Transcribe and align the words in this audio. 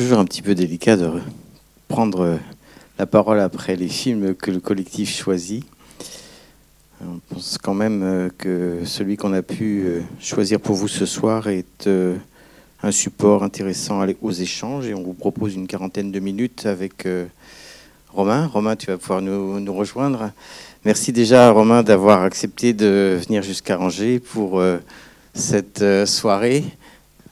toujours 0.00 0.18
un 0.18 0.24
petit 0.24 0.40
peu 0.40 0.54
délicat 0.54 0.96
de 0.96 1.10
prendre 1.86 2.38
la 2.98 3.04
parole 3.04 3.38
après 3.38 3.76
les 3.76 3.88
films 3.88 4.34
que 4.34 4.50
le 4.50 4.58
collectif 4.58 5.14
choisit. 5.14 5.62
On 7.04 7.20
pense 7.28 7.58
quand 7.58 7.74
même 7.74 8.02
euh, 8.02 8.28
que 8.38 8.78
celui 8.86 9.18
qu'on 9.18 9.34
a 9.34 9.42
pu 9.42 9.82
euh, 9.84 10.00
choisir 10.18 10.58
pour 10.58 10.74
vous 10.74 10.88
ce 10.88 11.04
soir 11.04 11.48
est 11.48 11.86
euh, 11.86 12.16
un 12.82 12.92
support 12.92 13.42
intéressant 13.42 14.02
aux 14.22 14.32
échanges 14.32 14.86
et 14.86 14.94
on 14.94 15.02
vous 15.02 15.12
propose 15.12 15.54
une 15.54 15.66
quarantaine 15.66 16.10
de 16.10 16.18
minutes 16.18 16.64
avec 16.64 17.06
Romain. 18.08 18.46
Romain, 18.46 18.76
tu 18.76 18.86
vas 18.86 18.96
pouvoir 18.96 19.20
nous, 19.20 19.60
nous 19.60 19.74
rejoindre. 19.74 20.30
Merci 20.86 21.12
déjà 21.12 21.50
Romain 21.50 21.82
d'avoir 21.82 22.22
accepté 22.22 22.72
de 22.72 23.20
venir 23.26 23.42
jusqu'à 23.42 23.78
Angers 23.78 24.18
pour 24.18 24.62
cette 25.34 25.84
soirée 26.06 26.64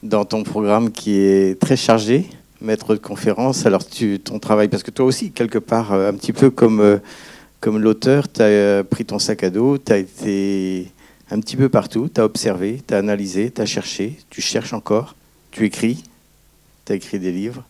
dans 0.03 0.23
ton 0.23 0.43
programme 0.43 0.91
qui 0.91 1.17
est 1.17 1.59
très 1.59 1.75
chargé, 1.75 2.29
maître 2.61 2.95
de 2.95 2.99
conférence. 2.99 3.65
Alors 3.65 3.85
tu, 3.85 4.19
ton 4.19 4.39
travail, 4.39 4.67
parce 4.67 4.83
que 4.83 4.91
toi 4.91 5.05
aussi, 5.05 5.31
quelque 5.31 5.59
part, 5.59 5.93
un 5.93 6.13
petit 6.13 6.33
peu 6.33 6.49
comme 6.49 6.99
comme 7.59 7.79
l'auteur, 7.79 8.31
tu 8.31 8.41
as 8.41 8.45
euh, 8.45 8.83
pris 8.83 9.05
ton 9.05 9.19
sac 9.19 9.43
à 9.43 9.49
dos, 9.49 9.77
tu 9.77 9.91
as 9.91 9.97
été 9.97 10.91
un 11.29 11.39
petit 11.39 11.57
peu 11.57 11.69
partout, 11.69 12.09
tu 12.13 12.21
as 12.21 12.25
observé, 12.25 12.81
tu 12.87 12.93
as 12.93 12.97
analysé, 12.97 13.51
tu 13.51 13.61
as 13.61 13.65
cherché, 13.65 14.17
tu 14.29 14.41
cherches 14.41 14.73
encore, 14.73 15.15
tu 15.51 15.65
écris, 15.65 16.03
tu 16.85 16.93
as 16.93 16.95
écrit 16.95 17.19
des 17.19 17.31
livres. 17.31 17.63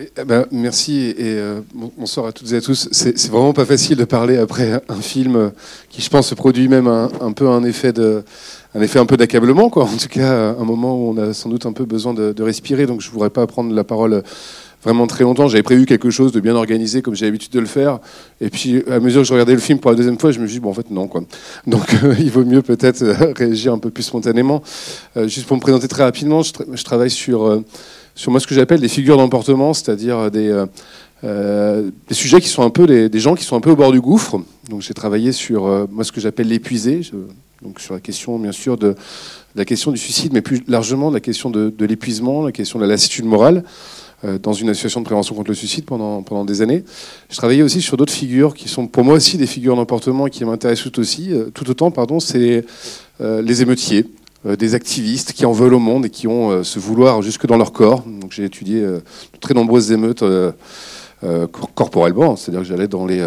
Eh 0.00 0.24
ben, 0.24 0.46
merci 0.52 1.12
et 1.18 1.38
euh, 1.38 1.60
bonsoir 1.72 2.26
à 2.26 2.32
toutes 2.32 2.52
et 2.52 2.56
à 2.56 2.60
tous. 2.60 2.88
C'est 2.92 3.28
vraiment 3.30 3.52
pas 3.52 3.64
facile 3.64 3.96
de 3.96 4.04
parler 4.04 4.36
après 4.36 4.80
un 4.88 5.00
film 5.00 5.50
qui, 5.90 6.02
je 6.02 6.08
pense, 6.08 6.32
produit 6.34 6.68
même 6.68 6.86
un, 6.86 7.32
peu 7.32 7.48
un 7.48 7.64
effet 7.64 7.92
de, 7.92 8.22
effet 8.80 9.00
un 9.00 9.06
peu 9.06 9.16
d'accablement, 9.16 9.70
quoi. 9.70 9.84
En 9.84 9.96
tout 9.96 10.08
cas, 10.08 10.54
un 10.56 10.64
moment 10.64 10.94
où 10.94 11.10
on 11.10 11.16
a 11.16 11.32
sans 11.32 11.48
doute 11.48 11.66
un 11.66 11.72
peu 11.72 11.84
besoin 11.84 12.14
de, 12.14 12.42
respirer. 12.42 12.86
Donc, 12.86 13.00
je 13.00 13.10
voudrais 13.10 13.30
pas 13.30 13.44
prendre 13.48 13.74
la 13.74 13.82
parole 13.82 14.22
vraiment 14.84 15.08
très 15.08 15.24
longtemps. 15.24 15.48
J'avais 15.48 15.64
prévu 15.64 15.84
quelque 15.84 16.10
chose 16.10 16.30
de 16.30 16.38
bien 16.38 16.54
organisé, 16.54 17.02
comme 17.02 17.16
j'ai 17.16 17.24
l'habitude 17.24 17.52
de 17.52 17.60
le 17.60 17.66
faire. 17.66 17.98
Et 18.40 18.50
puis, 18.50 18.84
à 18.88 19.00
mesure 19.00 19.22
que 19.22 19.26
je 19.26 19.32
regardais 19.32 19.54
le 19.54 19.60
film 19.60 19.80
pour 19.80 19.90
la 19.90 19.96
deuxième 19.96 20.18
fois, 20.18 20.30
je 20.30 20.38
me 20.38 20.46
suis 20.46 20.56
dit, 20.56 20.60
bon, 20.60 20.70
en 20.70 20.74
fait, 20.74 20.90
non. 20.90 21.08
Quoi. 21.08 21.24
Donc, 21.66 21.92
euh, 22.04 22.14
il 22.20 22.30
vaut 22.30 22.44
mieux 22.44 22.62
peut-être 22.62 23.02
euh, 23.02 23.32
réagir 23.36 23.72
un 23.72 23.78
peu 23.78 23.90
plus 23.90 24.04
spontanément. 24.04 24.62
Euh, 25.16 25.26
juste 25.26 25.46
pour 25.46 25.56
me 25.56 25.62
présenter 25.62 25.88
très 25.88 26.04
rapidement, 26.04 26.42
je, 26.42 26.84
travaille 26.84 27.10
sur, 27.10 27.62
sur 28.18 28.32
moi 28.32 28.40
ce 28.40 28.46
que 28.46 28.54
j'appelle 28.54 28.80
des 28.80 28.88
figures 28.88 29.16
d'emportement, 29.16 29.72
c'est-à-dire 29.72 30.30
des, 30.30 30.64
des 31.22 32.14
sujets 32.14 32.40
qui 32.40 32.48
sont 32.48 32.62
un 32.62 32.70
peu 32.70 32.86
des, 32.86 33.20
gens 33.20 33.34
qui 33.34 33.44
sont 33.44 33.56
un 33.56 33.60
peu 33.60 33.70
au 33.70 33.76
bord 33.76 33.92
du 33.92 34.00
gouffre. 34.00 34.40
Donc, 34.68 34.82
j'ai 34.82 34.92
travaillé 34.94 35.30
sur 35.30 35.88
moi 35.90 36.02
ce 36.02 36.10
que 36.10 36.20
j'appelle 36.20 36.48
l'épuisé, 36.48 37.02
donc 37.62 37.78
sur 37.80 37.94
la 37.94 38.00
question, 38.00 38.38
bien 38.38 38.52
sûr, 38.52 38.76
de, 38.76 38.96
la 39.54 39.64
question 39.64 39.92
du 39.92 39.98
suicide, 39.98 40.32
mais 40.32 40.42
plus 40.42 40.62
largement 40.66 41.10
la 41.10 41.20
question 41.20 41.48
de, 41.48 41.70
de 41.70 41.86
l'épuisement, 41.86 42.42
la 42.42 42.52
question 42.52 42.80
de 42.80 42.84
la 42.84 42.90
lassitude 42.90 43.24
morale. 43.24 43.62
Euh, 44.24 44.36
dans 44.36 44.52
une 44.52 44.68
association 44.68 44.98
de 44.98 45.04
prévention 45.04 45.36
contre 45.36 45.50
le 45.50 45.54
suicide 45.54 45.84
pendant, 45.84 46.24
pendant 46.24 46.44
des 46.44 46.60
années. 46.60 46.82
Je 47.30 47.36
travaillais 47.36 47.62
aussi 47.62 47.80
sur 47.80 47.96
d'autres 47.96 48.12
figures 48.12 48.52
qui 48.52 48.68
sont 48.68 48.88
pour 48.88 49.04
moi 49.04 49.14
aussi 49.14 49.38
des 49.38 49.46
figures 49.46 49.76
d'emportement 49.76 50.26
qui 50.26 50.44
m'intéressent 50.44 50.90
tout, 50.90 50.98
aussi, 50.98 51.32
euh, 51.32 51.50
tout 51.54 51.70
autant. 51.70 51.92
Pardon, 51.92 52.18
c'est 52.18 52.64
euh, 53.20 53.42
les 53.42 53.62
émeutiers, 53.62 54.06
des 54.56 54.74
activistes 54.74 55.32
qui 55.32 55.44
en 55.46 55.52
veulent 55.52 55.74
au 55.74 55.78
monde 55.78 56.06
et 56.06 56.10
qui 56.10 56.26
ont 56.26 56.62
ce 56.62 56.78
vouloir 56.78 57.22
jusque 57.22 57.46
dans 57.46 57.56
leur 57.56 57.72
corps. 57.72 58.02
Donc 58.02 58.32
j'ai 58.32 58.44
étudié 58.44 58.80
de 58.80 59.02
très 59.40 59.54
nombreuses 59.54 59.92
émeutes 59.92 60.24
corporellement, 61.74 62.36
c'est-à-dire 62.36 62.62
que 62.62 62.66
j'allais 62.66 62.88
dans 62.88 63.06
les, 63.06 63.26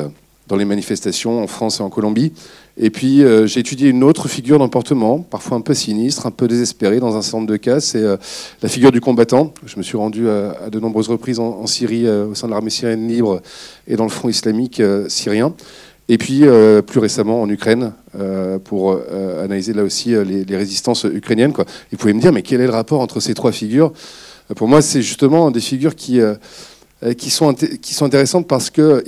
dans 0.51 0.57
les 0.57 0.65
manifestations 0.65 1.41
en 1.41 1.47
France 1.47 1.79
et 1.79 1.83
en 1.83 1.89
Colombie. 1.89 2.33
Et 2.77 2.89
puis 2.89 3.23
euh, 3.23 3.47
j'ai 3.47 3.61
étudié 3.61 3.89
une 3.89 4.03
autre 4.03 4.27
figure 4.27 4.59
d'emportement, 4.59 5.19
parfois 5.19 5.57
un 5.57 5.61
peu 5.61 5.73
sinistre, 5.73 6.25
un 6.25 6.31
peu 6.31 6.47
désespéré 6.47 6.99
dans 6.99 7.15
un 7.15 7.37
nombre 7.37 7.47
de 7.47 7.57
cas, 7.57 7.79
c'est 7.79 7.99
euh, 7.99 8.17
la 8.61 8.67
figure 8.67 8.91
du 8.91 8.99
combattant. 8.99 9.53
Je 9.65 9.77
me 9.77 9.83
suis 9.83 9.97
rendu 9.97 10.29
à, 10.29 10.69
de 10.69 10.79
nombreuses 10.79 11.07
reprises 11.07 11.39
en, 11.39 11.67
Syrie, 11.67 12.05
euh, 12.05 12.27
au 12.27 12.35
sein 12.35 12.47
de 12.47 12.51
l'armée 12.51 12.69
syrienne 12.69 13.07
libre 13.07 13.41
et 13.87 13.95
dans 13.95 14.03
le 14.03 14.09
front 14.09 14.27
islamique 14.27 14.81
syrien. 15.07 15.53
Et 16.13 16.17
puis 16.17 16.43
plus 16.85 16.99
récemment 16.99 17.41
en 17.41 17.49
Ukraine, 17.49 17.93
pour 18.65 18.99
analyser 19.41 19.71
là 19.71 19.83
aussi 19.83 20.09
les, 20.09 20.57
résistances 20.57 21.05
ukrainiennes. 21.05 21.53
Quoi. 21.53 21.63
Vous 21.89 21.97
pouvez 21.97 22.11
me 22.11 22.19
dire, 22.19 22.33
mais 22.33 22.41
quel 22.41 22.59
est 22.59 22.65
le 22.65 22.73
rapport 22.73 22.99
entre 22.99 23.21
ces 23.21 23.33
trois 23.33 23.53
figures? 23.53 23.93
Pour 24.57 24.67
moi, 24.67 24.81
c'est 24.81 25.01
justement 25.01 25.51
des 25.51 25.61
figures 25.61 25.95
qui 25.95 26.19
euh, 27.03 27.13
qui 27.15 27.31
sont, 27.31 27.55
qui 27.55 27.95
sont 27.95 28.05
intéressantes 28.05 28.47
parce 28.47 28.69
que, 28.69 29.03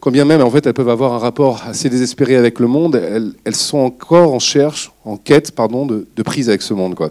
combien 0.00 0.24
même 0.24 0.40
en 0.40 0.50
fait 0.50 0.66
elles 0.66 0.72
peuvent 0.72 0.88
avoir 0.88 1.12
un 1.12 1.18
rapport 1.18 1.62
assez 1.66 1.90
désespéré 1.90 2.36
avec 2.36 2.58
le 2.58 2.66
monde, 2.66 2.96
elles, 2.96 3.32
elles 3.44 3.54
sont 3.54 3.78
encore 3.78 4.32
en 4.32 4.38
cherche, 4.38 4.92
en 5.04 5.18
quête 5.18 5.52
pardon, 5.52 5.84
de, 5.84 6.06
de 6.16 6.22
prise 6.22 6.48
avec 6.48 6.62
ce 6.62 6.72
monde. 6.72 6.94
Quoi. 6.94 7.10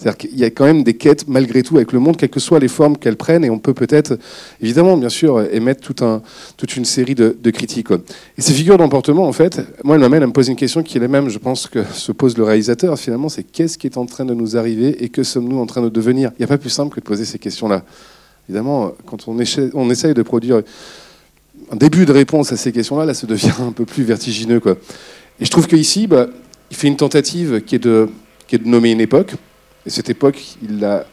C'est-à-dire 0.00 0.16
qu'il 0.16 0.38
y 0.38 0.44
a 0.44 0.50
quand 0.50 0.64
même 0.64 0.82
des 0.82 0.94
quêtes 0.94 1.28
malgré 1.28 1.62
tout 1.62 1.76
avec 1.76 1.92
le 1.92 1.98
monde, 1.98 2.16
quelles 2.16 2.30
que 2.30 2.40
soient 2.40 2.58
les 2.58 2.68
formes 2.68 2.96
qu'elles 2.96 3.18
prennent, 3.18 3.44
et 3.44 3.50
on 3.50 3.58
peut 3.58 3.74
peut-être, 3.74 4.18
évidemment, 4.62 4.96
bien 4.96 5.10
sûr, 5.10 5.42
émettre 5.52 5.82
toute 5.82 6.76
une 6.76 6.86
série 6.86 7.14
de, 7.14 7.50
critiques. 7.50 7.90
Et 7.90 8.40
ces 8.40 8.54
figures 8.54 8.78
d'emportement, 8.78 9.28
en 9.28 9.32
fait, 9.32 9.60
moi, 9.84 9.96
elles 9.96 10.00
m'amènent 10.00 10.22
à 10.22 10.26
me 10.26 10.32
poser 10.32 10.52
une 10.52 10.56
question 10.56 10.82
qui 10.82 10.96
est 10.96 11.00
la 11.02 11.08
même, 11.08 11.28
je 11.28 11.36
pense, 11.36 11.66
que 11.66 11.84
se 11.92 12.12
pose 12.12 12.38
le 12.38 12.44
réalisateur, 12.44 12.98
finalement, 12.98 13.28
c'est 13.28 13.42
qu'est-ce 13.42 13.76
qui 13.76 13.88
est 13.88 13.98
en 13.98 14.06
train 14.06 14.24
de 14.24 14.32
nous 14.32 14.56
arriver 14.56 15.04
et 15.04 15.10
que 15.10 15.22
sommes-nous 15.22 15.58
en 15.58 15.66
train 15.66 15.82
de 15.82 15.90
devenir? 15.90 16.30
Il 16.38 16.40
n'y 16.40 16.44
a 16.44 16.48
pas 16.48 16.56
plus 16.56 16.70
simple 16.70 16.94
que 16.94 17.00
de 17.00 17.04
poser 17.04 17.26
ces 17.26 17.38
questions-là. 17.38 17.84
Évidemment, 18.48 18.92
quand 19.04 19.28
on, 19.28 19.38
essaye 19.38 20.14
de 20.14 20.22
produire 20.22 20.62
un 21.70 21.76
début 21.76 22.06
de 22.06 22.12
réponse 22.12 22.52
à 22.52 22.56
ces 22.56 22.72
questions-là, 22.72 23.04
là, 23.04 23.12
ça 23.12 23.26
devient 23.26 23.52
un 23.60 23.72
peu 23.72 23.84
plus 23.84 24.04
vertigineux. 24.04 24.60
Quoi. 24.60 24.78
Et 25.40 25.44
je 25.44 25.50
trouve 25.50 25.66
qu'ici, 25.66 26.06
bah, 26.06 26.28
il 26.70 26.76
fait 26.78 26.88
une 26.88 26.96
tentative 26.96 27.60
qui 27.60 27.74
est 27.74 27.78
de 27.80 28.08
nommer 28.64 28.92
une 28.92 29.02
époque. 29.02 29.34
Et 29.86 29.90
cette 29.90 30.10
époque, 30.10 30.56
il 30.62 30.80
la, 30.80 31.06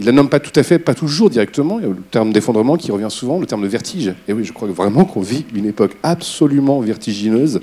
la 0.00 0.12
nomme 0.12 0.28
pas 0.28 0.40
tout 0.40 0.58
à 0.58 0.62
fait, 0.62 0.78
pas 0.78 0.94
toujours 0.94 1.30
directement. 1.30 1.78
Il 1.78 1.82
y 1.82 1.86
a 1.86 1.88
le 1.88 1.96
terme 2.10 2.32
d'effondrement 2.32 2.76
qui 2.76 2.92
revient 2.92 3.10
souvent, 3.10 3.40
le 3.40 3.46
terme 3.46 3.62
de 3.62 3.68
vertige. 3.68 4.14
Et 4.28 4.32
oui, 4.32 4.44
je 4.44 4.52
crois 4.52 4.68
vraiment 4.68 5.04
qu'on 5.04 5.20
vit 5.20 5.44
une 5.54 5.66
époque 5.66 5.96
absolument 6.02 6.80
vertigineuse 6.80 7.60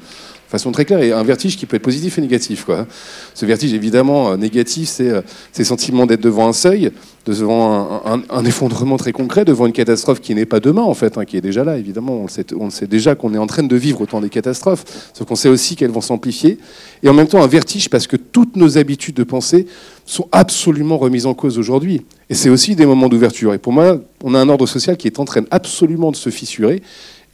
façon 0.48 0.72
très 0.72 0.86
claire, 0.86 1.02
et 1.02 1.12
un 1.12 1.24
vertige 1.24 1.58
qui 1.58 1.66
peut 1.66 1.76
être 1.78 1.84
positif 1.84 2.18
et 2.18 2.22
négatif. 2.22 2.66
Quoi. 2.66 2.88
Ce 3.34 3.46
vertige, 3.46 3.74
évidemment, 3.74 4.32
euh, 4.32 4.38
négatif, 4.38 4.90
c'est 4.90 5.10
euh, 5.10 5.22
ces 5.52 5.64
sentiments 5.64 6.06
d'être 6.06 6.22
devant 6.22 6.48
un 6.48 6.54
seuil, 6.54 6.92
devant 7.26 8.02
un, 8.06 8.46
effondrement 8.46 8.98
très 8.98 9.12
concret, 9.12 9.46
devant 9.46 9.66
une 9.66 9.74
catastrophe 9.74 10.22
qui 10.22 10.36
n'est 10.36 10.46
pas 10.46 10.60
demain, 10.60 10.84
en 10.84 10.94
fait, 10.94 11.18
hein, 11.18 11.26
qui 11.26 11.38
est 11.38 11.42
déjà 11.42 11.64
là, 11.64 11.78
évidemment. 11.78 12.20
On 12.20 12.24
le 12.24 12.30
sait, 12.30 12.46
on 12.54 12.70
sait 12.70 12.86
déjà 12.86 13.16
qu'on 13.16 13.34
est 13.34 13.40
en 13.40 13.48
train 13.48 13.64
de 13.64 13.76
vivre 13.76 14.02
autant 14.02 14.22
des 14.22 14.30
catastrophes, 14.30 14.86
sauf 15.14 15.28
qu'on 15.28 15.36
sait 15.36 15.50
aussi 15.50 15.76
qu'elles 15.76 15.92
vont 15.92 16.02
s'amplifier. 16.02 16.60
Et 17.02 17.10
en 17.10 17.14
même 17.14 17.28
temps, 17.28 17.42
un 17.42 17.48
vertige 17.48 17.90
parce 17.90 18.06
que 18.06 18.16
toutes 18.16 18.56
nos 18.56 18.78
habitudes 18.78 19.16
de 19.16 19.24
pensée 19.24 19.66
sont 20.06 20.28
absolument 20.32 20.98
remises 20.98 21.26
en 21.26 21.34
cause 21.34 21.58
aujourd'hui. 21.58 22.04
Et 22.30 22.36
c'est 22.36 22.50
aussi 22.50 22.76
des 22.76 22.86
moments 22.86 23.10
d'ouverture. 23.10 23.54
Et 23.54 23.58
pour 23.58 23.74
moi, 23.74 24.00
on 24.24 24.36
a 24.36 24.40
un 24.40 24.50
ordre 24.50 24.68
social 24.68 24.96
qui 24.96 25.08
est 25.08 25.20
en 25.20 25.26
train 25.26 25.44
absolument 25.50 26.12
de 26.12 26.16
se 26.16 26.30
fissurer 26.30 26.84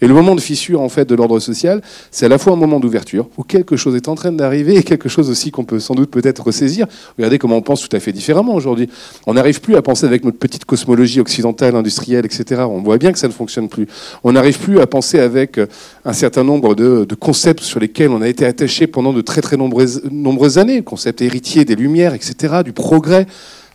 et 0.01 0.07
le 0.07 0.13
moment 0.13 0.34
de 0.35 0.41
fissure 0.41 0.81
en 0.81 0.89
fait 0.89 1.06
de 1.06 1.13
l'ordre 1.13 1.39
social, 1.39 1.81
c'est 2.09 2.25
à 2.25 2.29
la 2.29 2.39
fois 2.39 2.53
un 2.53 2.56
moment 2.56 2.79
d'ouverture 2.79 3.29
où 3.38 3.44
quelque 3.44 3.78
chose 3.78 3.95
est 3.95 4.07
en 4.07 4.16
train 4.16 4.31
d'arriver 4.31 4.75
et 4.75 4.84
quelque 4.84 5.09
chose 5.09 5.29
aussi 5.29 5.51
qu'on 5.51 5.63
peut 5.63 5.79
sans 5.79 5.94
doute 5.94 6.09
peut-être 6.09 6.44
ressaisir. 6.44 6.88
Regardez 7.17 7.38
comment 7.38 7.57
on 7.57 7.62
pense 7.62 7.88
tout 7.88 7.95
à 7.95 8.00
fait 8.00 8.12
différemment 8.12 8.56
aujourd'hui. 8.56 8.89
On 9.28 9.35
n'arrive 9.35 9.62
plus 9.62 9.75
à 9.75 9.81
penser 9.84 10.07
avec 10.07 10.25
notre 10.25 10.39
petite 10.39 10.66
cosmologie 10.66 11.19
occidentale, 11.19 11.75
industrielle, 11.75 12.25
etc. 12.25 12.63
On 12.67 12.81
voit 12.81 12.97
bien 12.97 13.12
que 13.12 13.19
ça 13.19 13.28
ne 13.28 13.34
fonctionne 13.34 13.69
plus. 13.69 13.88
On 14.23 14.31
n'arrive 14.31 14.59
plus 14.59 14.79
à 14.79 14.88
penser 14.88 15.19
avec 15.19 15.59
euh, 15.59 15.67
un 16.03 16.13
certain 16.13 16.44
nombre 16.44 16.73
de, 16.73 17.06
concepts 17.19 17.62
sur 17.62 17.79
lesquels 17.79 18.09
on 18.09 18.22
a 18.22 18.28
été 18.28 18.45
attaché 18.45 18.88
pendant 18.88 19.13
de 19.13 19.22
très 19.22 19.41
très 19.41 19.57
nombreuses, 19.57 20.01
nombreuses 20.09 20.57
années, 20.57 20.78
le 20.78 20.81
concept 20.81 21.22
héritier 21.22 21.66
des 21.66 21.75
Lumières, 21.75 22.16
etc., 22.16 22.63
du 22.66 22.73
progrès 22.73 23.28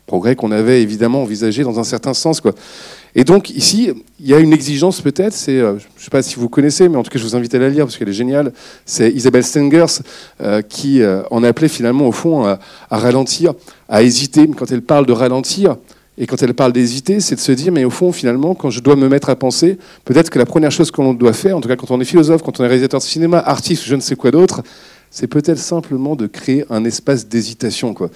progrès 0.07 0.37
qu'on 0.37 0.53
avait 0.53 0.83
évidemment 0.83 1.23
envisagé 1.23 1.65
dans 1.65 1.81
un 1.81 1.85
certain 1.85 2.15
sens. 2.15 2.41
Quoi. 2.41 2.55
Et 3.19 3.25
donc 3.25 3.49
ici, 3.49 3.91
il 4.21 4.27
y 4.27 4.35
a 4.35 4.39
une 4.39 4.53
exigence 4.53 5.01
peut-être, 5.01 5.33
c'est, 5.33 5.59
euh, 5.59 5.79
je 5.79 5.85
ne 5.87 6.03
sais 6.03 6.11
pas 6.11 6.21
si 6.21 6.37
vous 6.37 6.51
connaissez, 6.51 6.87
mais 6.87 6.99
en 6.99 7.03
tout 7.03 7.11
cas 7.11 7.19
je 7.19 7.25
vous 7.25 7.35
invite 7.35 7.55
à 7.55 7.59
la 7.59 7.71
lire 7.71 7.87
parce 7.87 7.97
qu'elle 7.97 8.11
est 8.11 8.13
géniale, 8.13 8.53
c'est 8.85 9.11
Isabelle 9.11 9.43
Stengers 9.43 10.03
euh, 10.43 10.61
qui 10.61 11.01
euh, 11.01 11.23
en 11.31 11.43
appelait 11.43 11.69
finalement 11.69 12.07
au 12.07 12.13
fond 12.13 12.45
à, 12.45 12.59
ralentir, 12.91 13.55
à 13.89 14.03
hésiter. 14.03 14.47
Mais 14.47 14.55
quand 14.55 14.71
elle 14.71 14.83
parle 14.83 15.07
de 15.07 15.13
ralentir, 15.13 15.77
et 16.19 16.27
quand 16.27 16.43
elle 16.43 16.53
parle 16.53 16.75
d'hésiter, 16.75 17.21
c'est 17.21 17.37
de 17.37 17.41
se 17.41 17.53
dire, 17.53 17.73
mais 17.73 17.85
au 17.85 17.91
fond, 17.91 18.13
finalement, 18.13 18.55
quand 18.55 18.69
je 18.69 18.81
dois 18.81 18.97
me 18.97 19.09
mettre 19.09 19.31
à 19.31 19.37
penser, 19.37 19.79
peut-être 20.05 20.29
que 20.29 20.39
la 20.39 20.47
première 20.47 20.71
chose 20.71 20.91
qu'on 20.91 21.15
doit 21.15 21.33
faire, 21.33 21.57
en 21.57 21.63
tout 21.63 21.69
cas 21.69 21.77
quand 21.77 21.91
on 21.91 22.01
est 22.03 22.07
philosophe, 22.07 22.43
quand 22.43 22.61
on 22.61 22.65
est 22.65 22.69
réalisateur 22.69 23.01
de 23.01 23.05
cinéma, 23.05 23.39
artiste, 23.39 23.85
je 23.87 23.95
ne 23.95 24.01
sais 24.01 24.17
quoi 24.17 24.31
d'autre, 24.31 24.63
c'est 25.11 25.27
peut-être 25.27 25.59
simplement 25.59 26.17
de 26.17 26.27
créer 26.27 26.67
un 26.69 26.85
espace 26.85 27.27
d'hésitation. 27.27 27.95
Quoi 27.95 28.11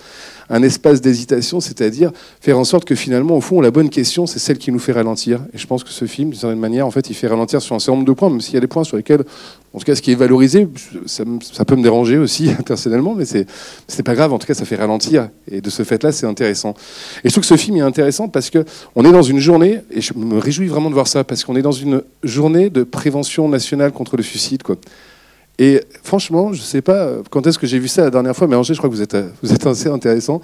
un 0.51 0.63
espace 0.65 1.01
d'hésitation, 1.01 1.61
c'est-à-dire 1.61 2.11
faire 2.41 2.59
en 2.59 2.65
sorte 2.65 2.85
que 2.85 2.97
finalement, 2.97 3.37
au 3.37 3.41
fond, 3.41 3.61
la 3.61 3.71
bonne 3.71 3.89
question, 3.89 4.27
c'est 4.27 4.41
celle 4.41 4.59
qui 4.59 4.73
nous 4.73 4.81
fait 4.81 4.93
ralentir. 4.93 5.41
Et 5.55 5.59
je 5.59 5.67
pense 5.67 5.85
que 5.85 5.91
ce 5.91 6.05
film, 6.07 6.31
d'une 6.31 6.39
certaine 6.39 6.59
manière, 6.59 6.87
en 6.87 6.91
fait, 6.91 7.09
il 7.09 7.15
fait 7.15 7.29
ralentir 7.29 7.63
sur 7.63 7.77
un 7.77 7.79
certain 7.79 7.93
nombre 7.93 8.07
de 8.07 8.13
points, 8.13 8.29
même 8.29 8.41
s'il 8.41 8.55
y 8.55 8.57
a 8.57 8.61
des 8.61 8.67
points 8.67 8.83
sur 8.83 8.97
lesquels, 8.97 9.25
en 9.73 9.79
tout 9.79 9.85
cas, 9.85 9.95
ce 9.95 10.03
qui 10.03 10.11
est 10.11 10.17
valorisé, 10.17 10.69
ça, 11.07 11.25
peut 11.65 11.77
me 11.77 11.83
déranger 11.83 12.19
aussi 12.19 12.51
personnellement, 12.67 13.15
mais 13.15 13.25
c'est 13.25 13.47
c'est 13.87 14.03
pas 14.03 14.17
grave. 14.17 14.33
En 14.33 14.39
tout 14.41 14.47
cas, 14.49 14.55
ça 14.55 14.65
fait 14.65 14.75
ralentir. 14.75 15.29
Et 15.49 15.61
de 15.61 15.71
ce 15.71 15.85
fait-là, 15.85 16.11
c'est 16.11 16.27
intéressant. 16.27 16.75
Et 17.23 17.29
je 17.29 17.33
trouve 17.33 17.43
que 17.43 17.49
ce 17.49 17.57
film 17.57 17.77
est 17.77 17.83
intéressant 17.83 18.29
parce 18.29 18.51
que 18.51 18.65
on 18.97 19.05
est 19.05 19.13
dans 19.13 19.23
une 19.23 19.39
journée, 19.39 19.81
et 19.93 20.01
je 20.01 20.15
me 20.15 20.39
réjouis 20.39 20.67
vraiment 20.67 20.91
de 20.91 20.95
voir 20.95 21.07
ça, 21.07 21.23
parce 21.23 21.45
qu'on 21.45 21.55
est 21.55 21.63
dans 21.63 21.71
une 21.71 22.03
journée 22.25 22.71
de 22.71 22.83
prévention 22.83 23.49
nationale 23.49 23.93
contre 23.93 24.17
le 24.17 24.25
suicide, 24.25 24.65
quoi. 24.65 24.77
Et 25.61 25.83
franchement, 26.03 26.55
je 26.55 26.61
ne 26.61 26.65
sais 26.65 26.81
pas 26.81 27.17
quand 27.29 27.47
est-ce 27.47 27.59
que 27.59 27.67
j'ai 27.67 27.79
vu 27.79 27.87
ça 27.87 28.03
la 28.03 28.11
dernière 28.11 28.35
fois, 28.35 28.47
mais 28.49 28.57
Angers, 28.57 28.73
je 28.73 28.79
crois 28.79 28.89
que 28.89 28.95
vous 28.95 29.03
êtes, 29.03 29.17
vous 29.43 29.53
êtes 29.53 29.67
assez 29.67 29.89
intéressant. 29.89 30.41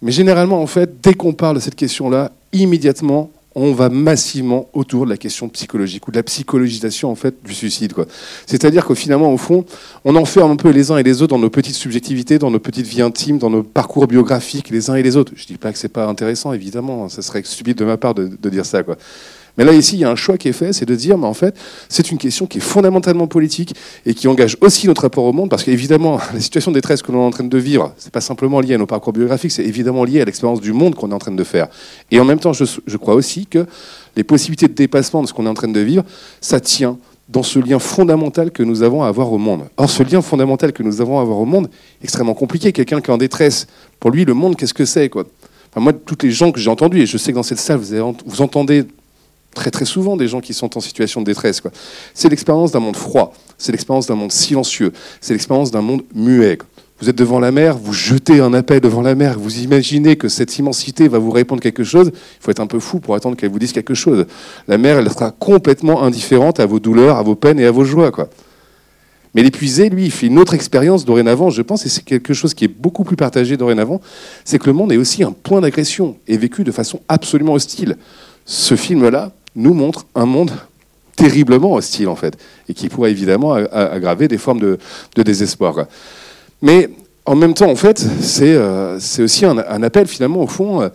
Mais 0.00 0.10
généralement, 0.12 0.62
en 0.62 0.66
fait, 0.66 0.98
dès 1.02 1.12
qu'on 1.12 1.34
parle 1.34 1.56
de 1.56 1.60
cette 1.60 1.74
question-là, 1.74 2.32
immédiatement, 2.54 3.30
on 3.54 3.72
va 3.72 3.90
massivement 3.90 4.68
autour 4.72 5.04
de 5.04 5.10
la 5.10 5.18
question 5.18 5.50
psychologique 5.50 6.08
ou 6.08 6.10
de 6.10 6.16
la 6.16 6.22
psychologisation 6.22 7.10
en 7.10 7.14
fait 7.14 7.34
du 7.44 7.52
suicide. 7.54 7.92
C'est-à-dire 8.46 8.84
qu'au 8.84 8.94
finalement, 8.94 9.32
au 9.32 9.36
fond, 9.36 9.66
on 10.04 10.16
enferme 10.16 10.52
un 10.52 10.56
peu 10.56 10.70
les 10.70 10.90
uns 10.90 10.96
et 10.96 11.02
les 11.02 11.20
autres 11.20 11.34
dans 11.34 11.38
nos 11.38 11.50
petites 11.50 11.74
subjectivités, 11.74 12.38
dans 12.38 12.50
nos 12.50 12.58
petites 12.58 12.86
vies 12.86 13.02
intimes, 13.02 13.38
dans 13.38 13.50
nos 13.50 13.62
parcours 13.62 14.06
biographiques 14.06 14.70
les 14.70 14.88
uns 14.90 14.94
et 14.94 15.02
les 15.02 15.16
autres. 15.16 15.32
Je 15.36 15.46
dis 15.46 15.56
pas 15.56 15.72
que 15.72 15.78
c'est 15.78 15.88
pas 15.88 16.06
intéressant, 16.06 16.52
évidemment, 16.52 17.10
ça 17.10 17.20
serait 17.20 17.42
stupide 17.44 17.76
de 17.76 17.84
ma 17.84 17.96
part 17.96 18.14
de, 18.14 18.48
dire 18.50 18.64
ça. 18.64 18.82
Mais 19.56 19.64
là, 19.64 19.72
ici, 19.72 19.96
il 19.96 20.00
y 20.00 20.04
a 20.04 20.10
un 20.10 20.16
choix 20.16 20.36
qui 20.36 20.48
est 20.48 20.52
fait, 20.52 20.72
c'est 20.72 20.84
de 20.84 20.94
dire, 20.94 21.16
mais 21.16 21.26
en 21.26 21.34
fait, 21.34 21.56
c'est 21.88 22.10
une 22.10 22.18
question 22.18 22.46
qui 22.46 22.58
est 22.58 22.62
fondamentalement 22.62 23.26
politique 23.26 23.74
et 24.04 24.12
qui 24.12 24.28
engage 24.28 24.56
aussi 24.60 24.86
notre 24.86 25.02
rapport 25.02 25.24
au 25.24 25.32
monde, 25.32 25.48
parce 25.48 25.64
qu'évidemment, 25.64 26.18
la 26.34 26.40
situation 26.40 26.70
de 26.70 26.76
détresse 26.76 27.02
que 27.02 27.10
l'on 27.12 27.22
est 27.22 27.26
en 27.26 27.30
train 27.30 27.44
de 27.44 27.58
vivre, 27.58 27.92
c'est 27.96 28.12
pas 28.12 28.20
simplement 28.20 28.60
lié 28.60 28.74
à 28.74 28.78
nos 28.78 28.86
parcours 28.86 29.12
biographiques, 29.12 29.52
c'est 29.52 29.64
évidemment 29.64 30.04
lié 30.04 30.20
à 30.20 30.24
l'expérience 30.24 30.60
du 30.60 30.72
monde 30.72 30.94
qu'on 30.94 31.10
est 31.10 31.14
en 31.14 31.18
train 31.18 31.32
de 31.32 31.44
faire. 31.44 31.68
Et 32.10 32.20
en 32.20 32.24
même 32.24 32.38
temps, 32.38 32.52
je, 32.52 32.96
crois 32.96 33.14
aussi 33.14 33.46
que 33.46 33.66
les 34.14 34.24
possibilités 34.24 34.68
de 34.68 34.74
dépassement 34.74 35.22
de 35.22 35.28
ce 35.28 35.32
qu'on 35.32 35.46
est 35.46 35.50
en 35.50 35.54
train 35.54 35.68
de 35.68 35.80
vivre, 35.80 36.04
ça 36.40 36.60
tient 36.60 36.98
dans 37.28 37.42
ce 37.42 37.58
lien 37.58 37.78
fondamental 37.78 38.52
que 38.52 38.62
nous 38.62 38.82
avons 38.82 39.02
à 39.02 39.08
avoir 39.08 39.32
au 39.32 39.38
monde. 39.38 39.62
Or, 39.76 39.90
ce 39.90 40.02
lien 40.02 40.22
fondamental 40.22 40.72
que 40.72 40.82
nous 40.82 41.00
avons 41.00 41.18
à 41.18 41.22
avoir 41.22 41.38
au 41.38 41.44
monde 41.44 41.68
extrêmement 42.02 42.34
compliqué. 42.34 42.72
Quelqu'un 42.72 43.00
qui 43.00 43.10
est 43.10 43.14
en 43.14 43.18
détresse, 43.18 43.66
pour 43.98 44.10
lui, 44.10 44.24
le 44.24 44.34
monde, 44.34 44.54
qu'est-ce 44.54 44.74
que 44.74 44.84
c'est 44.84 45.08
quoi? 45.08 45.24
Moi, 45.74 45.92
toutes 45.92 46.22
les 46.22 46.30
gens 46.30 46.52
que 46.52 46.60
j'ai 46.60 46.70
entendus, 46.70 47.00
et 47.02 47.06
je 47.06 47.18
sais 47.18 47.32
que 47.32 47.36
dans 47.36 47.42
cette 47.42 47.58
salle, 47.58 47.78
vous 47.78 48.40
entendez 48.40 48.84
très 49.56 49.72
très 49.72 49.84
souvent 49.84 50.16
des 50.16 50.28
gens 50.28 50.40
qui 50.40 50.54
sont 50.54 50.76
en 50.76 50.80
situation 50.80 51.20
de 51.20 51.26
détresse. 51.26 51.60
C'est 52.14 52.28
l'expérience 52.28 52.70
d'un 52.70 52.80
monde 52.80 52.94
froid, 52.94 53.32
c'est 53.58 53.72
l'expérience 53.72 54.06
d'un 54.06 54.14
monde 54.14 54.30
silencieux, 54.30 54.92
c'est 55.20 55.32
l'expérience 55.32 55.72
d'un 55.72 55.82
monde 55.82 56.02
muet. 56.14 56.58
Vous 57.00 57.10
êtes 57.10 57.16
devant 57.16 57.40
la 57.40 57.50
mer, 57.50 57.76
vous 57.76 57.92
jetez 57.92 58.40
un 58.40 58.54
appel 58.54 58.80
devant 58.80 59.02
la 59.02 59.14
mer, 59.14 59.38
vous 59.38 59.58
imaginez 59.58 60.16
que 60.16 60.28
cette 60.28 60.56
immensité 60.58 61.08
va 61.08 61.18
vous 61.18 61.30
répondre 61.30 61.60
quelque 61.60 61.84
chose, 61.84 62.10
il 62.14 62.42
faut 62.42 62.50
être 62.50 62.60
un 62.60 62.66
peu 62.66 62.80
fou 62.80 63.00
pour 63.00 63.14
attendre 63.14 63.36
qu'elle 63.36 63.50
vous 63.50 63.58
dise 63.58 63.72
quelque 63.72 63.94
chose. 63.94 64.26
La 64.68 64.78
mer, 64.78 64.98
elle 64.98 65.10
sera 65.10 65.30
complètement 65.30 66.02
indifférente 66.02 66.60
à 66.60 66.66
vos 66.66 66.78
douleurs, 66.78 67.16
à 67.16 67.22
vos 67.22 67.34
peines 67.34 67.58
et 67.58 67.66
à 67.66 67.70
vos 67.70 67.84
joies. 67.84 68.12
Quoi. 68.12 68.30
Mais 69.34 69.42
l'épuisé, 69.42 69.90
lui, 69.90 70.06
il 70.06 70.10
fait 70.10 70.28
une 70.28 70.38
autre 70.38 70.54
expérience 70.54 71.04
dorénavant, 71.04 71.50
je 71.50 71.60
pense, 71.60 71.84
et 71.84 71.90
c'est 71.90 72.02
quelque 72.02 72.32
chose 72.32 72.54
qui 72.54 72.64
est 72.64 72.68
beaucoup 72.68 73.04
plus 73.04 73.16
partagé 73.16 73.58
dorénavant, 73.58 74.00
c'est 74.44 74.58
que 74.58 74.66
le 74.66 74.72
monde 74.72 74.92
est 74.92 74.96
aussi 74.96 75.22
un 75.22 75.32
point 75.32 75.60
d'agression 75.60 76.16
et 76.26 76.38
vécu 76.38 76.64
de 76.64 76.72
façon 76.72 77.00
absolument 77.08 77.52
hostile. 77.52 77.98
Ce 78.46 78.76
film-là, 78.76 79.32
nous 79.56 79.74
montre 79.74 80.06
un 80.14 80.26
monde 80.26 80.52
terriblement 81.16 81.72
hostile, 81.74 82.08
en 82.08 82.16
fait, 82.16 82.36
et 82.68 82.74
qui 82.74 82.88
pourrait 82.88 83.10
évidemment 83.10 83.54
aggraver 83.54 84.28
des 84.28 84.38
formes 84.38 84.60
de, 84.60 84.78
désespoir. 85.22 85.86
Mais 86.62 86.90
en 87.24 87.34
même 87.34 87.54
temps, 87.54 87.70
en 87.70 87.76
fait, 87.76 87.98
c'est 88.20 88.54
euh, 88.54 88.98
aussi 89.18 89.44
un, 89.44 89.82
appel, 89.82 90.06
finalement, 90.06 90.42
au 90.42 90.46
fond, 90.46 90.82
euh, 90.82 90.88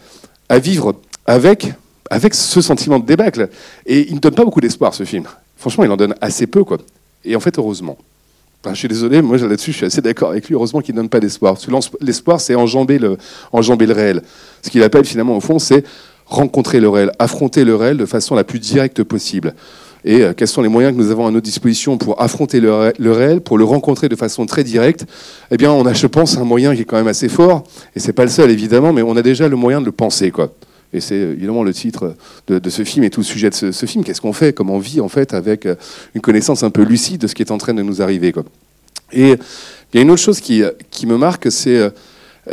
à 0.48 0.60
vivre 0.60 0.96
avec, 1.26 1.74
avec 2.10 2.34
ce 2.34 2.62
sentiment 2.62 3.00
de 3.00 3.06
débâcle. 3.06 3.50
Et 3.86 4.08
il 4.08 4.16
ne 4.16 4.20
donne 4.20 4.36
pas 4.36 4.46
beaucoup 4.46 4.62
d'espoir, 4.62 4.94
ce 4.94 5.04
film. 5.04 5.26
Franchement, 5.58 5.84
il 5.84 5.92
en 5.92 5.98
donne 5.98 6.16
assez 6.22 6.48
peu, 6.48 6.64
quoi. 6.64 6.78
Et 7.26 7.36
en 7.36 7.40
fait, 7.40 7.58
heureusement. 7.58 7.98
je 8.66 8.74
suis 8.74 8.88
désolé, 8.88 9.22
moi 9.22 9.38
là-dessus, 9.38 9.72
je 9.72 9.78
suis 9.78 9.86
assez 9.86 10.02
d'accord 10.02 10.32
avec 10.32 10.48
lui. 10.48 10.56
Heureusement 10.56 10.82
qu'il 10.82 10.96
ne 10.96 11.02
donne 11.02 11.10
pas 11.10 11.20
d'espoir. 11.20 11.58
L'espoir, 12.00 12.40
c'est 12.40 12.56
enjamber 12.56 12.98
le, 12.98 13.18
enjamber 13.52 13.86
le 13.86 13.94
réel. 13.94 14.22
Ce 14.62 14.70
qu'il 14.70 14.82
appelle 14.84 15.06
finalement, 15.06 15.38
au 15.38 15.42
fond, 15.42 15.60
c'est 15.60 15.84
rencontrer 16.32 16.80
le 16.80 16.90
réel, 16.90 17.12
affronter 17.20 17.66
le 17.66 17.76
réel 17.76 17.98
de 17.98 18.06
façon 18.06 18.36
la 18.36 18.44
plus 18.44 18.60
directe 18.60 19.04
possible. 19.04 19.54
Et 20.04 20.22
euh, 20.22 20.34
quels 20.34 20.48
sont 20.48 20.62
les 20.62 20.70
moyens 20.70 20.96
que 20.96 21.02
nous 21.02 21.12
avons 21.12 21.28
à 21.28 21.32
notre 21.32 21.46
disposition 21.46 21.98
pour 21.98 22.20
affronter 22.22 22.60
le, 22.60 22.72
réel, 23.12 23.42
pour 23.42 23.58
le 23.58 23.66
rencontrer 23.66 24.10
de 24.10 24.16
façon 24.16 24.46
très 24.46 24.64
directe? 24.64 25.06
Eh 25.52 25.58
bien, 25.58 25.72
on 25.72 25.86
a, 25.86 25.94
je 25.94 26.08
pense, 26.08 26.38
un 26.38 26.46
moyen 26.46 26.74
qui 26.74 26.82
est 26.82 26.86
quand 26.86 26.96
même 26.96 27.10
assez 27.10 27.30
fort, 27.30 27.64
et 27.96 28.00
c'est 28.00 28.14
pas 28.14 28.24
le 28.24 28.30
seul 28.30 28.50
évidemment, 28.50 28.94
mais 28.94 29.02
on 29.02 29.16
a 29.18 29.22
déjà 29.22 29.48
le 29.48 29.58
moyen 29.58 29.82
de 29.82 29.86
le 29.86 29.92
penser, 29.92 30.32
quoi. 30.32 30.54
Et 30.94 31.02
c'est 31.02 31.16
euh, 31.16 31.34
évidemment 31.34 31.64
le 31.64 31.74
titre 31.74 32.16
de, 32.48 32.70
ce 32.70 32.84
film 32.84 33.04
et 33.04 33.10
tout 33.10 33.20
le 33.20 33.26
sujet 33.26 33.50
de 33.50 33.72
ce, 33.72 33.86
film. 33.86 34.04
Qu'est-ce 34.04 34.22
qu'on 34.22 34.34
fait? 34.34 34.54
Comment 34.54 34.76
on 34.76 34.80
vit 34.80 35.02
en 35.02 35.10
fait 35.10 35.34
avec 35.34 35.66
euh, 35.66 35.76
une 36.16 36.22
connaissance 36.22 36.64
un 36.64 36.70
peu 36.70 36.84
lucide 36.84 37.22
de 37.22 37.28
ce 37.28 37.36
qui 37.36 37.44
est 37.44 37.52
en 37.52 37.58
train 37.58 37.74
de 37.74 37.84
nous 37.84 38.02
arriver, 38.02 38.32
quoi. 38.32 38.44
Et 39.14 39.36
il 39.94 39.98
y 39.98 40.00
a 40.00 40.02
une 40.02 40.12
autre 40.12 40.22
chose 40.22 40.40
qui, 40.40 40.64
qui 40.90 41.06
me 41.06 41.18
marque, 41.18 41.52
c'est 41.52 41.92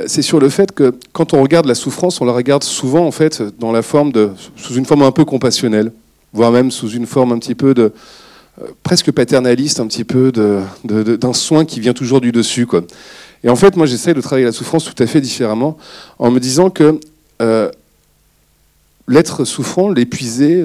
c'est 0.06 0.22
sur 0.22 0.38
le 0.38 0.48
fait 0.50 0.72
que 0.72 0.94
quand 1.12 1.32
on 1.32 1.42
regarde 1.42 1.66
la 1.66 1.74
souffrance, 1.74 2.20
on 2.20 2.26
la 2.26 2.32
regarde 2.32 2.62
souvent 2.62 3.06
en 3.06 3.10
fait 3.10 3.42
dans 3.58 3.72
la 3.72 3.82
forme 3.82 4.12
de, 4.12 4.30
sous 4.56 4.74
une 4.74 4.84
forme 4.84 5.02
un 5.02 5.12
peu 5.12 5.24
compassionnelle, 5.24 5.92
voire 6.32 6.52
même 6.52 6.70
sous 6.70 6.90
une 6.90 7.06
forme 7.06 7.32
un 7.32 7.38
petit 7.38 7.54
peu 7.54 7.72
de 7.72 7.92
euh, 8.62 8.66
presque 8.82 9.12
paternaliste, 9.12 9.80
un 9.80 9.86
petit 9.86 10.04
peu 10.04 10.30
d'un 10.32 10.66
de, 10.84 11.32
soin 11.32 11.64
qui 11.64 11.80
vient 11.80 11.94
toujours 11.94 12.20
du 12.20 12.32
dessus. 12.32 12.66
Quoi. 12.66 12.82
Et 13.44 13.48
en 13.48 13.56
fait, 13.56 13.76
moi, 13.76 13.86
j'essaie 13.86 14.14
de 14.14 14.20
travailler 14.20 14.46
la 14.46 14.52
souffrance 14.52 14.84
tout 14.84 15.02
à 15.02 15.06
fait 15.06 15.20
différemment, 15.20 15.78
en 16.18 16.30
me 16.30 16.40
disant 16.40 16.68
que 16.68 17.00
euh, 17.40 17.70
l'être 19.06 19.44
souffrant, 19.44 19.88
l'épuisé, 19.88 20.64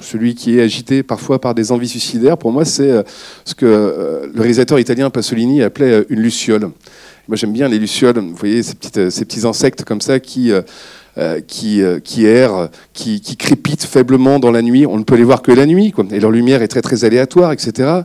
celui 0.00 0.34
qui 0.34 0.58
est 0.58 0.62
agité 0.62 1.02
parfois 1.02 1.40
par 1.40 1.54
des 1.54 1.72
envies 1.72 1.88
suicidaires, 1.88 2.38
pour 2.38 2.52
moi, 2.52 2.64
c'est 2.64 3.04
ce 3.44 3.54
que 3.54 4.30
le 4.32 4.40
réalisateur 4.40 4.78
italien 4.78 5.10
Pasolini 5.10 5.62
appelait 5.62 6.04
une 6.08 6.20
luciole. 6.20 6.70
Moi, 7.32 7.38
j'aime 7.38 7.54
bien 7.54 7.66
les 7.66 7.78
lucioles, 7.78 8.18
vous 8.18 8.36
voyez, 8.36 8.62
ces, 8.62 8.74
petites, 8.74 9.08
ces 9.08 9.24
petits 9.24 9.46
insectes 9.46 9.84
comme 9.84 10.02
ça 10.02 10.20
qui, 10.20 10.52
euh, 10.52 10.60
euh, 11.16 11.40
qui, 11.40 11.80
euh, 11.80 11.98
qui 11.98 12.26
errent, 12.26 12.68
qui, 12.92 13.22
qui, 13.22 13.38
crépitent 13.38 13.84
faiblement 13.84 14.38
dans 14.38 14.50
la 14.50 14.60
nuit. 14.60 14.84
On 14.84 14.98
ne 14.98 15.02
peut 15.02 15.14
les 15.14 15.24
voir 15.24 15.40
que 15.40 15.50
la 15.50 15.64
nuit, 15.64 15.92
quoi. 15.92 16.04
et 16.10 16.20
leur 16.20 16.30
lumière 16.30 16.60
est 16.60 16.68
très, 16.68 16.82
très 16.82 17.06
aléatoire, 17.06 17.50
etc. 17.52 18.02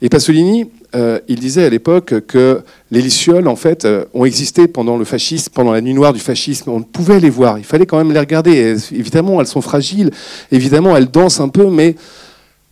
Et 0.00 0.08
Pasolini, 0.08 0.64
il 0.94 1.38
disait 1.38 1.64
à 1.64 1.68
l'époque 1.68 2.20
que 2.26 2.62
les 2.90 3.02
lucioles, 3.02 3.48
en 3.48 3.56
fait, 3.56 3.86
ont 4.14 4.24
existé 4.24 4.66
pendant 4.66 4.96
le 4.96 5.04
fascisme, 5.04 5.52
pendant 5.52 5.72
la 5.72 5.82
nuit 5.82 5.92
noire 5.92 6.14
du 6.14 6.20
fascisme. 6.20 6.70
On 6.70 6.80
pouvait 6.80 7.20
les 7.20 7.28
voir, 7.28 7.58
il 7.58 7.64
fallait 7.64 7.84
quand 7.84 7.98
même 7.98 8.12
les 8.12 8.18
regarder. 8.18 8.76
évidemment, 8.92 9.42
elles 9.42 9.46
sont 9.46 9.60
fragiles, 9.60 10.10
évidemment, 10.50 10.96
elles 10.96 11.10
dansent 11.10 11.40
un 11.40 11.50
peu, 11.50 11.68
mais 11.68 11.96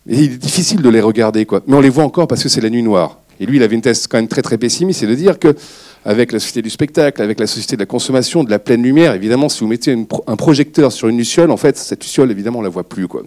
il 0.07 0.23
est 0.23 0.27
difficile 0.39 0.81
de 0.81 0.89
les 0.89 1.01
regarder, 1.01 1.45
quoi. 1.45 1.61
Mais 1.67 1.75
on 1.75 1.81
les 1.81 1.89
voit 1.89 2.03
encore 2.03 2.27
parce 2.27 2.41
que 2.41 2.49
c'est 2.49 2.61
la 2.61 2.71
nuit 2.71 2.81
noire. 2.81 3.19
Et 3.39 3.45
lui, 3.45 3.57
il 3.57 3.63
avait 3.63 3.75
une 3.75 3.81
thèse 3.81 4.07
quand 4.07 4.17
même 4.17 4.27
très 4.27 4.41
très 4.41 4.57
pessimiste, 4.57 5.01
c'est 5.01 5.07
de 5.07 5.15
dire 5.15 5.37
que 5.39 5.55
avec 6.05 6.31
la 6.31 6.39
société 6.39 6.61
du 6.61 6.69
spectacle, 6.69 7.21
avec 7.21 7.39
la 7.39 7.47
société 7.47 7.75
de 7.75 7.81
la 7.81 7.85
consommation, 7.85 8.43
de 8.43 8.49
la 8.49 8.59
pleine 8.59 8.83
lumière. 8.83 9.13
Évidemment, 9.13 9.49
si 9.49 9.61
vous 9.61 9.67
mettez 9.67 9.95
un 10.27 10.35
projecteur 10.35 10.91
sur 10.91 11.07
une 11.07 11.17
luciole, 11.17 11.51
en 11.51 11.57
fait, 11.57 11.77
cette 11.77 12.03
luciole, 12.03 12.31
évidemment, 12.31 12.59
on 12.59 12.63
la 12.63 12.69
voit 12.69 12.87
plus. 12.87 13.07
Quoi. 13.07 13.23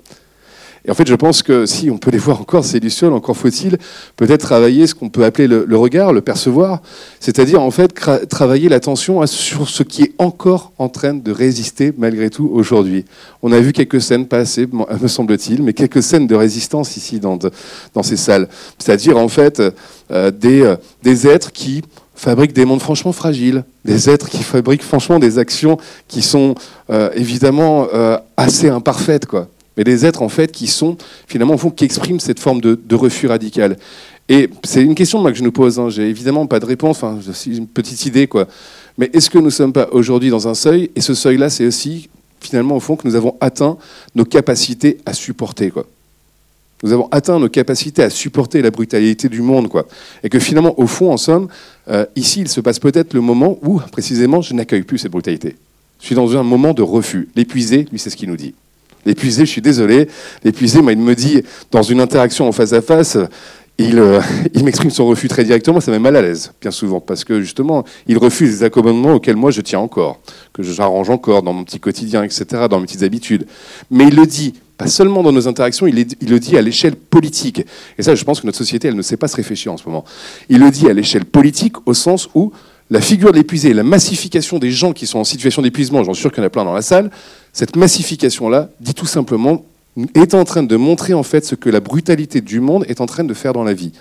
Et 0.84 0.90
en 0.90 0.94
fait, 0.94 1.06
je 1.06 1.14
pense 1.14 1.44
que 1.44 1.64
si 1.64 1.90
on 1.90 1.98
peut 1.98 2.10
les 2.10 2.18
voir 2.18 2.40
encore, 2.40 2.64
ces 2.64 2.80
lucioles, 2.80 3.12
encore 3.12 3.36
faut-il 3.36 3.78
peut-être 4.16 4.40
travailler 4.40 4.88
ce 4.88 4.96
qu'on 4.96 5.10
peut 5.10 5.24
appeler 5.24 5.46
le, 5.46 5.76
regard, 5.76 6.12
le 6.12 6.22
percevoir, 6.22 6.82
c'est-à-dire 7.20 7.62
en 7.62 7.70
fait 7.70 7.94
travailler 8.28 8.68
l'attention 8.68 9.24
sur 9.26 9.68
ce 9.68 9.84
qui 9.84 10.02
est 10.02 10.12
encore 10.18 10.72
en 10.78 10.88
train 10.88 11.14
de 11.14 11.30
résister 11.30 11.92
malgré 11.96 12.30
tout 12.30 12.50
aujourd'hui. 12.52 13.04
On 13.42 13.52
a 13.52 13.60
vu 13.60 13.72
quelques 13.72 14.00
scènes 14.00 14.26
passer, 14.26 14.66
me 14.72 15.08
semble-t-il, 15.08 15.62
mais 15.62 15.72
quelques 15.72 16.02
scènes 16.02 16.26
de 16.26 16.34
résistance 16.34 16.96
ici 16.96 17.20
dans, 17.20 17.38
dans 17.94 18.02
ces 18.02 18.16
salles. 18.16 18.48
C'est-à-dire 18.78 19.16
en 19.18 19.28
fait 19.28 19.62
euh, 20.10 20.32
des, 20.32 20.62
euh, 20.62 20.76
des 21.04 21.28
êtres 21.28 21.52
qui 21.52 21.82
fabriquent 22.22 22.52
des 22.52 22.64
mondes 22.64 22.80
franchement 22.80 23.12
fragiles, 23.12 23.64
des 23.84 24.08
êtres 24.08 24.28
qui 24.28 24.44
fabriquent 24.44 24.84
franchement 24.84 25.18
des 25.18 25.38
actions 25.38 25.76
qui 26.06 26.22
sont 26.22 26.54
euh, 26.88 27.10
évidemment 27.16 27.88
euh, 27.92 28.16
assez 28.36 28.68
imparfaites, 28.68 29.26
quoi. 29.26 29.48
Mais 29.76 29.82
des 29.82 30.06
êtres 30.06 30.22
en 30.22 30.28
fait 30.28 30.52
qui 30.52 30.68
sont 30.68 30.96
finalement 31.26 31.56
qui 31.56 31.84
expriment 31.84 32.20
cette 32.20 32.38
forme 32.38 32.60
de, 32.60 32.94
refus 32.94 33.26
radical. 33.26 33.76
Et 34.28 34.50
c'est 34.62 34.82
une 34.82 34.94
question 34.94 35.20
moi, 35.20 35.32
que 35.32 35.38
je 35.38 35.42
nous 35.42 35.50
pose. 35.50 35.80
Hein. 35.80 35.88
J'ai 35.88 36.08
évidemment 36.08 36.46
pas 36.46 36.60
de 36.60 36.66
réponse. 36.66 36.98
Enfin, 36.98 37.18
j'ai 37.20 37.56
une 37.56 37.66
petite 37.66 38.06
idée, 38.06 38.28
quoi. 38.28 38.46
Mais 38.98 39.10
est-ce 39.12 39.28
que 39.28 39.38
nous 39.38 39.50
sommes 39.50 39.72
pas 39.72 39.88
aujourd'hui 39.90 40.30
dans 40.30 40.46
un 40.46 40.54
seuil? 40.54 40.90
Et 40.94 41.00
ce 41.00 41.14
seuil-là, 41.14 41.50
c'est 41.50 41.66
aussi 41.66 42.08
finalement 42.40 42.76
au 42.76 42.80
fond 42.80 42.94
que 42.94 43.08
nous 43.08 43.16
avons 43.16 43.36
atteint 43.40 43.76
nos 44.14 44.24
capacités 44.24 44.98
à 45.06 45.12
supporter, 45.12 45.70
quoi 45.70 45.86
nous 46.82 46.92
avons 46.92 47.08
atteint 47.10 47.38
nos 47.38 47.48
capacités 47.48 48.02
à 48.02 48.10
supporter 48.10 48.60
la 48.60 48.70
brutalité 48.70 49.28
du 49.28 49.40
monde, 49.40 49.68
quoi. 49.68 49.86
Et 50.24 50.28
que 50.28 50.38
finalement, 50.38 50.78
au 50.80 50.86
fond, 50.86 51.12
en 51.12 51.16
somme, 51.16 51.48
euh, 51.88 52.04
ici, 52.16 52.40
il 52.40 52.48
se 52.48 52.60
passe 52.60 52.78
peut-être 52.78 53.14
le 53.14 53.20
moment 53.20 53.58
où, 53.62 53.80
précisément, 53.92 54.40
je 54.40 54.54
n'accueille 54.54 54.82
plus 54.82 54.98
cette 54.98 55.12
brutalité. 55.12 55.56
Je 56.00 56.06
suis 56.06 56.14
dans 56.14 56.36
un 56.36 56.42
moment 56.42 56.74
de 56.74 56.82
refus. 56.82 57.28
L'épuisé, 57.36 57.86
lui, 57.90 57.98
c'est 57.98 58.10
ce 58.10 58.16
qu'il 58.16 58.28
nous 58.28 58.36
dit. 58.36 58.54
L'épuisé, 59.06 59.46
je 59.46 59.50
suis 59.50 59.62
désolé. 59.62 60.08
L'épuisé, 60.42 60.82
moi, 60.82 60.92
il 60.92 60.98
me 60.98 61.14
dit, 61.14 61.42
dans 61.70 61.82
une 61.82 62.00
interaction 62.00 62.48
en 62.48 62.52
face 62.52 62.72
à 62.72 62.82
face, 62.82 63.16
il, 63.78 63.98
euh, 63.98 64.20
m'exprime 64.62 64.90
son 64.90 65.06
refus 65.06 65.28
très 65.28 65.44
directement, 65.44 65.80
ça 65.80 65.90
met 65.90 65.98
mal 65.98 66.16
à 66.16 66.22
l'aise, 66.22 66.52
bien 66.60 66.70
souvent, 66.70 67.00
parce 67.00 67.24
que 67.24 67.40
justement, 67.40 67.84
il 68.06 68.18
refuse 68.18 68.58
des 68.58 68.64
accommodements 68.64 69.14
auxquels 69.14 69.36
moi 69.36 69.50
je 69.50 69.60
tiens 69.60 69.80
encore, 69.80 70.20
que 70.52 70.62
j'arrange 70.62 71.10
encore 71.10 71.42
dans 71.42 71.52
mon 71.52 71.64
petit 71.64 71.80
quotidien, 71.80 72.22
etc., 72.22 72.44
dans 72.68 72.80
mes 72.80 72.86
petites 72.86 73.02
habitudes. 73.02 73.46
Mais 73.90 74.08
il 74.08 74.16
le 74.16 74.26
dit 74.26 74.54
seulement 74.86 75.22
dans 75.22 75.32
nos 75.32 75.48
interactions, 75.48 75.86
il, 75.86 75.94
le 75.94 76.38
dit 76.38 76.56
à 76.56 76.62
l'échelle 76.62 76.96
politique. 76.96 77.62
Et 77.98 78.02
ça, 78.02 78.14
je 78.14 78.24
pense 78.24 78.40
que 78.40 78.46
notre 78.46 78.58
société, 78.58 78.88
elle 78.88 78.96
ne 78.96 79.02
sait 79.02 79.16
pas 79.16 79.28
se 79.28 79.36
réfléchir 79.36 79.72
en 79.72 79.76
ce 79.76 79.86
moment. 79.86 80.04
Il 80.48 80.60
le 80.60 80.70
dit 80.70 80.88
à 80.88 80.92
l'échelle 80.92 81.24
politique 81.24 81.86
au 81.86 81.94
sens 81.94 82.28
où 82.34 82.52
la 82.90 83.00
figure 83.00 83.32
de 83.32 83.36
l'épuisé, 83.36 83.72
la 83.72 83.84
massification 83.84 84.58
des 84.58 84.70
gens 84.70 84.92
qui 84.92 85.06
sont 85.06 85.18
en 85.18 85.24
situation 85.24 85.62
d'épuisement, 85.62 86.04
j'en 86.04 86.12
suis 86.12 86.22
sûr 86.22 86.30
qu'il 86.30 86.42
y 86.42 86.44
en 86.44 86.46
a 86.46 86.50
plein 86.50 86.64
dans 86.64 86.74
la 86.74 86.82
salle, 86.82 87.10
cette 87.52 87.76
massification-là 87.76 88.70
dit 88.80 88.94
tout 88.94 89.06
simplement, 89.06 89.64
est 90.14 90.34
en 90.34 90.44
train 90.44 90.62
de 90.62 90.76
montrer 90.76 91.14
en 91.14 91.22
fait 91.22 91.44
ce 91.44 91.54
que 91.54 91.68
la 91.68 91.80
brutalité 91.80 92.40
du 92.40 92.60
monde 92.60 92.84
est 92.88 93.00
en 93.00 93.06
train 93.06 93.24
de 93.24 93.34
faire 93.34 93.52
dans 93.52 93.64
la 93.64 93.74
vie. 93.74 93.92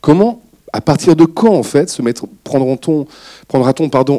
Comment 0.00 0.42
À 0.72 0.80
partir 0.80 1.16
de 1.16 1.24
quand, 1.24 1.54
en 1.54 1.62
fait, 1.62 1.96
prendra-t-on, 2.44 3.06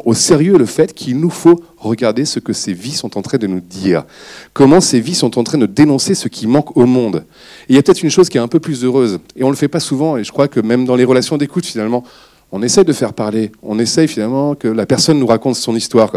au 0.04 0.14
sérieux 0.14 0.58
le 0.58 0.66
fait 0.66 0.92
qu'il 0.92 1.18
nous 1.18 1.30
faut 1.30 1.60
regarder 1.76 2.24
ce 2.24 2.40
que 2.40 2.52
ces 2.52 2.72
vies 2.72 2.92
sont 2.92 3.16
en 3.16 3.22
train 3.22 3.38
de 3.38 3.46
nous 3.46 3.60
dire? 3.60 4.04
Comment 4.52 4.80
ces 4.80 5.00
vies 5.00 5.14
sont 5.14 5.38
en 5.38 5.44
train 5.44 5.58
de 5.58 5.66
dénoncer 5.66 6.14
ce 6.14 6.28
qui 6.28 6.46
manque 6.46 6.76
au 6.76 6.86
monde? 6.86 7.24
Il 7.68 7.76
y 7.76 7.78
a 7.78 7.82
peut-être 7.82 8.02
une 8.02 8.10
chose 8.10 8.28
qui 8.28 8.36
est 8.36 8.40
un 8.40 8.48
peu 8.48 8.60
plus 8.60 8.84
heureuse, 8.84 9.20
et 9.36 9.44
on 9.44 9.46
ne 9.46 9.52
le 9.52 9.56
fait 9.56 9.68
pas 9.68 9.80
souvent, 9.80 10.16
et 10.16 10.24
je 10.24 10.32
crois 10.32 10.48
que 10.48 10.60
même 10.60 10.84
dans 10.84 10.96
les 10.96 11.04
relations 11.04 11.36
d'écoute, 11.36 11.64
finalement, 11.66 12.04
on 12.52 12.62
essaye 12.62 12.84
de 12.84 12.92
faire 12.92 13.12
parler, 13.12 13.52
on 13.62 13.78
essaye 13.78 14.08
finalement 14.08 14.56
que 14.56 14.66
la 14.66 14.84
personne 14.84 15.20
nous 15.20 15.26
raconte 15.26 15.54
son 15.54 15.76
histoire. 15.76 16.10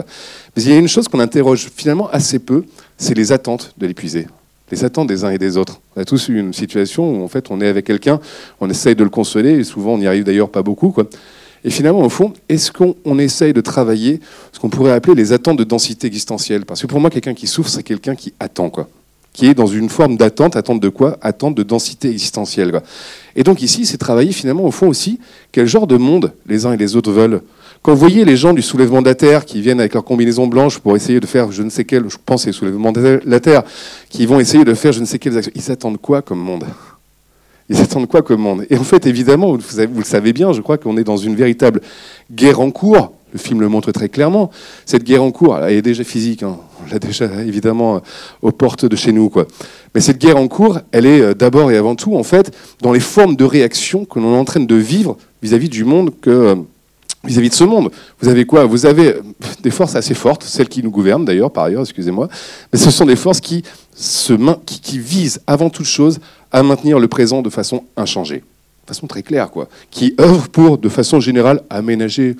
Mais 0.55 0.63
il 0.63 0.69
y 0.69 0.73
a 0.73 0.77
une 0.77 0.87
chose 0.87 1.07
qu'on 1.07 1.19
interroge 1.19 1.69
finalement 1.75 2.09
assez 2.09 2.39
peu, 2.39 2.65
c'est 2.97 3.13
les 3.13 3.31
attentes 3.31 3.73
de 3.77 3.85
l'épuisé 3.85 4.27
les 4.71 4.83
attentes 4.83 5.07
des 5.07 5.23
uns 5.23 5.29
et 5.29 5.37
des 5.37 5.57
autres. 5.57 5.79
On 5.95 6.01
a 6.01 6.05
tous 6.05 6.29
eu 6.29 6.39
une 6.39 6.53
situation 6.53 7.19
où 7.19 7.23
en 7.23 7.27
fait 7.27 7.51
on 7.51 7.61
est 7.61 7.67
avec 7.67 7.85
quelqu'un, 7.85 8.19
on 8.59 8.69
essaye 8.69 8.95
de 8.95 9.03
le 9.03 9.09
consoler, 9.09 9.51
et 9.51 9.63
souvent 9.63 9.93
on 9.93 9.97
n'y 9.97 10.07
arrive 10.07 10.23
d'ailleurs 10.23 10.49
pas 10.49 10.63
beaucoup. 10.63 10.89
Quoi. 10.89 11.05
Et 11.65 11.69
finalement, 11.69 12.01
au 12.01 12.09
fond, 12.09 12.33
est-ce 12.49 12.71
qu'on 12.71 13.19
essaye 13.19 13.53
de 13.53 13.61
travailler 13.61 14.19
ce 14.51 14.59
qu'on 14.59 14.69
pourrait 14.69 14.91
appeler 14.91 15.15
les 15.15 15.31
attentes 15.31 15.57
de 15.57 15.63
densité 15.63 16.07
existentielle? 16.07 16.65
Parce 16.65 16.81
que 16.81 16.87
pour 16.87 16.99
moi, 16.99 17.09
quelqu'un 17.09 17.33
qui 17.33 17.47
souffre, 17.47 17.69
c'est 17.69 17.83
quelqu'un 17.83 18.15
qui 18.15 18.33
attend, 18.39 18.69
quoi. 18.69 18.89
Qui 19.31 19.47
est 19.47 19.53
dans 19.53 19.65
une 19.65 19.89
forme 19.89 20.17
d'attente, 20.17 20.55
attente 20.55 20.79
de 20.79 20.89
quoi? 20.89 21.17
Attente 21.21 21.55
de 21.55 21.63
densité 21.63 22.09
existentielle. 22.09 22.81
Et 23.35 23.43
donc 23.43 23.61
ici, 23.61 23.85
c'est 23.85 23.97
travailler 23.97 24.31
finalement, 24.31 24.63
au 24.63 24.71
fond 24.71 24.87
aussi, 24.87 25.19
quel 25.51 25.65
genre 25.65 25.87
de 25.87 25.97
monde 25.97 26.33
les 26.45 26.65
uns 26.65 26.73
et 26.73 26.77
les 26.77 26.95
autres 26.95 27.11
veulent. 27.11 27.41
Quand 27.83 27.91
vous 27.91 27.99
voyez 27.99 28.23
les 28.23 28.37
gens 28.37 28.53
du 28.53 28.61
soulèvement 28.61 29.01
de 29.01 29.07
la 29.07 29.13
Terre 29.13 29.43
qui 29.43 29.59
viennent 29.59 29.81
avec 29.81 29.93
leur 29.93 30.05
combinaison 30.05 30.47
blanche 30.47 30.79
pour 30.79 30.95
essayer 30.95 31.19
de 31.19 31.27
faire 31.27 31.51
je 31.51 31.63
ne 31.63 31.69
sais 31.69 31.83
quel, 31.83 32.09
je 32.09 32.15
pense 32.25 32.43
c'est 32.43 32.53
soulèvement 32.53 32.93
de 32.93 33.19
la 33.25 33.41
Terre, 33.41 33.63
qui 34.09 34.25
vont 34.25 34.39
essayer 34.39 34.63
de 34.63 34.73
faire 34.73 34.93
je 34.93 35.01
ne 35.01 35.05
sais 35.05 35.19
quelles 35.19 35.37
actions, 35.37 35.51
ils 35.53 35.69
attendent 35.69 35.99
quoi 35.99 36.21
comme 36.21 36.39
monde? 36.39 36.63
Ils 37.67 37.81
attendent 37.81 38.07
quoi 38.07 38.21
comme 38.21 38.39
monde? 38.39 38.65
Et 38.69 38.77
en 38.77 38.85
fait, 38.85 39.05
évidemment, 39.05 39.57
vous, 39.57 39.59
le 39.97 40.03
savez 40.05 40.31
bien, 40.31 40.53
je 40.53 40.61
crois 40.61 40.77
qu'on 40.77 40.95
est 40.95 41.03
dans 41.03 41.17
une 41.17 41.35
véritable 41.35 41.81
guerre 42.31 42.61
en 42.61 42.71
cours. 42.71 43.11
Le 43.33 43.39
film 43.39 43.59
le 43.59 43.67
montre 43.67 43.91
très 43.91 44.07
clairement. 44.07 44.49
Cette 44.85 45.03
guerre 45.03 45.23
en 45.23 45.31
cours, 45.31 45.57
elle 45.57 45.77
est 45.77 45.81
déjà 45.81 46.05
physique. 46.05 46.43
Hein. 46.43 46.55
On 46.85 46.89
l'a 46.89 46.99
déjà 46.99 47.25
évidemment 47.45 48.01
aux 48.41 48.51
portes 48.51 48.85
de 48.85 48.95
chez 48.95 49.11
nous. 49.11 49.27
Quoi. 49.29 49.45
Mais 49.93 49.99
cette 49.99 50.19
guerre 50.19 50.37
en 50.37 50.47
cours, 50.47 50.79
elle 50.93 51.05
est 51.05 51.19
euh, 51.19 51.33
d'abord 51.33 51.69
et 51.69 51.75
avant 51.75 51.95
tout, 51.95 52.15
en 52.15 52.23
fait, 52.23 52.55
dans 52.81 52.93
les 52.93 53.01
formes 53.01 53.35
de 53.35 53.43
réaction 53.43 54.05
que 54.05 54.19
l'on 54.19 54.35
est 54.35 54.37
en 54.37 54.45
train 54.45 54.61
de 54.61 54.75
vivre 54.75 55.17
vis-à-vis 55.41 55.67
-vis 55.67 55.71
du 55.71 55.83
monde 55.83 56.11
que 56.21 56.55
euh, 57.23 57.27
vis-à-vis 57.27 57.49
de 57.49 57.53
ce 57.53 57.63
monde. 57.63 57.91
Vous 58.19 58.29
avez 58.29 58.45
quoi? 58.45 58.65
Vous 58.65 58.85
avez 58.85 59.15
des 59.61 59.71
forces 59.71 59.95
assez 59.95 60.13
fortes, 60.13 60.43
celles 60.43 60.69
qui 60.69 60.83
nous 60.83 60.91
gouvernent 60.91 61.25
d'ailleurs, 61.25 61.51
par 61.51 61.65
ailleurs, 61.65 61.81
excusez-moi, 61.81 62.29
mais 62.71 62.79
ce 62.79 62.91
sont 62.91 63.05
des 63.05 63.15
forces 63.15 63.41
qui, 63.41 63.63
visent 64.93 65.41
avant 65.47 65.69
toute 65.69 65.85
chose 65.85 66.19
à 66.51 66.63
maintenir 66.63 66.99
le 66.99 67.07
présent 67.07 67.41
de 67.41 67.49
façon 67.49 67.83
inchangée, 67.97 68.37
de 68.39 68.87
façon 68.87 69.07
très 69.07 69.23
claire, 69.23 69.49
quoi, 69.49 69.67
qui 69.91 70.15
œuvrent 70.19 70.49
pour, 70.49 70.77
de 70.77 70.89
façon 70.89 71.19
générale, 71.19 71.61
aménager 71.69 72.35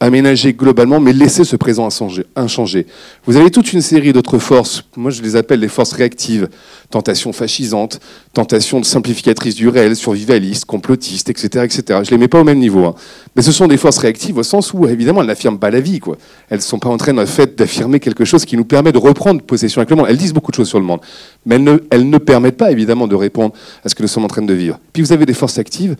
aménager 0.00 0.52
globalement, 0.52 1.00
mais 1.00 1.12
laisser 1.12 1.44
ce 1.44 1.56
présent 1.56 1.88
inchangé. 2.36 2.86
Vous 3.26 3.36
avez 3.36 3.50
toute 3.50 3.72
une 3.72 3.80
série 3.80 4.12
d'autres 4.12 4.38
forces, 4.38 4.84
moi 4.96 5.10
je 5.10 5.22
les 5.22 5.36
appelle 5.36 5.60
les 5.60 5.68
forces 5.68 5.92
réactives, 5.92 6.48
tentations 6.90 7.32
fascisantes, 7.32 8.00
tentations 8.32 8.82
simplificatrices 8.82 9.56
du 9.56 9.68
réel, 9.68 9.96
survivalistes, 9.96 10.64
complotistes, 10.64 11.28
etc. 11.30 11.64
etc. 11.64 11.82
Je 11.88 11.94
ne 11.94 12.10
les 12.10 12.18
mets 12.18 12.28
pas 12.28 12.40
au 12.40 12.44
même 12.44 12.58
niveau. 12.58 12.84
Hein. 12.84 12.94
Mais 13.34 13.42
ce 13.42 13.52
sont 13.52 13.66
des 13.66 13.76
forces 13.76 13.98
réactives 13.98 14.38
au 14.38 14.42
sens 14.42 14.72
où, 14.72 14.86
évidemment, 14.86 15.20
elles 15.20 15.26
n'affirment 15.26 15.58
pas 15.58 15.70
la 15.70 15.80
vie. 15.80 15.98
Quoi. 15.98 16.16
Elles 16.48 16.58
ne 16.58 16.62
sont 16.62 16.78
pas 16.78 16.88
en 16.88 16.96
train, 16.96 17.16
en 17.18 17.26
fait, 17.26 17.58
d'affirmer 17.58 18.00
quelque 18.00 18.24
chose 18.24 18.44
qui 18.44 18.56
nous 18.56 18.64
permet 18.64 18.92
de 18.92 18.98
reprendre 18.98 19.42
possession 19.42 19.80
avec 19.80 19.90
le 19.90 19.96
monde. 19.96 20.06
Elles 20.08 20.16
disent 20.16 20.32
beaucoup 20.32 20.50
de 20.50 20.56
choses 20.56 20.68
sur 20.68 20.78
le 20.78 20.86
monde, 20.86 21.00
mais 21.44 21.56
elles 21.56 21.64
ne, 21.64 21.78
elles 21.90 22.08
ne 22.08 22.18
permettent 22.18 22.56
pas, 22.56 22.70
évidemment, 22.70 23.06
de 23.06 23.16
répondre 23.16 23.52
à 23.84 23.88
ce 23.88 23.94
que 23.94 24.02
nous 24.02 24.08
sommes 24.08 24.24
en 24.24 24.28
train 24.28 24.42
de 24.42 24.54
vivre. 24.54 24.78
Puis 24.92 25.02
vous 25.02 25.12
avez 25.12 25.26
des 25.26 25.34
forces 25.34 25.58
actives 25.58 25.96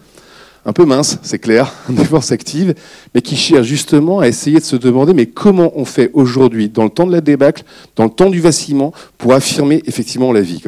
un 0.65 0.73
peu 0.73 0.85
mince, 0.85 1.19
c'est 1.23 1.39
clair, 1.39 1.73
des 1.89 2.05
forces 2.05 2.33
actives, 2.33 2.75
mais 3.15 3.23
qui 3.23 3.37
cherchent 3.37 3.67
justement 3.67 4.21
à 4.21 4.29
essayer 4.29 4.59
de 4.59 4.65
se 4.65 4.77
demander 4.77 5.15
mais 5.15 5.27
comment 5.27 5.73
on 5.77 5.85
fait 5.85 6.11
aujourd'hui, 6.13 6.69
dans 6.69 6.85
le 6.85 6.91
temps 6.91 7.07
de 7.07 7.13
la 7.13 7.21
débâcle, 7.21 7.65
dans 7.97 8.05
le 8.05 8.11
temps 8.11 8.31
du 8.31 8.41
vacillement, 8.41 8.93
pour 9.17 9.33
affirmer 9.33 9.83
effectivement 9.87 10.33
la 10.33 10.41
vie. 10.41 10.63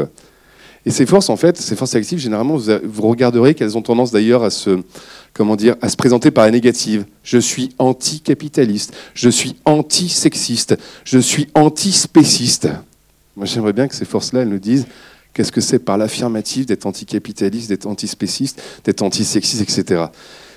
Et 0.87 0.91
ces 0.91 1.05
forces, 1.05 1.29
en 1.29 1.37
fait, 1.37 1.59
ces 1.59 1.77
forces 1.77 1.95
actives, 1.95 2.19
généralement, 2.19 2.57
vous, 2.57 3.09
regarderez 3.09 3.55
qu'elles 3.55 3.77
ont 3.77 3.83
tendance 3.83 4.13
d'ailleurs 4.13 4.43
à 4.43 4.51
se, 4.51 4.81
comment 5.35 5.57
dire, 5.57 5.77
à 5.83 5.91
se 5.91 5.97
présenter 5.97 6.31
par 6.31 6.47
la 6.47 6.51
négative. 6.51 7.05
Je 7.23 7.39
suis 7.39 7.71
anticapitaliste, 7.79 8.95
je 9.13 9.29
suis 9.29 9.57
anti-sexiste, 9.67 10.79
je 11.05 11.19
suis 11.19 11.49
anti-spéciste. 11.55 12.69
Moi, 13.37 13.47
j'aimerais 13.47 13.75
bien 13.75 13.89
que 13.89 13.95
ces 13.95 14.07
forces-là, 14.07 14.41
elles 14.41 14.49
nous 14.49 14.59
disent 14.59 14.87
Qu'est-ce 15.33 15.53
que 15.53 15.61
c'est 15.61 15.79
par 15.79 15.97
l'affirmative 15.99 16.67
d'être 16.67 16.87
anticapitaliste, 16.87 17.69
d'être 17.69 17.87
antispéciste, 17.87 18.63
d'être 18.85 19.03
antisexiste, 19.03 19.63
etc. 19.63 20.05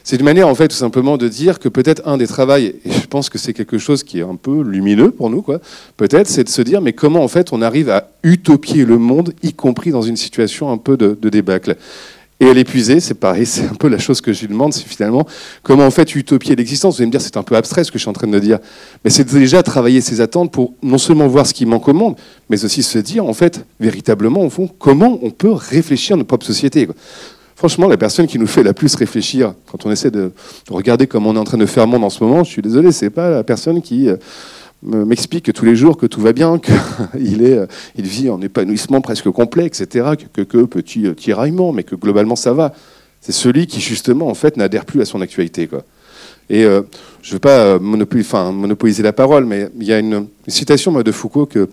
C'est 0.03 0.17
une 0.17 0.25
manière, 0.25 0.49
en 0.49 0.55
fait, 0.55 0.67
tout 0.67 0.75
simplement 0.75 1.15
de 1.15 1.29
dire 1.29 1.59
que 1.59 1.69
peut-être 1.69 2.01
un 2.05 2.17
des 2.17 2.27
travaux, 2.27 2.57
et 2.57 2.75
je 2.85 3.07
pense 3.07 3.29
que 3.29 3.37
c'est 3.37 3.53
quelque 3.53 3.77
chose 3.77 4.03
qui 4.03 4.19
est 4.19 4.23
un 4.23 4.35
peu 4.35 4.61
lumineux 4.61 5.11
pour 5.11 5.29
nous, 5.29 5.41
quoi, 5.41 5.61
peut-être, 5.95 6.27
c'est 6.27 6.43
de 6.43 6.49
se 6.49 6.61
dire, 6.61 6.81
mais 6.81 6.91
comment, 6.91 7.23
en 7.23 7.29
fait, 7.29 7.53
on 7.53 7.61
arrive 7.61 7.89
à 7.89 8.09
utopier 8.21 8.83
le 8.83 8.97
monde, 8.97 9.33
y 9.43 9.53
compris 9.53 9.91
dans 9.91 10.01
une 10.01 10.17
situation 10.17 10.69
un 10.71 10.77
peu 10.77 10.97
de, 10.97 11.17
de 11.19 11.29
débâcle. 11.29 11.77
Et 12.39 12.45
elle 12.45 12.57
épuisée, 12.57 12.99
c'est 12.99 13.13
pareil, 13.13 13.45
c'est 13.47 13.65
un 13.65 13.75
peu 13.75 13.87
la 13.87 13.99
chose 13.99 14.21
que 14.21 14.33
je 14.33 14.41
lui 14.41 14.47
demande, 14.47 14.73
c'est 14.73 14.87
finalement 14.87 15.25
comment 15.61 15.85
en 15.85 15.91
fait 15.91 16.15
utopier 16.15 16.55
l'existence? 16.55 16.95
Vous 16.95 17.01
allez 17.01 17.07
me 17.07 17.11
dire, 17.11 17.21
c'est 17.21 17.37
un 17.37 17.43
peu 17.43 17.55
abstrait 17.55 17.83
ce 17.83 17.91
que 17.91 17.97
je 17.97 18.03
suis 18.03 18.09
en 18.09 18.13
train 18.13 18.27
de 18.27 18.39
dire, 18.39 18.59
mais 19.03 19.09
c'est 19.09 19.23
déjà 19.31 19.63
travailler 19.63 20.01
ses 20.01 20.21
attentes 20.21 20.51
pour 20.51 20.73
non 20.81 20.97
seulement 20.97 21.27
voir 21.27 21.45
ce 21.47 21.53
qui 21.53 21.65
manque 21.65 21.87
au 21.87 21.93
monde, 21.93 22.15
mais 22.49 22.63
aussi 22.65 22.83
se 22.83 22.99
dire 22.99 23.25
en 23.25 23.33
fait 23.33 23.65
véritablement 23.79 24.41
au 24.41 24.49
fond 24.49 24.67
comment 24.67 25.19
on 25.21 25.29
peut 25.29 25.51
réfléchir 25.51 26.15
à 26.15 26.17
notre 26.17 26.27
propre 26.27 26.45
société. 26.45 26.87
Franchement, 27.55 27.87
la 27.87 27.97
personne 27.97 28.27
qui 28.27 28.39
nous 28.39 28.47
fait 28.47 28.63
la 28.63 28.73
plus 28.73 28.93
réfléchir 28.95 29.53
quand 29.71 29.85
on 29.85 29.91
essaie 29.91 30.11
de, 30.11 30.31
regarder 30.69 31.07
comment 31.07 31.29
on 31.29 31.35
est 31.35 31.39
en 31.39 31.43
train 31.43 31.57
de 31.57 31.65
faire 31.65 31.87
monde 31.87 32.03
en 32.03 32.09
ce 32.09 32.23
moment, 32.23 32.43
je 32.43 32.49
suis 32.49 32.61
désolé, 32.61 32.91
c'est 32.91 33.09
pas 33.09 33.29
la 33.29 33.43
personne 33.43 33.81
qui 33.81 34.09
euh, 34.09 34.17
m'explique 34.83 35.51
tous 35.53 35.65
les 35.65 35.75
jours 35.75 35.97
que 35.97 36.05
tout 36.05 36.21
va 36.21 36.33
bien, 36.33 36.59
qu'il 37.13 37.43
est, 37.43 37.57
euh, 37.57 37.65
il 37.95 38.05
vit 38.05 38.29
en 38.29 38.41
épanouissement 38.41 39.01
presque 39.01 39.29
complet, 39.29 39.65
etc., 39.65 40.11
que, 40.33 40.41
que, 40.41 40.65
petit 40.65 41.07
euh, 41.07 41.13
tiraillement, 41.13 41.71
mais 41.71 41.83
que 41.83 41.95
globalement 41.95 42.35
ça 42.35 42.53
va. 42.53 42.73
C'est 43.21 43.31
celui 43.31 43.67
qui 43.67 43.79
justement 43.79 44.27
en 44.27 44.33
fait 44.33 44.57
n'adhère 44.57 44.85
plus 44.85 45.01
à 45.01 45.05
son 45.05 45.21
actualité. 45.21 45.67
Quoi. 45.67 45.83
Et 46.49 46.65
euh, 46.65 46.81
je 47.21 47.29
ne 47.29 47.33
veux 47.33 47.39
pas 47.39 47.79
monopoliser, 47.79 49.03
la 49.03 49.13
parole, 49.13 49.45
mais 49.45 49.69
il 49.79 49.87
y 49.87 49.93
a 49.93 49.99
une, 49.99 50.27
citation 50.47 50.91
de 50.91 51.11
Foucault 51.11 51.45
que, 51.45 51.69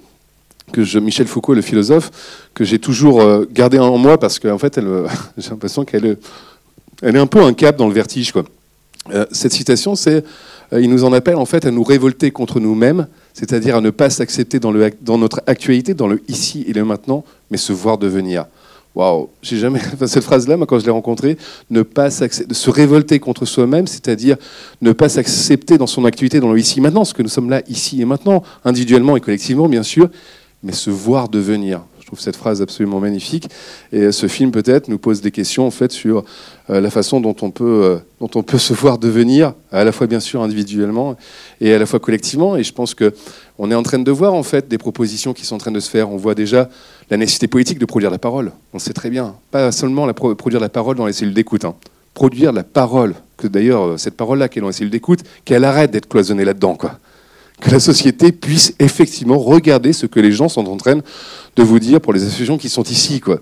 Michel 1.00 1.26
Foucault, 1.26 1.55
le 1.55 1.62
philosophe, 1.62 2.49
que 2.55 2.62
j'ai 2.62 2.79
toujours 2.79 3.21
gardé 3.50 3.81
en 3.81 3.99
moi 3.99 4.19
parce 4.19 4.38
qu'en 4.38 4.59
fait, 4.59 4.81
j'ai 5.37 5.50
l'impression 5.50 5.85
qu'elle 5.85 6.17
elle 7.02 7.17
est 7.17 7.21
un 7.21 7.26
peu 7.26 7.43
un 7.43 7.52
cap 7.52 7.76
dans 7.76 7.88
le 7.88 7.95
vertige. 7.95 8.31
Quoi. 8.33 8.45
Cette 9.33 9.52
citation, 9.52 9.95
c'est 9.95 10.25
euh, 10.73 10.80
il 10.80 10.90
nous 10.90 11.04
en 11.04 11.12
appelle 11.12 11.37
en 11.37 11.45
fait 11.45 11.64
à 11.64 11.71
nous 11.71 11.83
révolter 11.83 12.30
contre 12.30 12.61
nous-mêmes, 12.61 13.07
c'est-à-dire 13.33 13.76
à 13.76 13.80
ne 13.80 13.90
pas 13.90 14.11
s'accepter 14.11 14.61
dans, 14.61 14.73
dans, 15.02 15.19
notre 15.19 15.42
actualité, 15.47 15.95
dans 15.95 16.09
le 16.09 16.23
ici 16.28 16.64
et 16.66 16.73
le 16.73 16.85
maintenant, 16.85 17.25
mais 17.50 17.57
se 17.57 17.73
voir 17.73 17.99
devenir. 17.99 18.47
Waouh, 18.95 19.28
j'ai 19.42 19.57
jamais 19.57 19.80
cette 20.07 20.25
phrase-là, 20.25 20.57
moi, 20.57 20.66
quand 20.66 20.78
je 20.78 20.85
l'ai 20.85 20.90
rencontrée, 20.90 21.37
ne 21.71 21.83
pas 21.83 22.11
se 22.11 22.71
révolter 22.71 23.21
contre 23.21 23.47
soi-même, 23.47 23.87
c'est-à-dire 23.87 24.37
ne 24.80 24.92
pas 24.92 25.09
s'accepter 25.09 25.78
dans 25.78 25.87
son 25.87 26.04
actualité, 26.04 26.40
dans 26.40 26.52
le 26.52 26.59
ici 26.59 26.78
et 26.78 26.83
maintenant, 26.83 27.00
parce 27.00 27.12
que 27.12 27.23
nous 27.23 27.28
sommes 27.28 27.50
là 27.50 27.62
ici 27.69 28.00
et 28.00 28.04
maintenant, 28.04 28.42
individuellement 28.64 29.16
et 29.16 29.21
collectivement, 29.21 29.69
bien 29.69 29.83
sûr, 29.83 30.09
mais 30.62 30.73
se 30.73 30.90
voir 30.90 31.28
devenir 31.28 31.83
trouve 32.11 32.21
cette 32.21 32.35
phrase 32.35 32.61
absolument 32.61 32.99
magnifique. 32.99 33.49
Et 33.93 34.11
ce 34.11 34.26
film, 34.26 34.50
peut-être, 34.50 34.88
nous 34.88 34.99
pose 34.99 35.21
des 35.21 35.31
questions 35.31 35.64
en 35.64 35.71
fait, 35.71 35.93
sur 35.93 36.25
euh, 36.69 36.81
la 36.81 36.90
façon 36.90 37.21
dont 37.21 37.37
on, 37.40 37.52
peut, 37.52 37.64
euh, 37.85 37.99
dont 38.21 38.31
on 38.35 38.43
peut 38.43 38.59
se 38.69 38.75
voir 38.75 38.99
devenir, 38.99 39.55
à 39.71 39.85
la 39.85 39.93
fois 39.93 40.09
bien 40.09 40.19
sûr 40.19 40.43
individuellement 40.43 41.17
et 41.61 41.73
à 41.73 41.79
la 41.79 41.87
fois 41.87 42.00
collectivement. 42.00 42.57
Et 42.57 42.64
je 42.64 42.73
pense 42.73 42.97
qu'on 42.97 43.71
est 43.71 43.75
en 43.76 43.83
train 43.85 44.00
de 44.00 44.11
voir 44.11 44.35
en 44.35 44.43
fait, 44.43 44.67
des 44.67 44.79
propositions 44.79 45.33
qui 45.33 45.47
sont 45.47 45.55
en 45.55 45.59
train 45.59 45.71
de 45.71 45.79
se 45.79 45.88
faire. 45.88 46.11
On 46.11 46.17
voit 46.17 46.35
déjà 46.35 46.69
la 47.11 47.17
nécessité 47.17 47.47
politique 47.47 47.79
de 47.79 47.87
produire 47.87 48.11
la 48.11 48.19
parole. 48.19 48.50
On 48.73 48.79
le 48.79 48.81
sait 48.81 48.93
très 48.93 49.11
bien. 49.11 49.37
Pas 49.52 49.71
seulement 49.71 50.05
la 50.05 50.14
produire 50.14 50.61
la 50.61 50.69
parole 50.69 50.97
dans 50.97 51.07
les 51.07 51.12
cellules 51.12 51.35
d'écoute. 51.35 51.64
Hein. 51.64 51.76
Produire 52.14 52.52
la 52.52 52.64
parole. 52.64 53.14
Que 53.37 53.47
d'ailleurs, 53.47 53.87
euh, 53.87 53.97
cette 53.99 54.17
parole-là 54.17 54.49
qui 54.49 54.61
dans 54.61 54.67
les 54.67 54.73
cellules 54.73 54.90
d'écoute, 54.90 55.21
qu'elle 55.45 55.64
arrête 55.64 55.93
d'être 55.93 56.09
cloisonnée 56.09 56.45
là-dedans. 56.45 56.75
quoi 56.75 56.99
que 57.61 57.71
la 57.71 57.81
société 57.81 58.33
puisse 58.33 58.75
effectivement 58.79 59.38
regarder 59.38 59.93
ce 59.93 60.07
que 60.07 60.21
les 60.21 60.33
gens 60.33 60.49
sont 60.49 60.67
en 60.67 60.76
train 60.76 60.97
de 60.97 61.62
vous 61.62 61.79
dire 61.79 62.00
pour 62.00 62.12
les 62.12 62.23
associations 62.25 62.59
qui 62.59 62.69
sont 62.69 62.83
ici, 62.85 63.21
quoi. 63.21 63.40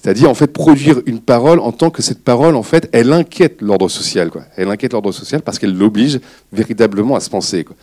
C'est-à-dire 0.00 0.30
en 0.30 0.34
fait 0.34 0.46
produire 0.52 1.00
une 1.06 1.20
parole 1.20 1.58
en 1.58 1.72
tant 1.72 1.90
que 1.90 2.02
cette 2.02 2.22
parole 2.22 2.54
en 2.54 2.62
fait 2.62 2.88
elle 2.92 3.12
inquiète 3.12 3.60
l'ordre 3.60 3.88
social, 3.88 4.30
quoi. 4.30 4.42
Elle 4.56 4.68
inquiète 4.68 4.92
l'ordre 4.92 5.12
social 5.12 5.42
parce 5.42 5.58
qu'elle 5.58 5.76
l'oblige 5.76 6.20
véritablement 6.52 7.16
à 7.16 7.20
se 7.20 7.30
penser, 7.30 7.64
quoi. 7.64 7.76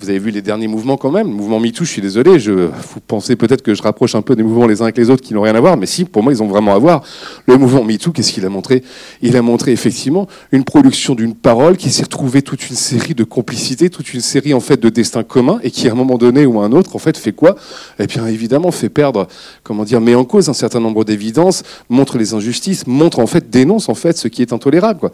Vous 0.00 0.08
avez 0.08 0.18
vu 0.18 0.30
les 0.30 0.40
derniers 0.40 0.68
mouvements 0.68 0.96
quand 0.96 1.10
même. 1.10 1.28
Le 1.28 1.34
mouvement 1.34 1.60
MeToo, 1.60 1.84
je 1.84 1.90
suis 1.90 2.00
désolé, 2.00 2.40
je, 2.40 2.50
vous 2.50 3.00
pensez 3.06 3.36
peut-être 3.36 3.60
que 3.60 3.74
je 3.74 3.82
rapproche 3.82 4.14
un 4.14 4.22
peu 4.22 4.34
des 4.34 4.42
mouvements 4.42 4.66
les 4.66 4.80
uns 4.80 4.86
avec 4.86 4.96
les 4.96 5.10
autres 5.10 5.22
qui 5.22 5.34
n'ont 5.34 5.42
rien 5.42 5.54
à 5.54 5.60
voir, 5.60 5.76
mais 5.76 5.84
si, 5.84 6.06
pour 6.06 6.22
moi, 6.22 6.32
ils 6.32 6.42
ont 6.42 6.48
vraiment 6.48 6.74
à 6.74 6.78
voir. 6.78 7.02
Le 7.46 7.58
mouvement 7.58 7.84
MeToo, 7.84 8.10
qu'est-ce 8.10 8.32
qu'il 8.32 8.46
a 8.46 8.48
montré? 8.48 8.82
Il 9.20 9.36
a 9.36 9.42
montré 9.42 9.70
effectivement 9.70 10.26
une 10.50 10.64
production 10.64 11.14
d'une 11.14 11.34
parole 11.34 11.76
qui 11.76 11.90
s'est 11.90 12.04
retrouvée 12.04 12.40
toute 12.40 12.70
une 12.70 12.76
série 12.76 13.14
de 13.14 13.22
complicités, 13.22 13.90
toute 13.90 14.14
une 14.14 14.22
série 14.22 14.54
en 14.54 14.60
fait 14.60 14.80
de 14.80 14.88
destins 14.88 15.24
communs 15.24 15.60
et 15.62 15.70
qui, 15.70 15.88
à 15.88 15.92
un 15.92 15.94
moment 15.94 16.16
donné 16.16 16.46
ou 16.46 16.60
à 16.60 16.64
un 16.64 16.72
autre, 16.72 16.96
en 16.96 16.98
fait, 16.98 17.18
fait 17.18 17.32
quoi? 17.32 17.54
Eh 17.98 18.06
bien, 18.06 18.26
évidemment, 18.26 18.70
fait 18.70 18.88
perdre, 18.88 19.28
comment 19.62 19.84
dire, 19.84 20.00
met 20.00 20.14
en 20.14 20.24
cause 20.24 20.48
un 20.48 20.54
certain 20.54 20.80
nombre 20.80 21.04
d'évidences, 21.04 21.64
montre 21.90 22.16
les 22.16 22.32
injustices, 22.32 22.86
montre 22.86 23.18
en 23.18 23.26
fait, 23.26 23.50
dénonce 23.50 23.90
en 23.90 23.94
fait 23.94 24.16
ce 24.16 24.28
qui 24.28 24.40
est 24.40 24.54
intolérable, 24.54 25.00
quoi. 25.00 25.12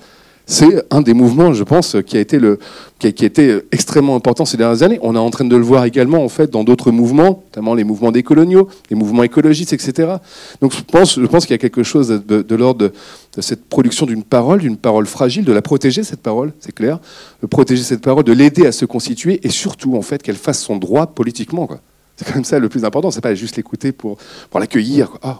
C'est 0.51 0.83
un 0.91 1.03
des 1.03 1.13
mouvements, 1.13 1.53
je 1.53 1.63
pense, 1.63 1.95
qui 2.07 2.17
a 2.17 2.21
été 2.21 2.39
le, 2.39 2.59
qui 2.99 3.07
a, 3.07 3.11
été 3.11 3.61
extrêmement 3.71 4.17
important 4.17 4.47
ces 4.47 4.57
dernières 4.57 4.83
années. 4.83 4.99
On 5.03 5.15
est 5.15 5.19
en 5.19 5.29
train 5.29 5.45
de 5.45 5.55
le 5.55 5.63
voir 5.63 5.85
également 5.85 6.25
en 6.25 6.31
fait 6.31 6.51
dans 6.51 6.65
d'autres 6.65 6.91
mouvements, 6.91 7.45
notamment 7.45 7.75
les 7.75 7.85
mouvements 7.85 8.11
décoloniaux, 8.13 8.67
les 8.89 8.97
mouvements 8.97 9.25
écologistes, 9.25 9.75
etc. 9.75 10.15
Donc 10.63 10.75
je 10.75 10.81
pense, 10.83 11.21
je 11.21 11.27
pense 11.27 11.45
qu'il 11.45 11.53
y 11.53 11.55
a 11.55 11.59
quelque 11.59 11.83
chose 11.83 12.09
de, 12.09 12.55
l'ordre 12.55 12.91
de, 13.37 13.41
cette 13.43 13.67
production 13.67 14.07
d'une 14.07 14.23
parole, 14.23 14.61
d'une 14.61 14.79
parole 14.79 15.05
fragile, 15.05 15.45
de 15.45 15.53
la 15.53 15.61
protéger 15.61 16.03
cette 16.03 16.23
parole, 16.23 16.55
c'est 16.61 16.75
clair, 16.75 16.99
de 17.43 17.47
protéger 17.47 17.83
cette 17.83 18.01
parole, 18.01 18.25
de 18.25 18.33
l'aider 18.33 18.67
à 18.67 18.73
se 18.73 18.87
constituer 18.87 19.41
et 19.43 19.51
surtout 19.51 19.97
en 19.97 20.03
fait 20.03 20.23
qu'elle 20.23 20.37
fasse 20.37 20.63
son 20.63 20.77
droit 20.77 21.09
politiquement. 21.09 21.69
C'est 22.17 22.27
quand 22.27 22.35
même 22.37 22.45
ça 22.45 22.59
le 22.59 22.71
plus 22.71 22.87
important. 22.87 23.11
C'est 23.11 23.21
pas 23.21 23.35
juste 23.35 23.57
l'écouter 23.57 23.93
pour, 23.93 24.17
pour 24.51 24.61
l'accueillir. 24.61 25.11
Oh, 25.23 25.35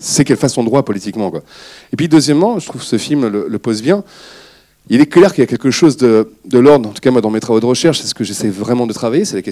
c'est 0.00 0.24
qu'elle 0.24 0.38
fasse 0.38 0.54
son 0.54 0.64
droit 0.64 0.82
politiquement. 0.82 1.30
Quoi. 1.30 1.42
Et 1.92 1.96
puis 1.96 2.08
deuxièmement, 2.08 2.58
je 2.58 2.66
trouve 2.66 2.80
que 2.80 2.86
ce 2.86 2.98
film 2.98 3.28
le, 3.28 3.58
pose 3.58 3.82
bien. 3.82 4.02
Il 4.88 5.00
est 5.00 5.06
clair 5.06 5.32
qu'il 5.32 5.42
y 5.42 5.44
a 5.44 5.46
quelque 5.46 5.70
chose 5.70 5.96
de, 5.98 6.32
de 6.46 6.58
l'ordre, 6.58 6.88
en 6.88 6.92
tout 6.92 7.00
cas 7.00 7.10
moi 7.10 7.20
dans 7.20 7.30
mes 7.30 7.38
travaux 7.38 7.60
de 7.60 7.66
recherche, 7.66 8.00
c'est 8.00 8.08
ce 8.08 8.14
que 8.14 8.24
j'essaie 8.24 8.48
vraiment 8.48 8.86
de 8.86 8.92
travailler, 8.92 9.24
c'est 9.24 9.36
la 9.36 9.42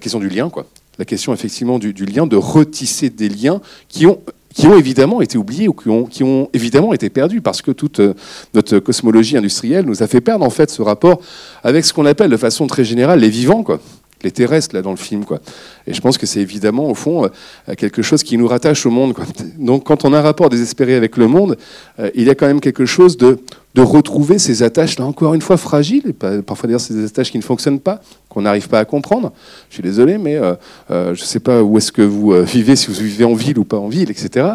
question, 0.00 0.18
du 0.18 0.28
lien, 0.28 0.48
quoi. 0.48 0.66
La 0.98 1.04
question 1.04 1.32
effectivement 1.32 1.78
du, 1.78 1.92
lien, 1.92 2.26
de 2.26 2.36
retisser 2.36 3.10
des 3.10 3.28
liens 3.28 3.60
qui 3.88 4.06
ont, 4.06 4.20
qui 4.52 4.66
ont 4.66 4.76
évidemment 4.76 5.20
été 5.20 5.38
oubliés 5.38 5.68
ou 5.68 5.74
qui 5.74 5.90
ont, 5.90 6.06
qui 6.06 6.24
ont 6.24 6.48
évidemment 6.54 6.92
été 6.92 7.10
perdus 7.10 7.40
parce 7.40 7.62
que 7.62 7.70
toute 7.70 8.00
euh, 8.00 8.14
notre 8.54 8.78
cosmologie 8.80 9.36
industrielle 9.36 9.84
nous 9.84 10.02
a 10.02 10.06
fait 10.06 10.20
perdre 10.20 10.44
en 10.44 10.50
fait 10.50 10.70
ce 10.70 10.82
rapport 10.82 11.20
avec 11.62 11.84
ce 11.84 11.92
qu'on 11.92 12.06
appelle 12.06 12.30
de 12.30 12.36
façon 12.36 12.66
très 12.66 12.84
générale 12.84 13.20
les 13.20 13.28
vivants, 13.28 13.62
quoi 13.62 13.80
les 14.22 14.30
terrestres 14.30 14.74
là 14.74 14.82
dans 14.82 14.90
le 14.90 14.96
film 14.96 15.24
quoi. 15.24 15.40
Et 15.86 15.94
je 15.94 16.00
pense 16.00 16.18
que 16.18 16.26
c'est 16.26 16.40
évidemment 16.40 16.88
au 16.88 16.94
fond 16.94 17.24
euh, 17.24 17.74
quelque 17.76 18.02
chose 18.02 18.22
qui 18.22 18.36
nous 18.38 18.46
rattache 18.46 18.86
au 18.86 18.90
monde. 18.90 19.14
Donc 19.58 19.84
quand 19.84 20.04
on 20.04 20.12
a 20.12 20.18
un 20.18 20.22
rapport 20.22 20.48
désespéré 20.48 20.94
avec 20.94 21.16
le 21.16 21.26
monde, 21.26 21.56
euh, 21.98 22.10
il 22.14 22.24
y 22.24 22.30
a 22.30 22.34
quand 22.34 22.46
même 22.46 22.60
quelque 22.60 22.86
chose 22.86 23.16
de, 23.16 23.38
de 23.74 23.82
retrouver 23.82 24.38
ces 24.38 24.62
attaches 24.62 24.98
là 24.98 25.04
encore 25.04 25.34
une 25.34 25.42
fois 25.42 25.56
fragiles 25.56 26.04
et 26.08 26.12
parfois 26.42 26.66
d'ailleurs 26.66 26.80
ces 26.80 27.04
attaches 27.04 27.30
qui 27.30 27.38
ne 27.38 27.42
fonctionnent 27.42 27.80
pas, 27.80 28.00
qu'on 28.28 28.42
n'arrive 28.42 28.68
pas 28.68 28.78
à 28.78 28.84
comprendre. 28.84 29.32
Je 29.68 29.74
suis 29.74 29.82
désolé 29.82 30.18
mais 30.18 30.36
euh, 30.36 30.54
je 30.88 31.10
ne 31.10 31.26
sais 31.26 31.40
pas 31.40 31.62
où 31.62 31.78
est-ce 31.78 31.92
que 31.92 32.02
vous 32.02 32.32
vivez 32.42 32.76
si 32.76 32.88
vous 32.88 32.94
vivez 32.94 33.24
en 33.24 33.34
ville 33.34 33.58
ou 33.58 33.64
pas 33.64 33.78
en 33.78 33.88
ville 33.88 34.10
etc. 34.10 34.46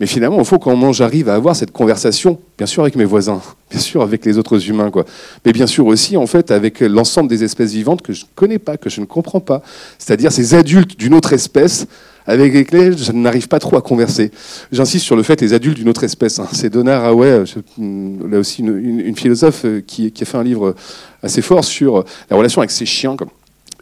Mais 0.00 0.06
finalement, 0.06 0.38
il 0.38 0.44
faut 0.44 0.58
quand 0.58 0.92
j'arrive 0.92 1.28
à 1.28 1.34
avoir 1.34 1.56
cette 1.56 1.72
conversation, 1.72 2.38
bien 2.56 2.66
sûr 2.66 2.82
avec 2.82 2.94
mes 2.94 3.04
voisins, 3.04 3.40
bien 3.70 3.80
sûr 3.80 4.02
avec 4.02 4.24
les 4.24 4.38
autres 4.38 4.68
humains, 4.68 4.90
quoi. 4.90 5.04
Mais 5.44 5.52
bien 5.52 5.66
sûr 5.66 5.86
aussi, 5.86 6.16
en 6.16 6.26
fait, 6.26 6.50
avec 6.50 6.80
l'ensemble 6.80 7.28
des 7.28 7.42
espèces 7.44 7.72
vivantes 7.72 8.02
que 8.02 8.12
je 8.12 8.24
ne 8.24 8.30
connais 8.34 8.58
pas, 8.58 8.76
que 8.76 8.90
je 8.90 9.00
ne 9.00 9.06
comprends 9.06 9.40
pas. 9.40 9.62
C'est-à-dire 9.98 10.30
ces 10.30 10.54
adultes 10.54 10.98
d'une 10.98 11.14
autre 11.14 11.32
espèce 11.32 11.86
avec 12.26 12.52
lesquels 12.52 12.96
je 12.96 13.10
n'arrive 13.10 13.48
pas 13.48 13.58
trop 13.58 13.76
à 13.76 13.80
converser. 13.80 14.30
J'insiste 14.70 15.06
sur 15.06 15.16
le 15.16 15.22
fait 15.22 15.40
les 15.40 15.54
adultes 15.54 15.78
d'une 15.78 15.88
autre 15.88 16.04
espèce. 16.04 16.38
Hein. 16.38 16.46
C'est 16.52 16.68
Donna 16.68 16.98
Haraway, 16.98 17.44
là 17.78 18.38
aussi 18.38 18.60
une, 18.60 19.16
philosophe 19.16 19.64
euh, 19.64 19.80
qui, 19.80 20.12
qui, 20.12 20.22
a 20.24 20.26
fait 20.26 20.36
un 20.36 20.42
livre 20.44 20.74
assez 21.22 21.40
fort 21.40 21.64
sur 21.64 22.04
la 22.30 22.36
relation 22.36 22.60
avec 22.60 22.70
ses 22.70 22.84
chiens. 22.84 23.16
Comme 23.16 23.30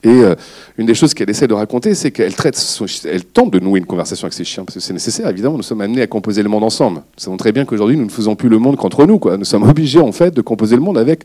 et 0.03 0.09
euh, 0.09 0.35
une 0.79 0.87
des 0.87 0.95
choses 0.95 1.15
qu'elle 1.15 1.31
essaie 1.31 1.49
de 1.49 1.55
raconter, 1.55 1.95
c'est 1.95 2.11
qu'elle 2.11 2.35
tente 2.35 3.51
de 3.51 3.59
nouer 3.59 3.79
une 3.79 3.87
conversation 3.87 4.27
avec 4.27 4.35
ses 4.35 4.45
chiens, 4.45 4.65
parce 4.65 4.75
que 4.75 4.81
c'est 4.81 4.93
nécessaire. 4.93 5.29
Évidemment, 5.29 5.57
nous 5.57 5.63
sommes 5.63 5.81
amenés 5.81 6.03
à 6.03 6.07
composer 6.07 6.43
le 6.43 6.49
monde 6.49 6.65
ensemble. 6.65 6.99
Nous 6.99 7.23
savons 7.25 7.37
très 7.37 7.53
bien 7.53 7.65
qu'aujourd'hui, 7.65 7.97
nous 7.97 8.05
ne 8.05 8.11
faisons 8.11 8.37
plus 8.37 8.49
le 8.49 8.59
monde 8.59 8.77
qu'entre 8.77 9.07
nous. 9.07 9.19
Quoi. 9.19 9.37
Nous 9.37 9.45
sommes 9.45 9.63
obligés, 9.69 10.01
en 10.01 10.13
fait, 10.13 10.33
de 10.33 10.43
composer 10.43 10.77
le 10.77 10.83
monde 10.83 10.99
avec 10.99 11.25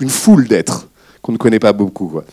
une 0.00 0.08
foule 0.08 0.48
d'êtres 0.48 0.88
qu'on 1.22 1.32
ne 1.32 1.36
connaît 1.36 1.58
pas 1.58 1.72
beaucoup. 1.72 2.08
Quoi. 2.08 2.24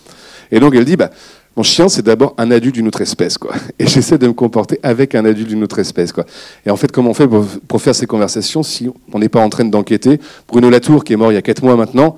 Et 0.51 0.59
donc, 0.59 0.73
elle 0.75 0.85
dit, 0.85 0.95
bah, 0.95 1.09
mon 1.55 1.63
chien, 1.63 1.89
c'est 1.89 2.01
d'abord 2.01 2.33
un 2.37 2.49
adulte 2.49 2.75
d'une 2.75 2.87
autre 2.87 3.01
espèce. 3.01 3.37
Quoi. 3.37 3.53
Et 3.79 3.85
j'essaie 3.85 4.17
de 4.17 4.27
me 4.27 4.33
comporter 4.33 4.79
avec 4.81 5.13
un 5.15 5.25
adulte 5.25 5.49
d'une 5.49 5.63
autre 5.63 5.79
espèce. 5.79 6.11
Quoi. 6.11 6.25
Et 6.65 6.71
en 6.71 6.77
fait, 6.77 6.91
comment 6.91 7.11
on 7.11 7.13
fait 7.13 7.27
pour, 7.27 7.81
faire 7.81 7.93
ces 7.93 8.07
conversations 8.07 8.63
si 8.63 8.89
on 9.11 9.19
n'est 9.19 9.29
pas 9.29 9.41
en 9.41 9.49
train 9.49 9.65
d'enquêter? 9.65 10.19
Bruno 10.47 10.69
Latour, 10.69 11.03
qui 11.03 11.13
est 11.13 11.17
mort 11.17 11.31
il 11.31 11.35
y 11.35 11.37
a 11.37 11.41
quatre 11.43 11.63
mois 11.63 11.75
maintenant, 11.75 12.17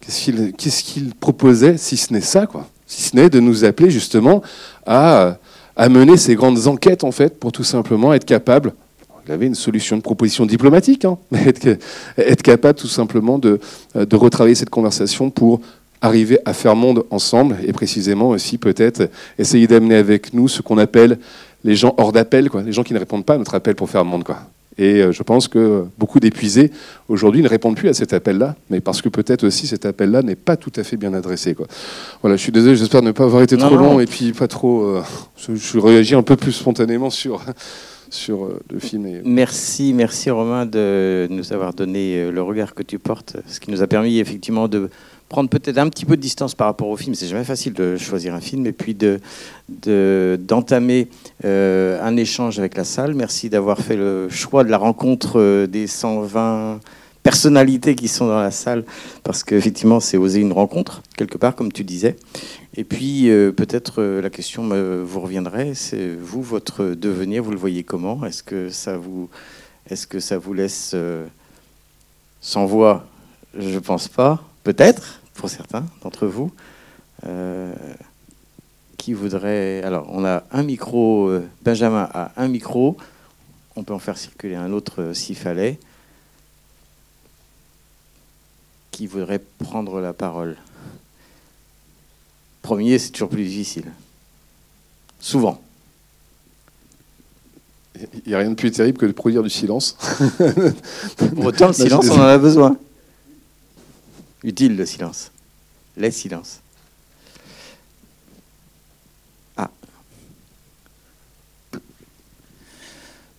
qu'est-ce 0.00 0.82
qu'il 0.82 1.14
proposait 1.14 1.76
si 1.76 1.96
ce 1.96 2.12
n'est 2.12 2.20
ça 2.20 2.46
quoi? 2.46 2.68
Si 2.86 3.02
ce 3.02 3.16
n'est 3.16 3.30
de 3.30 3.40
nous 3.40 3.64
appeler 3.64 3.90
justement 3.90 4.42
à, 4.86 5.38
mener 5.88 6.16
ces 6.16 6.34
grandes 6.34 6.66
enquêtes, 6.66 7.04
en 7.04 7.12
fait, 7.12 7.38
pour 7.38 7.52
tout 7.52 7.64
simplement 7.64 8.12
être 8.12 8.24
capable 8.24 8.72
il 9.26 9.32
avait 9.32 9.46
une 9.46 9.54
solution 9.54 9.96
de 9.96 10.02
proposition 10.02 10.44
diplomatique, 10.44 11.06
hein, 11.06 11.16
être, 12.18 12.42
capable 12.42 12.78
tout 12.78 12.88
simplement 12.88 13.38
de, 13.38 13.58
de, 13.94 14.16
retravailler 14.16 14.54
cette 14.54 14.68
conversation 14.68 15.30
pour 15.30 15.62
arriver 16.02 16.38
à 16.44 16.52
faire 16.52 16.76
monde 16.76 17.04
ensemble 17.10 17.56
et 17.66 17.72
précisément 17.72 18.28
aussi 18.28 18.58
peut-être 18.58 19.08
essayer 19.38 19.66
d'amener 19.66 19.94
avec 19.94 20.34
nous 20.34 20.46
ce 20.48 20.60
qu'on 20.60 20.76
appelle 20.76 21.18
les 21.64 21.74
gens 21.74 21.94
hors 21.96 22.12
d'appel, 22.12 22.50
les 22.66 22.72
gens 22.72 22.82
qui 22.82 22.92
ne 22.92 22.98
répondent 22.98 23.24
pas 23.24 23.34
à 23.34 23.38
notre 23.38 23.54
appel 23.54 23.74
pour 23.74 23.88
faire 23.88 24.04
monde. 24.04 24.24
Quoi. 24.24 24.40
Et 24.78 25.00
euh, 25.00 25.12
je 25.12 25.22
pense 25.22 25.48
que 25.48 25.84
beaucoup 25.98 26.20
d'épuisés 26.20 26.70
aujourd'hui 27.08 27.42
ne 27.42 27.48
répondent 27.48 27.76
plus 27.76 27.88
à 27.88 27.94
cet 27.94 28.12
appel-là, 28.12 28.56
mais 28.70 28.80
parce 28.80 29.02
que 29.02 29.08
peut-être 29.08 29.44
aussi 29.44 29.66
cet 29.66 29.86
appel-là 29.86 30.22
n'est 30.22 30.34
pas 30.34 30.56
tout 30.56 30.72
à 30.76 30.82
fait 30.82 30.96
bien 30.96 31.14
adressé. 31.14 31.54
Quoi. 31.54 31.66
Voilà, 32.22 32.36
je 32.36 32.42
suis 32.42 32.52
désolé, 32.52 32.76
j'espère 32.76 33.02
ne 33.02 33.12
pas 33.12 33.24
avoir 33.24 33.42
été 33.42 33.56
trop 33.56 33.76
long 33.76 34.00
et 34.00 34.06
puis 34.06 34.32
pas 34.32 34.48
trop. 34.48 34.82
Euh, 34.82 35.02
je, 35.36 35.78
réagis 35.78 36.14
un 36.14 36.22
peu 36.22 36.36
plus 36.36 36.52
spontanément 36.52 37.10
sur. 37.10 37.42
sur 38.10 38.44
euh, 38.44 38.60
le 38.72 38.78
film. 38.78 39.22
Merci, 39.24 39.92
merci 39.92 40.30
Romain 40.30 40.66
de 40.66 41.26
nous 41.30 41.52
avoir 41.52 41.74
donné 41.74 42.30
le 42.30 42.42
regard 42.42 42.74
que 42.74 42.82
tu 42.82 42.98
portes, 42.98 43.36
ce 43.46 43.58
qui 43.58 43.72
nous 43.72 43.82
a 43.82 43.86
permis 43.88 44.18
effectivement 44.18 44.68
de 44.68 44.88
prendre 45.28 45.48
peut-être 45.48 45.78
un 45.78 45.88
petit 45.88 46.04
peu 46.04 46.16
de 46.16 46.22
distance 46.22 46.54
par 46.54 46.66
rapport 46.66 46.88
au 46.88 46.96
film. 46.96 47.14
C'est 47.14 47.26
jamais 47.26 47.44
facile 47.44 47.72
de 47.72 47.96
choisir 47.96 48.34
un 48.34 48.40
film 48.40 48.66
et 48.66 48.72
puis 48.72 48.94
de, 48.94 49.20
d'entamer 50.36 51.08
euh, 51.44 52.00
un 52.02 52.16
échange 52.16 52.58
avec 52.58 52.76
la 52.76 52.84
salle. 52.84 53.14
Merci 53.14 53.48
d'avoir 53.48 53.78
fait 53.78 53.96
le 53.96 54.28
choix 54.28 54.64
de 54.64 54.70
la 54.70 54.78
rencontre 54.78 55.40
euh, 55.40 55.66
des 55.66 55.86
120 55.86 56.80
personnalités 57.22 57.94
qui 57.94 58.06
sont 58.06 58.26
dans 58.26 58.40
la 58.40 58.50
salle 58.50 58.84
parce 59.22 59.42
qu'effectivement, 59.42 59.98
c'est 59.98 60.18
oser 60.18 60.40
une 60.40 60.52
rencontre 60.52 61.02
quelque 61.16 61.38
part, 61.38 61.54
comme 61.54 61.72
tu 61.72 61.82
disais. 61.82 62.16
Et 62.76 62.84
puis 62.84 63.30
euh, 63.30 63.50
peut-être 63.50 64.02
la 64.02 64.30
question 64.30 64.68
vous 65.04 65.20
reviendrait. 65.20 65.72
C'est 65.74 66.14
vous, 66.14 66.42
votre 66.42 66.84
devenir, 66.84 67.42
vous 67.42 67.50
le 67.50 67.56
voyez 67.56 67.82
comment? 67.82 68.24
Est-ce 68.26 68.42
que 68.42 68.68
ça 68.68 68.98
vous, 68.98 69.30
est-ce 69.88 70.06
que 70.06 70.20
ça 70.20 70.36
vous 70.36 70.52
laisse 70.52 70.94
sans 72.42 72.66
voix? 72.66 73.06
Je 73.58 73.78
pense 73.78 74.08
pas 74.08 74.42
peut-être, 74.64 75.20
pour 75.34 75.48
certains 75.48 75.86
d'entre 76.02 76.26
vous, 76.26 76.50
euh, 77.26 77.72
qui 78.96 79.12
voudraient... 79.12 79.82
Alors, 79.82 80.08
on 80.10 80.24
a 80.24 80.42
un 80.50 80.62
micro, 80.62 81.28
euh, 81.28 81.46
Benjamin 81.62 82.08
a 82.12 82.32
un 82.36 82.48
micro, 82.48 82.96
on 83.76 83.84
peut 83.84 83.94
en 83.94 83.98
faire 83.98 84.18
circuler 84.18 84.56
un 84.56 84.72
autre 84.72 85.02
euh, 85.02 85.14
s'il 85.14 85.36
fallait. 85.36 85.78
Qui 88.90 89.06
voudrait 89.06 89.42
prendre 89.58 90.00
la 90.00 90.12
parole 90.12 90.56
Premier, 92.62 92.98
c'est 92.98 93.10
toujours 93.10 93.28
plus 93.28 93.44
difficile. 93.44 93.92
Souvent. 95.20 95.60
Il 98.00 98.28
n'y 98.28 98.34
a 98.34 98.38
rien 98.38 98.50
de 98.50 98.54
plus 98.54 98.70
terrible 98.70 98.98
que 98.98 99.06
de 99.06 99.12
produire 99.12 99.42
du 99.42 99.50
silence. 99.50 99.96
Pour 101.34 101.44
autant, 101.44 101.68
le 101.68 101.72
silence, 101.74 102.08
on 102.08 102.18
en 102.18 102.22
a 102.22 102.38
besoin. 102.38 102.78
Utile 104.44 104.76
le 104.76 104.84
silence. 104.84 105.32
Les 105.96 106.10
silences. 106.10 106.60
Ah. 109.56 109.70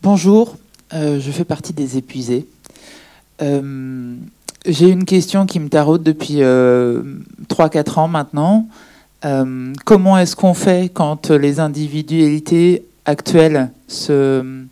Bonjour, 0.02 0.58
euh, 0.94 1.20
je 1.20 1.32
fais 1.32 1.46
partie 1.46 1.74
des 1.74 1.98
épuisés. 1.98 2.48
Euh, 3.44 4.16
j'ai 4.66 4.90
une 4.90 5.06
question 5.06 5.46
qui 5.46 5.60
me 5.60 5.70
taraude 5.70 6.02
depuis 6.02 6.38
3-4 6.38 6.42
euh, 6.44 7.84
ans 7.98 8.08
maintenant. 8.08 8.68
comment 9.86 10.18
est-ce 10.18 10.36
qu'on 10.36 10.56
fait 10.56 10.92
quand 10.92 11.30
les 11.30 11.60
individualités 11.60 12.84
actuelles 13.06 13.70
se, 13.88 14.66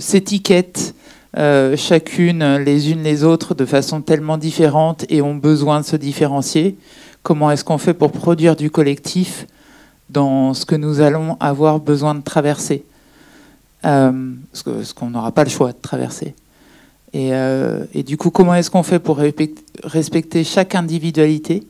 s'étiquettent 0.00 0.94
euh, 1.36 1.76
chacune 1.76 2.58
les 2.58 2.92
unes 2.92 3.02
les 3.02 3.24
autres 3.24 3.54
de 3.54 3.64
façon 3.64 4.00
tellement 4.00 4.38
différente 4.38 5.04
et 5.08 5.20
ont 5.20 5.34
besoin 5.34 5.80
de 5.80 5.84
se 5.84 5.96
différencier. 5.96 6.76
Comment 7.24 7.50
est-ce 7.50 7.64
qu'on 7.64 7.78
fait 7.78 7.94
pour 7.94 8.12
produire 8.12 8.54
du 8.54 8.70
collectif 8.70 9.46
dans 10.10 10.54
ce 10.54 10.64
que 10.64 10.76
nous 10.76 11.00
allons 11.00 11.36
avoir 11.40 11.80
besoin 11.80 12.14
de 12.14 12.20
traverser 12.20 12.84
euh, 13.84 14.12
Ce 14.52 14.94
qu'on 14.94 15.10
n'aura 15.10 15.32
pas 15.32 15.42
le 15.42 15.50
choix 15.50 15.72
de 15.72 15.78
traverser. 15.80 16.34
Et, 17.12 17.34
euh, 17.34 17.84
et 17.94 18.04
du 18.04 18.16
coup, 18.16 18.30
comment 18.30 18.54
est-ce 18.54 18.70
qu'on 18.70 18.82
fait 18.84 19.00
pour 19.00 19.18
respecter 19.18 20.44
chaque 20.44 20.74
individualité 20.76 21.64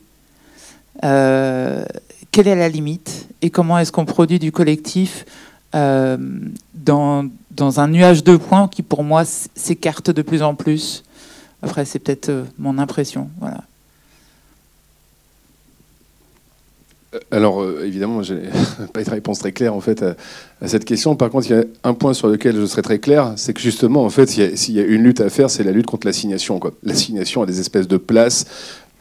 Quelle 1.00 2.48
est 2.48 2.56
la 2.56 2.68
limite 2.68 3.28
Et 3.40 3.48
comment 3.48 3.78
est-ce 3.78 3.92
qu'on 3.92 4.04
produit 4.04 4.38
du 4.38 4.52
collectif 4.52 5.24
dans 5.72 7.28
dans 7.54 7.80
un 7.80 7.88
nuage 7.88 8.24
de 8.24 8.36
points 8.36 8.68
qui, 8.68 8.82
pour 8.82 9.04
moi, 9.04 9.24
s'écarte 9.24 10.10
de 10.10 10.22
plus 10.22 10.42
en 10.42 10.54
plus. 10.54 11.04
Après, 11.62 11.84
c'est 11.84 11.98
peut-être 11.98 12.28
euh, 12.28 12.44
mon 12.58 12.78
impression. 12.78 13.30
Voilà. 13.40 13.62
alors, 17.30 17.62
euh, 17.62 17.84
évidemment, 17.84 18.22
je 18.22 18.34
n'ai 18.34 18.48
pas 18.92 19.02
de 19.02 19.10
réponse 19.10 19.38
très 19.38 19.52
claire 19.52 19.74
en 19.74 19.80
fait 19.80 20.02
à, 20.02 20.16
cette 20.66 20.84
question. 20.84 21.14
Par 21.16 21.30
contre, 21.30 21.50
il 21.50 21.56
y 21.56 21.60
a 21.60 21.64
un 21.84 21.94
point 21.94 22.14
sur 22.14 22.28
lequel 22.28 22.56
je 22.56 22.66
serais 22.66 22.82
très 22.82 22.98
clair, 22.98 23.34
c'est 23.36 23.52
que 23.52 23.60
justement, 23.60 24.04
en 24.04 24.10
fait, 24.10 24.26
s'il 24.26 24.74
y, 24.74 24.80
a 24.80 24.84
une 24.84 25.02
lutte 25.02 25.20
à 25.20 25.28
faire, 25.28 25.50
c'est 25.50 25.62
la 25.62 25.72
lutte 25.72 25.86
contre 25.86 26.06
l'assignation. 26.06 26.60
L'assignation 26.82 27.42
à 27.42 27.46
des 27.46 27.60
espèces 27.60 27.88
de 27.88 27.96
places 27.96 28.46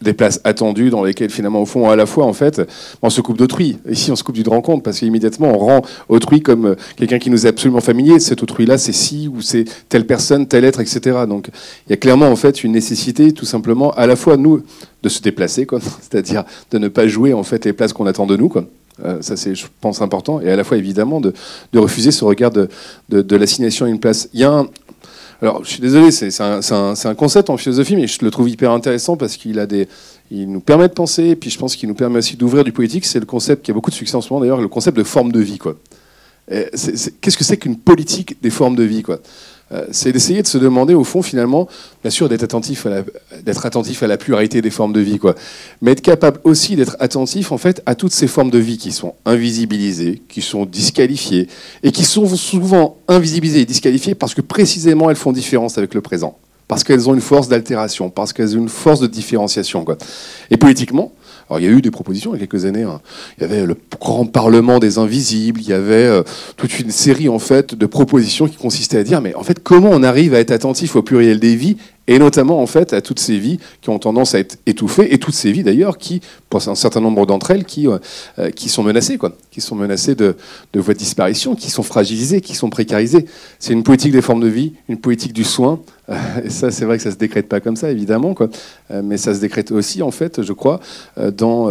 des 0.04 0.13
places 0.13 0.39
attendues 0.44 0.89
dans 0.89 1.04
lesquelles 1.04 1.30
finalement 1.30 1.62
au 1.62 1.66
fond 1.66 1.89
à 1.89 1.96
la 1.96 2.06
fois 2.06 2.26
en 2.26 2.34
fait 2.34 2.62
on 3.02 3.10
se 3.10 3.22
coupe 3.22 3.38
d'autrui. 3.38 3.78
Ici 3.89 4.12
on 4.12 4.16
se 4.16 4.24
coupe 4.24 4.36
d'une 4.36 4.48
rencontre 4.48 4.84
parce 4.84 5.00
qu'immédiatement 5.00 5.52
on 5.54 5.58
rend 5.58 5.82
autrui 6.10 6.42
comme 6.42 6.68
euh, 6.68 6.76
quelqu'un 6.96 7.20
qui 7.20 7.30
nous 7.30 7.46
est 7.46 7.50
absolument 7.50 7.82
familier. 7.82 8.20
Cet 8.20 8.44
autrui 8.44 8.66
là 8.66 8.78
c'est 8.78 8.94
si 8.94 9.28
ou 9.28 9.42
c'est 9.42 9.66
telle 9.89 10.06
personne 10.06 10.48
tel 10.48 10.66
être 10.66 10.80
etc 10.80 11.20
donc 11.28 11.50
il 11.88 11.92
y 11.92 11.94
a 11.94 11.98
clairement 11.98 12.28
en 12.28 12.36
fait 12.36 12.63
une 12.63 12.74
nécessité 12.74 13.32
tout 13.32 13.46
simplement 13.46 13.92
à 13.92 14.06
la 14.08 14.16
fois 14.16 14.38
nous 14.38 14.62
de 15.02 15.10
se 15.10 15.22
déplacer 15.22 15.66
quoi. 15.66 15.80
C'est-à-dire 16.02 16.44
de 16.72 16.78
ne 16.78 16.88
pas 16.88 17.08
jouer 17.08 17.34
en 17.34 17.44
fait 17.44 17.66
les 17.66 17.74
places 17.74 17.94
qu'on 17.94 18.06
attend 18.06 18.26
de 18.26 18.38
nous 18.38 18.50
quoi. 18.50 18.66
Euh, 19.04 19.22
ça, 19.22 19.36
c'est, 19.36 19.56
je 19.56 19.66
pense, 19.82 20.02
important. 20.02 20.39
Et 20.39 20.52
à 20.52 20.56
la 20.56 20.63
fois, 20.63 20.78
évidemment, 20.78 21.20
de, 21.20 21.34
refuser 21.74 22.12
ce 22.12 22.24
regard 22.26 22.52
de, 22.52 22.70
de 23.10 23.36
l'assignation 23.36 23.86
à 23.86 23.89
une 23.89 24.00
place. 24.00 24.30
Il 24.34 24.39
y 24.39 24.44
a 24.44 24.52
un, 24.52 24.68
alors, 25.43 25.62
je 25.65 25.71
suis 25.71 25.82
désolé, 25.82 26.10
c'est 26.12 26.32
un, 26.39 27.15
concept 27.15 27.49
en 27.49 27.58
philosophie, 27.58 27.97
mais 27.97 28.08
je 28.08 28.23
le 28.23 28.32
trouve 28.32 28.49
hyper 28.49 28.71
intéressant 28.71 29.17
parce 29.17 29.36
qu'il 29.36 29.60
a 29.60 29.65
des, 29.65 29.89
il 30.32 30.49
nous 30.49 30.62
permet 30.62 30.88
de 30.88 30.93
penser, 30.93 31.25
et 31.25 31.36
puis 31.36 31.49
je 31.49 31.60
pense 31.60 31.75
qu'il 31.75 31.89
nous 31.89 31.95
permet 31.95 32.19
aussi 32.19 32.38
d'ouvrir 32.38 32.63
du 32.63 32.71
politique. 32.71 33.06
C'est 33.06 33.19
le 33.19 33.25
concept 33.25 33.65
qui 33.65 33.71
a 33.71 33.73
beaucoup 33.73 33.89
de 33.89 33.95
succès 33.95 34.15
en 34.15 34.21
ce 34.21 34.32
moment, 34.32 34.39
d'ailleurs, 34.39 34.62
le 34.62 34.69
concept 34.69 34.95
de 34.95 35.03
forme 35.03 35.34
de 35.34 35.41
vie. 35.41 35.60
Qu'est-ce 36.47 37.38
que 37.38 37.43
c'est 37.43 37.58
qu'une 37.58 37.75
politique 37.75 38.41
des 38.41 38.49
formes 38.49 38.77
de 38.77 38.84
vie 38.84 39.03
quoi? 39.03 39.19
C'est 39.91 40.12
d'essayer 40.12 40.41
de 40.41 40.47
se 40.47 40.57
demander, 40.57 40.93
au 40.93 41.03
fond, 41.03 41.21
finalement, 41.21 41.67
bien 42.03 42.12
sûr, 42.12 42.29
d'être 42.29 42.43
attentif, 42.43 42.86
à 42.86 42.89
la, 42.89 43.03
d'être 43.43 43.65
attentif 43.65 44.03
à 44.03 44.07
la 44.07 44.17
pluralité 44.17 44.62
des 44.62 44.69
formes 44.69 44.93
de 44.93 44.99
vie, 44.99 45.19
quoi. 45.19 45.36
Mais 45.81 45.91
être 45.91 46.01
capable 46.01 46.39
aussi 46.43 46.75
d'être 46.75 46.95
attentif, 46.99 47.51
en 47.51 47.57
fait, 47.57 47.81
à 47.86 47.95
toutes 47.95 48.12
ces 48.12 48.27
formes 48.27 48.51
de 48.51 48.59
vie 48.59 48.77
qui 48.77 48.91
sont 48.91 49.15
invisibilisées, 49.25 50.21
qui 50.29 50.41
sont 50.41 50.65
disqualifiées, 50.65 51.47
et 51.83 51.91
qui 51.91 52.03
sont 52.03 52.27
souvent 52.36 52.97
invisibilisées 53.07 53.62
et 53.62 53.65
disqualifiées 53.65 54.15
parce 54.15 54.33
que 54.33 54.41
précisément 54.41 55.09
elles 55.09 55.15
font 55.15 55.31
différence 55.31 55.77
avec 55.77 55.93
le 55.93 56.01
présent. 56.01 56.38
Parce 56.67 56.83
qu'elles 56.83 57.09
ont 57.09 57.13
une 57.13 57.21
force 57.21 57.49
d'altération, 57.49 58.09
parce 58.09 58.31
qu'elles 58.31 58.55
ont 58.55 58.62
une 58.62 58.69
force 58.69 58.99
de 58.99 59.07
différenciation, 59.07 59.83
quoi. 59.83 59.97
Et 60.49 60.57
politiquement, 60.57 61.12
alors, 61.49 61.60
il 61.60 61.65
y 61.65 61.67
a 61.67 61.71
eu 61.71 61.82
des 61.82 61.91
propositions 61.91 62.34
il 62.34 62.39
y 62.39 62.43
a 62.43 62.47
quelques 62.47 62.65
années. 62.65 62.84
Hein. 62.84 63.01
Il 63.38 63.41
y 63.41 63.43
avait 63.45 63.65
le 63.65 63.75
grand 63.99 64.25
parlement 64.25 64.79
des 64.79 64.97
invisibles. 64.97 65.60
Il 65.62 65.67
y 65.67 65.73
avait 65.73 65.93
euh, 65.93 66.23
toute 66.58 66.79
une 66.79 66.91
série 66.91 67.29
en 67.29 67.39
fait 67.39 67.75
de 67.75 67.86
propositions 67.86 68.47
qui 68.47 68.56
consistaient 68.56 68.99
à 68.99 69.03
dire 69.03 69.21
mais 69.21 69.36
en 69.36 69.43
fait 69.43 69.62
comment 69.62 69.89
on 69.91 70.03
arrive 70.03 70.34
à 70.34 70.39
être 70.39 70.51
attentif 70.51 70.95
au 70.95 71.01
pluriel 71.01 71.39
des 71.39 71.56
vies 71.56 71.77
et 72.08 72.20
notamment 72.20 72.62
en 72.62 72.68
fait 72.68 72.94
à 72.94 73.02
toutes 73.02 73.20
ces 73.20 73.38
vies 73.38 73.60
qui 73.82 73.89
ont 73.89 74.00
tendance 74.00 74.36
à 74.36 74.39
être 74.39 74.58
étouffées 74.66 75.13
et 75.13 75.18
toutes 75.18 75.34
ces 75.34 75.52
vies 75.52 75.63
d'ailleurs 75.63 75.98
qui, 75.98 76.22
pour 76.50 76.68
un 76.68 76.76
certain 76.76 77.00
nombre 77.00 77.26
d'entre 77.26 77.52
elles, 77.52 77.63
qui, 77.63 77.88
euh, 77.88 77.98
euh, 78.39 78.50
qui 78.52 78.70
sont 78.70 78.84
menacées 78.84 79.18
quoi, 79.18 79.34
qui 79.52 79.62
sont 79.62 79.76
menacées 79.76 80.16
de, 80.16 80.36
de 80.74 80.80
voies 80.80 80.94
de 80.94 81.00
disparition, 81.00 81.56
qui 81.56 81.70
sont 81.70 81.84
fragilisées, 81.84 82.42
qui 82.42 82.56
sont 82.56 82.70
précarisées. 82.70 83.26
C'est 83.60 83.74
une 83.74 83.84
politique 83.84 84.12
des 84.12 84.22
formes 84.22 84.42
de 84.42 84.48
vie, 84.48 84.74
une 84.89 84.98
politique 84.98 85.34
du 85.34 85.44
soin. 85.44 85.80
Euh, 86.10 86.16
et 86.44 86.50
ça, 86.50 86.72
c'est 86.72 86.86
vrai 86.86 86.98
que 86.98 87.04
ça 87.04 87.12
se 87.12 87.18
décrète 87.18 87.48
pas 87.48 87.62
comme 87.62 87.76
ça 87.76 87.89
évidemment, 87.89 88.34
quoi, 88.34 88.50
mais 89.04 89.18
ça 89.18 89.34
se 89.34 89.39
décrète 89.39 89.72
aussi 89.72 90.02
en 90.02 90.12
fait, 90.12 90.42
je 90.42 90.54
crois, 90.54 90.80
dans 91.18 91.70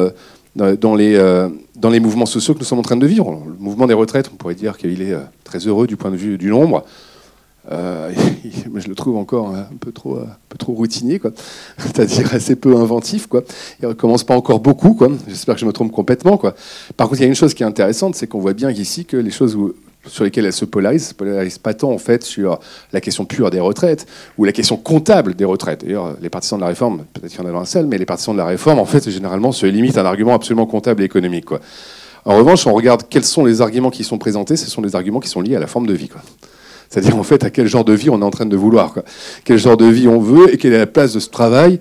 dans 0.55 0.95
les, 0.95 1.49
dans 1.77 1.91
les 1.91 2.01
mouvements 2.01 2.27
sociaux 2.27 2.55
que 2.55 2.59
nous 2.59 2.65
sommes 2.65 2.79
en 2.79 2.83
train 2.83 2.97
de 2.97 3.07
vivre. 3.07 3.43
Le 3.47 3.55
mouvement 3.59 3.87
des 3.87 3.95
retraites, 3.95 4.31
on 4.33 4.37
pourrait 4.37 4.55
dire 4.55 4.77
qu'il 4.77 5.01
est 5.03 5.17
très 5.45 5.61
heureux 5.61 5.87
du 5.87 5.97
point 5.97 6.11
de 6.11 6.17
vue 6.17 6.39
du 6.39 6.51
nombre. 6.51 6.85
Euh, 7.71 8.13
je 8.75 8.89
le 8.89 8.95
trouve 8.95 9.17
encore 9.17 9.55
un 9.55 9.69
peu 9.81 9.93
trop, 9.93 10.19
un 10.19 10.37
peu 10.49 10.59
trop 10.59 10.73
routinier, 10.73 11.21
c'est-à-dire 11.79 12.35
assez 12.35 12.57
peu 12.57 12.77
inventif. 12.77 13.27
Quoi. 13.27 13.43
Il 13.81 13.85
ne 13.85 13.89
recommence 13.89 14.25
pas 14.25 14.37
encore 14.37 14.61
beaucoup. 14.61 14.99
J'espère 15.29 15.55
que 15.55 15.61
je 15.61 15.67
me 15.67 15.73
trompe 15.73 15.93
complètement. 15.93 16.37
Quoi. 16.37 16.55
Par 16.97 17.09
contre, 17.09 17.21
il 17.21 17.25
y 17.25 17.27
a 17.27 17.29
une 17.29 17.35
chose 17.35 17.55
qui 17.55 17.63
est 17.63 17.67
intéressante, 17.67 18.15
c'est 18.15 18.27
qu'on 18.27 18.41
voit 18.41 18.55
bien 18.55 18.71
ici 18.71 19.05
que 19.05 19.17
les 19.17 19.31
choses 19.31 19.57
sur 20.07 20.25
lesquelles 20.25 20.47
elles 20.47 20.53
se 20.53 20.65
polarisent, 20.65 21.09
se 21.09 21.15
polarisent 21.15 21.59
pas 21.59 21.75
tant 21.75 21.93
en 21.93 21.99
fait 21.99 22.25
sur 22.25 22.59
la 22.93 23.01
question 23.01 23.25
pure 23.25 23.51
des 23.51 23.61
retraites 23.61 24.07
ou 24.37 24.45
la 24.45 24.53
question 24.53 24.77
comptable 24.77 25.35
des 25.35 25.45
retraites. 25.45 25.85
D'ailleurs, 25.85 26.17
les 26.21 26.29
partisans 26.29 26.59
de 26.59 26.63
la 26.63 26.69
réforme, 26.69 27.05
peut-être 27.13 27.31
qu'il 27.33 27.45
y 27.45 27.49
en 27.49 27.55
a 27.55 27.59
un 27.59 27.65
seul, 27.65 27.87
mais 27.87 27.99
les 27.99 28.07
partisans 28.07 28.35
de 28.35 28.39
la 28.39 28.47
réforme, 28.47 28.81
en 28.81 28.85
fait, 28.85 29.09
généralement, 29.09 29.53
se 29.53 29.67
limitent 29.67 29.99
à 29.99 30.03
un 30.03 30.07
argument 30.07 30.35
absolument 30.35 30.67
comptable 30.67 31.03
et 31.03 31.05
économique. 31.05 31.45
Quoi. 31.45 31.61
En 32.25 32.37
revanche, 32.37 32.67
on 32.67 32.73
regarde 32.73 33.05
quels 33.09 33.25
sont 33.25 33.45
les 33.45 33.61
arguments 33.61 33.91
qui 33.91 34.05
sont 34.05 34.19
présentés, 34.19 34.57
ce 34.57 34.69
sont 34.69 34.83
des 34.83 34.97
arguments 34.97 35.21
qui 35.21 35.29
sont 35.29 35.41
liés 35.41 35.57
à 35.57 35.61
la 35.61 35.67
forme 35.67 35.87
de 35.87 35.95
vie. 35.95 36.09
Quoi. 36.09 36.23
C'est-à-dire, 36.93 37.17
en 37.17 37.23
fait, 37.23 37.43
à 37.43 37.49
quel 37.49 37.67
genre 37.69 37.87
de 37.87 37.95
vie 37.95 38.11
on 38.11 38.21
est 38.21 38.25
en 38.25 38.31
train 38.31 38.45
de 38.45 38.55
vouloir. 38.55 38.95
Quel 39.45 39.57
genre 39.57 39.79
de 39.79 39.87
vie 39.87 40.09
on 40.09 40.21
veut 40.21 40.53
et 40.53 40.59
quelle 40.59 40.75
est 40.75 40.79
la 40.79 40.87
place 40.87 41.15
de 41.15 41.21
ce 41.21 41.31
travail 41.31 41.79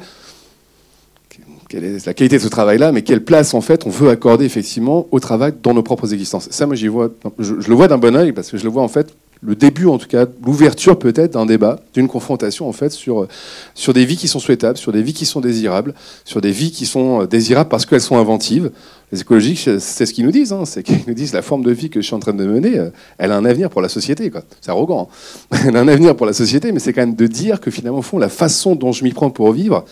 quelle 1.67 1.85
est 1.85 2.05
la 2.05 2.13
qualité 2.13 2.35
de 2.35 2.41
ce 2.41 2.49
travail-là, 2.49 2.91
mais 2.91 3.01
quelle 3.01 3.23
place 3.23 3.53
en 3.53 3.61
fait 3.61 3.85
on 3.87 3.89
veut 3.89 4.09
accorder 4.09 4.43
effectivement 4.43 5.07
au 5.09 5.21
travail 5.21 5.53
dans 5.63 5.73
nos 5.73 5.83
propres 5.83 6.11
existences. 6.11 6.49
Ça, 6.51 6.65
moi, 6.65 6.75
j'y 6.75 6.89
vois, 6.89 7.11
je, 7.39 7.53
le 7.53 7.73
vois 7.73 7.87
d'un 7.87 7.97
bon 7.97 8.13
oeil 8.13 8.33
parce 8.33 8.51
que 8.51 8.57
je 8.57 8.65
le 8.65 8.69
vois 8.69 8.83
en 8.83 8.89
fait 8.89 9.15
le 9.43 9.55
début, 9.55 9.87
en 9.87 9.97
tout 9.97 10.07
cas, 10.07 10.27
l'ouverture 10.45 10.99
peut-être 10.99 11.33
d'un 11.33 11.47
débat, 11.47 11.79
d'une 11.93 12.07
confrontation 12.07 12.69
en 12.69 12.73
fait 12.73 12.91
sur 12.91 13.27
sur 13.73 13.93
des 13.93 14.05
vies 14.05 14.17
qui 14.17 14.27
sont 14.27 14.39
souhaitables, 14.39 14.77
sur 14.77 14.91
des 14.91 15.01
vies 15.01 15.13
qui 15.13 15.25
sont 15.25 15.41
désirables, 15.41 15.95
sur 16.25 16.41
des 16.41 16.51
vies 16.51 16.71
qui 16.71 16.85
sont 16.85 17.25
désirables 17.25 17.69
parce 17.69 17.85
qu'elles 17.85 18.01
sont 18.01 18.17
inventives, 18.17 18.71
les 19.11 19.21
écologistes, 19.21 19.79
c'est 19.79 20.05
ce 20.05 20.13
qu'ils 20.13 20.25
nous 20.25 20.31
disent. 20.31 20.53
Hein. 20.53 20.63
c'est 20.65 20.83
qu'ils 20.83 21.03
nous 21.05 21.13
disent 21.13 21.33
la 21.33 21.41
forme 21.41 21.63
de 21.63 21.71
vie 21.71 21.89
que 21.89 21.99
je 21.99 22.05
suis 22.05 22.15
en 22.15 22.19
train 22.19 22.33
de 22.33 22.45
mener, 22.45 22.79
euh, 22.79 22.89
elle 23.17 23.31
a 23.31 23.37
un 23.37 23.43
avenir 23.43 23.69
pour 23.69 23.81
la 23.81 23.89
société. 23.89 24.31
C'est 24.61 24.71
arrogant. 24.71 25.09
Hein. 25.51 25.57
elle 25.67 25.75
a 25.75 25.81
un 25.81 25.87
avenir 25.87 26.15
pour 26.15 26.25
la 26.25 26.33
société, 26.33 26.71
mais 26.71 26.79
c'est 26.79 26.93
quand 26.93 27.01
même 27.01 27.15
de 27.15 27.27
dire 27.27 27.59
que 27.59 27.71
finalement, 27.71 27.99
au 27.99 28.03
fond, 28.03 28.17
la 28.17 28.29
façon 28.29 28.75
dont 28.75 28.93
je 28.93 29.03
m'y 29.03 29.11
prends 29.11 29.29
pour 29.29 29.51
vivre, 29.51 29.83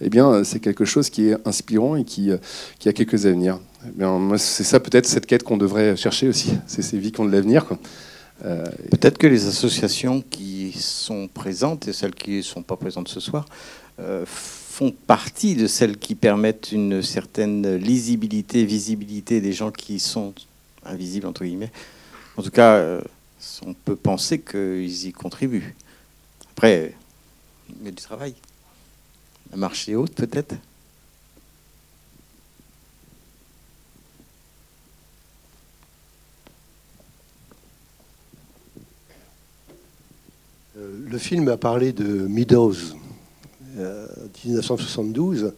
eh 0.00 0.10
bien, 0.10 0.42
c'est 0.42 0.58
quelque 0.58 0.84
chose 0.84 1.10
qui 1.10 1.28
est 1.28 1.36
inspirant 1.44 1.94
et 1.96 2.04
qui, 2.04 2.30
euh, 2.30 2.38
a 2.84 2.92
quelques 2.92 3.24
avenirs. 3.26 3.60
Eh 3.86 4.02
c'est 4.38 4.64
ça 4.64 4.80
peut-être 4.80 5.06
cette 5.06 5.26
quête 5.26 5.44
qu'on 5.44 5.56
devrait 5.56 5.96
chercher 5.96 6.28
aussi. 6.28 6.50
C'est 6.66 6.82
ces 6.82 6.98
vies 6.98 7.12
qui 7.12 7.20
ont 7.20 7.24
de 7.24 7.32
l'avenir. 7.32 7.66
Euh, 8.44 8.64
peut-être 8.90 9.18
que 9.18 9.26
les 9.26 9.46
associations 9.46 10.20
qui 10.20 10.72
sont 10.72 11.28
présentes 11.28 11.88
et 11.88 11.92
celles 11.92 12.14
qui 12.14 12.38
ne 12.38 12.42
sont 12.42 12.62
pas 12.62 12.76
présentes 12.76 13.08
ce 13.08 13.20
soir 13.20 13.46
font 14.76 14.90
partie 14.90 15.54
de 15.54 15.66
celles 15.66 15.96
qui 15.96 16.14
permettent 16.14 16.70
une 16.70 17.00
certaine 17.00 17.76
lisibilité, 17.76 18.66
visibilité 18.66 19.40
des 19.40 19.54
gens 19.54 19.70
qui 19.70 19.98
sont 19.98 20.34
invisibles, 20.84 21.26
entre 21.26 21.44
guillemets. 21.44 21.72
En 22.36 22.42
tout 22.42 22.50
cas, 22.50 22.74
euh, 22.74 23.00
on 23.64 23.72
peut 23.72 23.96
penser 23.96 24.38
qu'ils 24.38 25.06
y 25.06 25.12
contribuent. 25.12 25.74
Après, 26.50 26.94
il 27.80 27.86
y 27.86 27.88
a 27.88 27.90
du 27.90 28.02
travail. 28.02 28.34
La 29.50 29.56
marche 29.56 29.88
haute, 29.88 30.12
peut-être 30.12 30.54
Le 40.98 41.18
film 41.18 41.48
a 41.48 41.56
parlé 41.56 41.92
de 41.92 42.04
Meadows, 42.04 42.74
1972, 44.44 45.52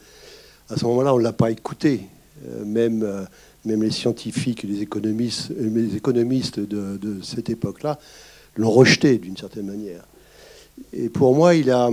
à 0.71 0.77
ce 0.77 0.85
moment-là, 0.85 1.15
on 1.15 1.19
ne 1.19 1.23
l'a 1.23 1.33
pas 1.33 1.51
écouté. 1.51 2.03
Euh, 2.47 2.65
même, 2.65 3.03
euh, 3.03 3.25
même 3.65 3.83
les 3.83 3.91
scientifiques 3.91 4.63
les 4.63 4.83
économistes, 4.83 5.51
euh, 5.51 5.71
les 5.75 5.97
économistes 5.97 6.61
de, 6.61 7.21
cette 7.23 7.51
époque-là 7.51 7.99
l'ont 8.57 8.71
rejeté 8.71 9.19
d'une 9.19 9.37
certaine 9.37 9.67
manière. 9.67 10.05
Et 10.93 11.09
pour 11.09 11.35
moi, 11.35 11.55
il 11.55 11.71
a, 11.71 11.91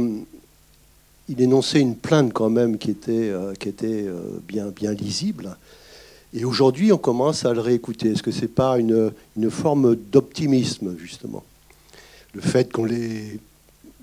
il 1.29 1.41
énonçait 1.41 1.79
une 1.79 1.95
plainte 1.95 2.33
quand 2.33 2.49
même 2.49 2.77
qui 2.77 2.91
était, 2.91 3.31
qui 3.59 3.69
était 3.69 4.07
bien, 4.47 4.67
bien 4.67 4.93
lisible. 4.93 5.57
Et 6.33 6.45
aujourd'hui, 6.45 6.91
on 6.91 6.97
commence 6.97 7.45
à 7.45 7.53
le 7.53 7.61
réécouter. 7.61 8.11
Est-ce 8.11 8.23
que 8.23 8.31
ce 8.31 8.41
n'est 8.41 8.47
pas 8.47 8.77
une, 8.77 9.11
une 9.37 9.49
forme 9.49 9.95
d'optimisme, 9.95 10.95
justement? 10.99 11.43
Le 12.35 12.41
fait 12.41 12.71
qu'on 12.71 12.83
les 12.83 13.39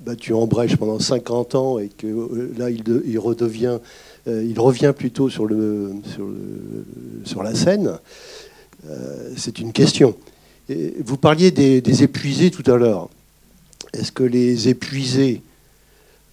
battu 0.05 0.33
en 0.33 0.47
brèche 0.47 0.77
pendant 0.77 0.99
50 0.99 1.55
ans 1.55 1.79
et 1.79 1.89
que 1.89 2.07
euh, 2.07 2.53
là, 2.57 2.71
il, 2.71 3.19
redevient, 3.19 3.79
euh, 4.27 4.45
il 4.45 4.59
revient 4.59 4.93
plutôt 4.97 5.29
sur, 5.29 5.47
le, 5.47 5.93
sur, 7.25 7.43
la 7.43 7.55
scène, 7.55 7.99
euh, 8.89 9.31
c'est 9.37 9.59
une 9.59 9.73
question. 9.73 10.15
Vous 11.05 11.17
parliez 11.17 11.51
des, 11.51 12.03
épuisés 12.03 12.51
tout 12.51 12.69
à 12.71 12.77
l'heure. 12.77 13.09
Est-ce 13.93 14.11
que 14.11 14.23
les 14.23 14.69
épuisés 14.69 15.43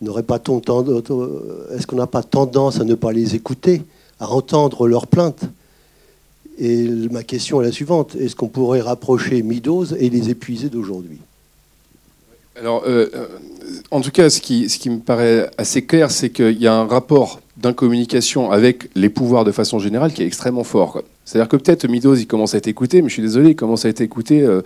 n'auraient 0.02 0.24
pas 0.24 0.38
est-ce 0.38 1.86
qu'on 1.86 1.96
n'a 1.98 2.08
pas 2.08 2.24
tendance 2.24 2.80
à 2.80 2.86
ne 2.86 2.96
pas 2.96 3.12
les 3.12 3.36
écouter, 3.36 3.82
à 4.20 4.30
entendre 4.30 4.88
leurs 4.88 5.08
plaintes? 5.08 5.44
Et 6.58 6.88
ma 7.12 7.24
question 7.24 7.62
est 7.62 7.66
la 7.66 7.72
suivante 7.72 8.16
est-ce 8.16 8.36
qu'on 8.36 8.48
pourrait 8.48 8.82
rapprocher 8.82 9.42
Midos 9.42 9.96
et 9.98 10.10
les 10.10 10.30
épuisés 10.30 10.70
d'aujourd'hui? 10.70 11.20
Alors, 12.60 12.84
en 13.92 14.02
tout 14.02 14.12
cas, 14.12 14.30
ce 14.30 14.42
qui, 14.42 14.70
ce 14.70 14.78
qui, 14.78 14.90
me 14.90 15.00
paraît 15.00 15.50
assez 15.58 15.86
clair, 15.86 16.12
c'est 16.12 16.30
qu'il 16.30 16.62
y 16.62 16.68
a 16.68 16.74
un 16.74 16.86
rapport 16.86 17.40
d'incommunication 17.58 18.52
avec 18.52 18.90
les 18.96 19.10
pouvoirs 19.10 19.44
de 19.44 19.52
façon 19.52 19.80
générale 19.80 20.14
qui 20.14 20.24
est 20.24 20.26
extrêmement 20.26 20.64
fort. 20.64 21.02
C'est-à-dire 21.26 21.50
que 21.50 21.58
peut-être 21.58 21.88
Midos, 21.88 22.16
il 22.16 22.28
commence 22.28 22.56
à 22.56 22.58
être 22.58 22.68
écouté, 22.68 23.02
mais 23.02 23.10
je 23.10 23.14
suis 23.14 23.22
désolé, 23.22 23.52
il 23.52 23.56
commence 23.56 23.86
à 23.86 23.90
être 23.90 24.02
écouté 24.02 24.42
euh, 24.42 24.62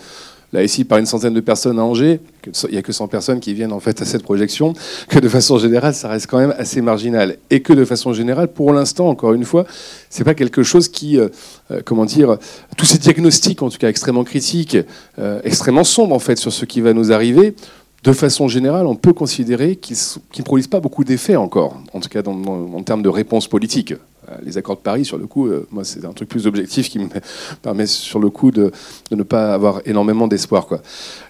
là 0.53 0.63
ici 0.63 0.85
par 0.85 0.99
une 0.99 1.05
centaine 1.05 1.33
de 1.33 1.41
personnes 1.41 1.79
à 1.79 1.83
Angers, 1.83 2.19
il 2.45 2.71
n'y 2.71 2.77
a 2.77 2.81
que 2.81 2.93
100 2.93 3.07
personnes 3.07 3.39
qui 3.39 3.53
viennent 3.53 3.73
en 3.73 3.79
fait 3.79 4.01
à 4.01 4.05
cette 4.05 4.23
projection, 4.23 4.73
que 5.09 5.19
de 5.19 5.27
façon 5.27 5.57
générale, 5.57 5.93
ça 5.93 6.07
reste 6.07 6.27
quand 6.27 6.37
même 6.37 6.53
assez 6.57 6.81
marginal. 6.81 7.37
Et 7.49 7.61
que 7.61 7.73
de 7.73 7.83
façon 7.83 8.13
générale, 8.13 8.47
pour 8.47 8.71
l'instant, 8.71 9.09
encore 9.09 9.33
une 9.33 9.43
fois, 9.43 9.65
c'est 10.09 10.23
pas 10.23 10.35
quelque 10.35 10.63
chose 10.63 10.87
qui, 10.87 11.19
euh, 11.19 11.29
euh, 11.71 11.81
comment 11.83 12.05
dire, 12.05 12.37
tous 12.77 12.85
ces 12.85 12.99
diagnostics, 12.99 13.61
en 13.61 13.69
tout 13.69 13.79
cas 13.79 13.89
extrêmement 13.89 14.23
critiques, 14.23 14.77
euh, 15.19 15.41
extrêmement 15.43 15.83
sombres 15.83 16.15
en 16.15 16.19
fait 16.19 16.37
sur 16.37 16.53
ce 16.53 16.65
qui 16.65 16.81
va 16.81 16.93
nous 16.93 17.11
arriver, 17.11 17.55
de 18.03 18.11
façon 18.11 18.47
générale, 18.47 18.85
on 18.85 18.95
peut 18.95 19.13
considérer 19.13 19.77
qu'ils 19.77 19.97
ne 20.37 20.43
produisent 20.43 20.67
pas 20.67 20.81
beaucoup 20.81 21.03
d'effets 21.03 21.37
encore, 21.37 21.81
en 21.93 21.99
tout 21.99 22.09
cas 22.09 22.21
en 22.23 22.83
termes 22.83 23.01
de 23.01 23.09
réponse 23.09 23.47
politique. 23.47 23.93
Euh, 24.29 24.35
les 24.43 24.57
accords 24.57 24.77
de 24.77 24.81
Paris, 24.81 25.03
sur 25.03 25.17
le 25.17 25.27
coup, 25.27 25.47
euh, 25.47 25.67
moi, 25.71 25.83
c'est 25.83 26.05
un 26.05 26.13
truc 26.13 26.29
plus 26.29 26.47
objectif 26.47 26.89
qui 26.89 26.99
me 26.99 27.07
permet, 27.61 27.85
sur 27.85 28.19
le 28.19 28.29
coup, 28.29 28.51
de, 28.51 28.71
ne 29.11 29.23
pas 29.23 29.53
avoir 29.53 29.81
énormément 29.85 30.27
d'espoir. 30.27 30.67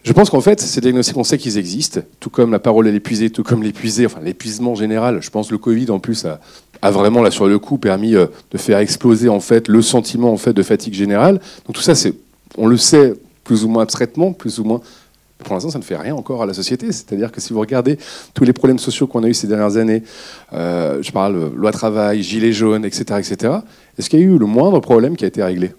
Je 0.04 0.14
pense 0.14 0.30
qu'en 0.30 0.42
fait, 0.42 0.62
ces 0.62 0.82
diagnostics, 0.82 1.18
on 1.18 1.24
sait 1.24 1.38
qu'ils 1.38 1.58
existent, 1.58 2.02
tout 2.20 2.30
comme 2.30 2.52
la 2.52 2.60
parole 2.60 2.88
est 2.88 2.92
l'épuisée, 2.92 3.30
tout 3.30 3.44
comme 3.44 3.64
l'épuisé, 3.64 4.08
l'épuisement 4.24 4.76
général. 4.76 5.22
Je 5.22 5.30
pense 5.30 5.48
que 5.48 5.54
le 5.54 5.58
Covid, 5.58 5.90
en 5.90 6.00
plus, 6.00 6.26
a, 6.26 6.92
vraiment, 6.92 7.22
là, 7.22 7.32
sur 7.32 7.48
le 7.48 7.58
coup, 7.58 7.78
permis 7.78 8.16
euh, 8.16 8.28
de 8.52 8.58
faire 8.58 8.78
exploser, 8.78 9.30
en 9.30 9.40
fait, 9.40 9.68
le 9.68 9.82
sentiment, 9.82 10.32
en 10.32 10.38
fait, 10.38 10.54
de 10.54 10.64
fatigue 10.64 10.94
générale. 10.94 11.40
Donc 11.66 11.76
tout 11.76 11.82
ça, 11.82 11.94
on 12.58 12.68
le 12.68 12.78
sait 12.78 13.14
plus 13.44 13.64
ou 13.64 13.70
moins 13.70 13.84
abstraitement, 13.84 14.34
plus 14.34 14.60
ou 14.60 14.64
moins 14.64 14.82
pour 15.44 15.54
l'instant, 15.54 15.70
ça 15.70 15.80
ne 15.80 15.84
fait 15.84 15.98
rien 15.98 16.16
encore 16.16 16.44
à 16.44 16.46
la 16.46 16.54
société. 16.54 16.92
C'est-à-dire 16.92 17.32
que 17.32 17.40
si 17.40 17.54
vous 17.54 17.60
regardez 17.60 17.98
tous 18.34 18.44
les 18.44 18.54
problèmes 18.54 18.80
sociaux 18.80 19.08
qu'on 19.08 19.24
a 19.24 19.28
eu 19.28 19.34
ces 19.34 19.48
dernières 19.48 19.78
années, 19.78 20.04
euh, 20.54 21.02
je 21.02 21.12
parle 21.12 21.52
loi 21.56 21.72
travail, 21.72 22.24
gilets 22.24 22.54
jaunes, 22.54 22.86
etc., 22.86 23.20
etc., 23.20 23.54
est-ce 23.98 24.10
qu'il 24.10 24.20
y 24.20 24.24
a 24.24 24.26
eu 24.26 24.38
le 24.38 24.46
moindre 24.46 24.80
problème 24.80 25.16
qui 25.16 25.26
a 25.26 25.28
été 25.28 25.44
réglé? 25.44 25.72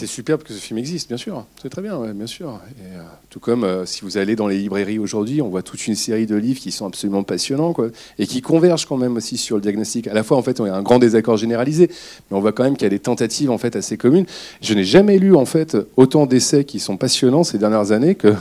C'est 0.00 0.06
superbe 0.06 0.42
que 0.42 0.54
ce 0.54 0.58
film 0.58 0.78
existe, 0.78 1.08
bien 1.08 1.18
sûr. 1.18 1.44
C'est 1.60 1.68
très 1.68 1.82
bien, 1.82 1.98
bien 2.14 2.26
sûr. 2.26 2.58
Euh, 2.80 3.02
tout 3.28 3.38
comme 3.38 3.64
euh, 3.64 3.84
si 3.84 4.00
vous 4.00 4.16
allez 4.16 4.34
dans 4.34 4.46
les 4.46 4.56
librairies 4.56 4.98
aujourd'hui, 4.98 5.42
on 5.42 5.50
voit 5.50 5.60
toute 5.60 5.86
une 5.86 5.94
série 5.94 6.24
de 6.24 6.36
livres 6.36 6.58
qui 6.58 6.72
sont 6.72 6.86
absolument 6.86 7.22
passionnants, 7.22 7.74
quoi, 7.74 7.88
et 8.18 8.26
qui 8.26 8.40
convergent 8.40 8.86
quand 8.86 8.96
même 8.96 9.18
aussi 9.18 9.36
sur 9.36 9.56
le 9.56 9.60
diagnostic. 9.60 10.06
À 10.06 10.14
la 10.14 10.22
fois, 10.22 10.38
en 10.38 10.42
fait, 10.42 10.58
on 10.58 10.64
a 10.64 10.72
un 10.72 10.80
grand 10.80 10.98
désaccord 10.98 11.36
généralisé, 11.36 11.90
mais 12.30 12.36
on 12.38 12.40
voit 12.40 12.52
quand 12.52 12.64
même 12.64 12.78
qu'il 12.78 12.84
y 12.84 12.86
a 12.86 12.88
des 12.88 12.98
tentatives 12.98 13.50
en 13.50 13.58
fait 13.58 13.76
assez 13.76 13.98
communes. 13.98 14.24
Je 14.62 14.72
n'ai 14.72 14.84
jamais 14.84 15.18
lu 15.18 15.36
en 15.36 15.44
fait 15.44 15.76
autant 15.98 16.24
d'essais 16.24 16.64
qui 16.64 16.80
sont 16.80 16.96
passionnants 16.96 17.44
ces 17.44 17.58
dernières 17.58 17.92
années 17.92 18.14
que 18.14 18.32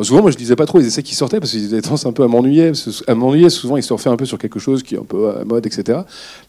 souvent, 0.00 0.22
moi, 0.22 0.32
je 0.32 0.38
lisais 0.38 0.56
pas 0.56 0.66
trop 0.66 0.78
les 0.78 0.88
essais 0.88 1.04
qui 1.04 1.14
sortaient 1.14 1.38
parce 1.38 1.52
qu'ils 1.52 1.66
étaient 1.66 1.82
tendance 1.82 2.06
un 2.06 2.12
peu 2.12 2.24
à 2.24 2.26
m'ennuyer. 2.26 2.72
À 3.06 3.14
m'ennuyer, 3.14 3.48
souvent, 3.48 3.76
ils 3.76 3.84
se 3.84 3.92
refait 3.92 4.10
un 4.10 4.16
peu 4.16 4.24
sur 4.24 4.38
quelque 4.38 4.58
chose 4.58 4.82
qui 4.82 4.96
est 4.96 4.98
un 4.98 5.04
peu 5.04 5.30
à 5.36 5.44
mode, 5.44 5.66
etc. 5.66 6.00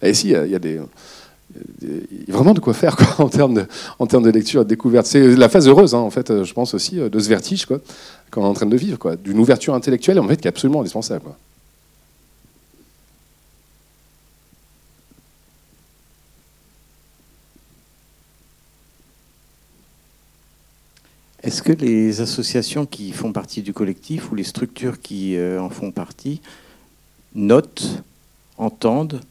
Là, 0.02 0.10
ici, 0.10 0.30
il 0.30 0.52
y 0.52 0.56
a 0.56 0.60
des 0.60 0.80
vraiment 2.28 2.54
de 2.54 2.60
quoi 2.60 2.74
faire 2.74 2.96
en, 3.20 3.30
termes 3.30 3.54
de, 3.54 3.66
en 4.00 4.08
termes 4.08 4.24
de 4.24 4.30
lecture 4.30 4.62
et 4.62 4.64
de 4.64 4.70
découverte. 4.70 5.06
C'est 5.06 5.36
la 5.36 5.50
phase 5.50 5.68
heureuse, 5.68 5.96
hein, 5.96 6.00
en 6.00 6.10
fait, 6.10 6.44
je 6.44 6.54
pense 6.54 6.74
aussi, 6.74 6.98
de 6.98 7.20
ce 7.20 7.30
vertige 7.30 7.66
qu'on 7.66 8.42
est 8.42 8.46
en 8.46 8.54
train 8.54 8.66
de 8.66 8.78
vivre, 8.78 9.16
d'une 9.16 9.40
ouverture 9.40 9.74
intellectuelle 9.74 10.20
en 10.20 10.28
fait, 10.28 10.38
qui 10.38 10.48
est 10.48 10.50
absolument 10.50 10.82
indispensable. 10.82 11.24
Quoi. 11.24 11.38
Est-ce 21.48 21.62
que 21.62 21.72
les 21.72 22.20
associations 22.20 22.86
qui 22.86 23.14
font 23.14 23.32
partie 23.32 23.62
du 23.62 23.72
collectif 23.72 24.34
ou 24.34 24.36
les 24.36 24.44
structures 24.44 25.00
qui 25.00 25.38
euh, 25.38 25.62
en 25.62 25.70
font 25.70 25.92
partie 25.92 26.42
notent, 27.36 28.04
entendent 28.58 29.22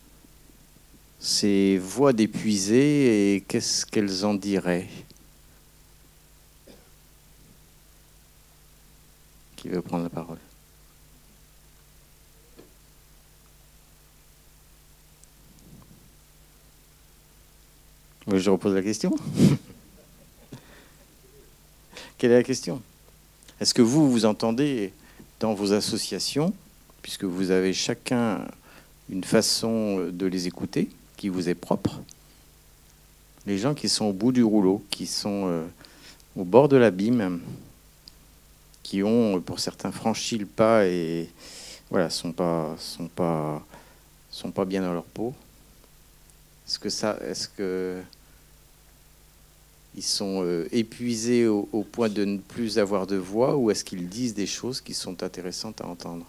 ces 1.18 1.78
voix 1.78 2.12
d'épuisés 2.12 3.34
et 3.34 3.40
qu'est-ce 3.40 3.86
qu'elles 3.86 4.24
en 4.24 4.34
diraient? 4.34 4.88
Qui 9.56 9.68
veut 9.68 9.82
prendre 9.82 10.04
la 10.04 10.10
parole? 10.10 10.38
Je 18.28 18.50
repose 18.50 18.74
la 18.74 18.82
question. 18.82 19.16
Quelle 22.18 22.32
est 22.32 22.38
la 22.38 22.42
question? 22.42 22.82
Est-ce 23.60 23.72
que 23.72 23.82
vous, 23.82 24.10
vous 24.10 24.24
entendez 24.24 24.92
dans 25.38 25.54
vos 25.54 25.72
associations, 25.72 26.52
puisque 27.02 27.24
vous 27.24 27.52
avez 27.52 27.72
chacun 27.72 28.46
une 29.08 29.22
façon 29.22 30.08
de 30.10 30.26
les 30.26 30.48
écouter, 30.48 30.88
qui 31.16 31.28
vous 31.28 31.48
est 31.48 31.54
propre. 31.54 32.00
Les 33.46 33.58
gens 33.58 33.74
qui 33.74 33.88
sont 33.88 34.06
au 34.06 34.12
bout 34.12 34.32
du 34.32 34.42
rouleau, 34.42 34.84
qui 34.90 35.06
sont 35.06 35.44
euh, 35.46 35.64
au 36.36 36.44
bord 36.44 36.68
de 36.68 36.76
l'abîme, 36.76 37.40
qui 38.82 39.02
ont, 39.02 39.40
pour 39.40 39.60
certains, 39.60 39.92
franchi 39.92 40.38
le 40.38 40.46
pas 40.46 40.86
et 40.86 41.28
voilà, 41.90 42.10
sont 42.10 42.32
pas, 42.32 42.74
sont 42.78 43.08
pas, 43.08 43.64
sont 44.30 44.50
pas 44.50 44.64
bien 44.64 44.82
dans 44.82 44.92
leur 44.92 45.04
peau. 45.04 45.34
Est-ce 46.66 46.78
que 46.78 46.88
ça, 46.88 47.18
est-ce 47.22 47.48
que 47.48 48.02
ils 49.96 50.02
sont 50.02 50.42
euh, 50.44 50.68
épuisés 50.72 51.46
au, 51.46 51.68
au, 51.72 51.82
point 51.82 52.10
de 52.10 52.24
ne 52.24 52.36
plus 52.36 52.78
avoir 52.78 53.06
de 53.06 53.16
voix, 53.16 53.56
ou 53.56 53.70
est-ce 53.70 53.82
qu'ils 53.82 54.08
disent 54.08 54.34
des 54.34 54.46
choses 54.46 54.80
qui 54.80 54.92
sont 54.92 55.22
intéressantes 55.22 55.80
à 55.80 55.86
entendre? 55.86 56.26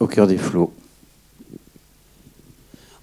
Au 0.00 0.06
cœur 0.06 0.26
des 0.26 0.38
flots. 0.38 0.72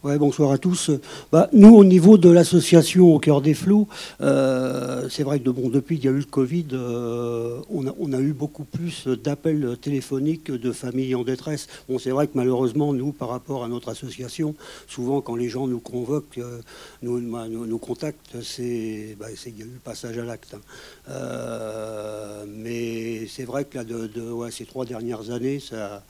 Ouais, 0.03 0.17
bonsoir 0.17 0.51
à 0.51 0.57
tous. 0.57 0.91
Bah, 1.31 1.49
nous, 1.53 1.75
au 1.75 1.83
niveau 1.83 2.17
de 2.17 2.29
l'association 2.29 3.13
Au 3.13 3.19
cœur 3.19 3.41
des 3.41 3.53
flots, 3.53 3.87
euh, 4.21 5.09
c'est 5.09 5.23
vrai 5.23 5.39
que 5.39 5.49
depuis 5.49 5.97
qu'il 5.97 6.05
y 6.05 6.07
a 6.07 6.15
eu 6.15 6.19
le 6.19 6.23
Covid, 6.23 6.67
euh, 6.73 7.59
on, 7.69 8.13
a, 8.13 8.19
eu 8.19 8.31
beaucoup 8.31 8.63
plus 8.63 9.07
d'appels 9.07 9.75
téléphoniques 9.81 10.51
de 10.51 10.71
familles 10.71 11.15
en 11.15 11.23
détresse. 11.23 11.67
Bon, 11.89 11.99
c'est 11.99 12.11
vrai 12.11 12.27
que 12.27 12.33
malheureusement, 12.35 12.93
nous, 12.93 13.11
par 13.11 13.29
rapport 13.29 13.63
à 13.63 13.67
notre 13.67 13.89
association, 13.89 14.55
souvent 14.87 15.19
quand 15.21 15.35
les 15.35 15.49
gens 15.49 15.67
nous 15.67 15.79
convoquent, 15.79 16.37
euh, 16.37 16.61
nous, 17.01 17.19
nous, 17.19 17.77
contactent, 17.79 18.41
c'est, 18.43 19.17
bah, 19.19 19.27
il 19.45 19.57
y 19.57 19.61
a 19.61 19.65
eu 19.65 19.71
le 19.73 19.79
passage 19.83 20.17
à 20.17 20.23
l'acte. 20.23 20.55
Hein. 20.55 22.45
mais 22.47 23.27
c'est 23.27 23.45
vrai 23.45 23.65
que 23.65 23.79
là, 23.79 23.83
de 23.83 24.07
ces 24.51 24.65
trois 24.65 24.85
dernières 24.85 25.31
années, 25.31 25.59
ça 25.59 26.03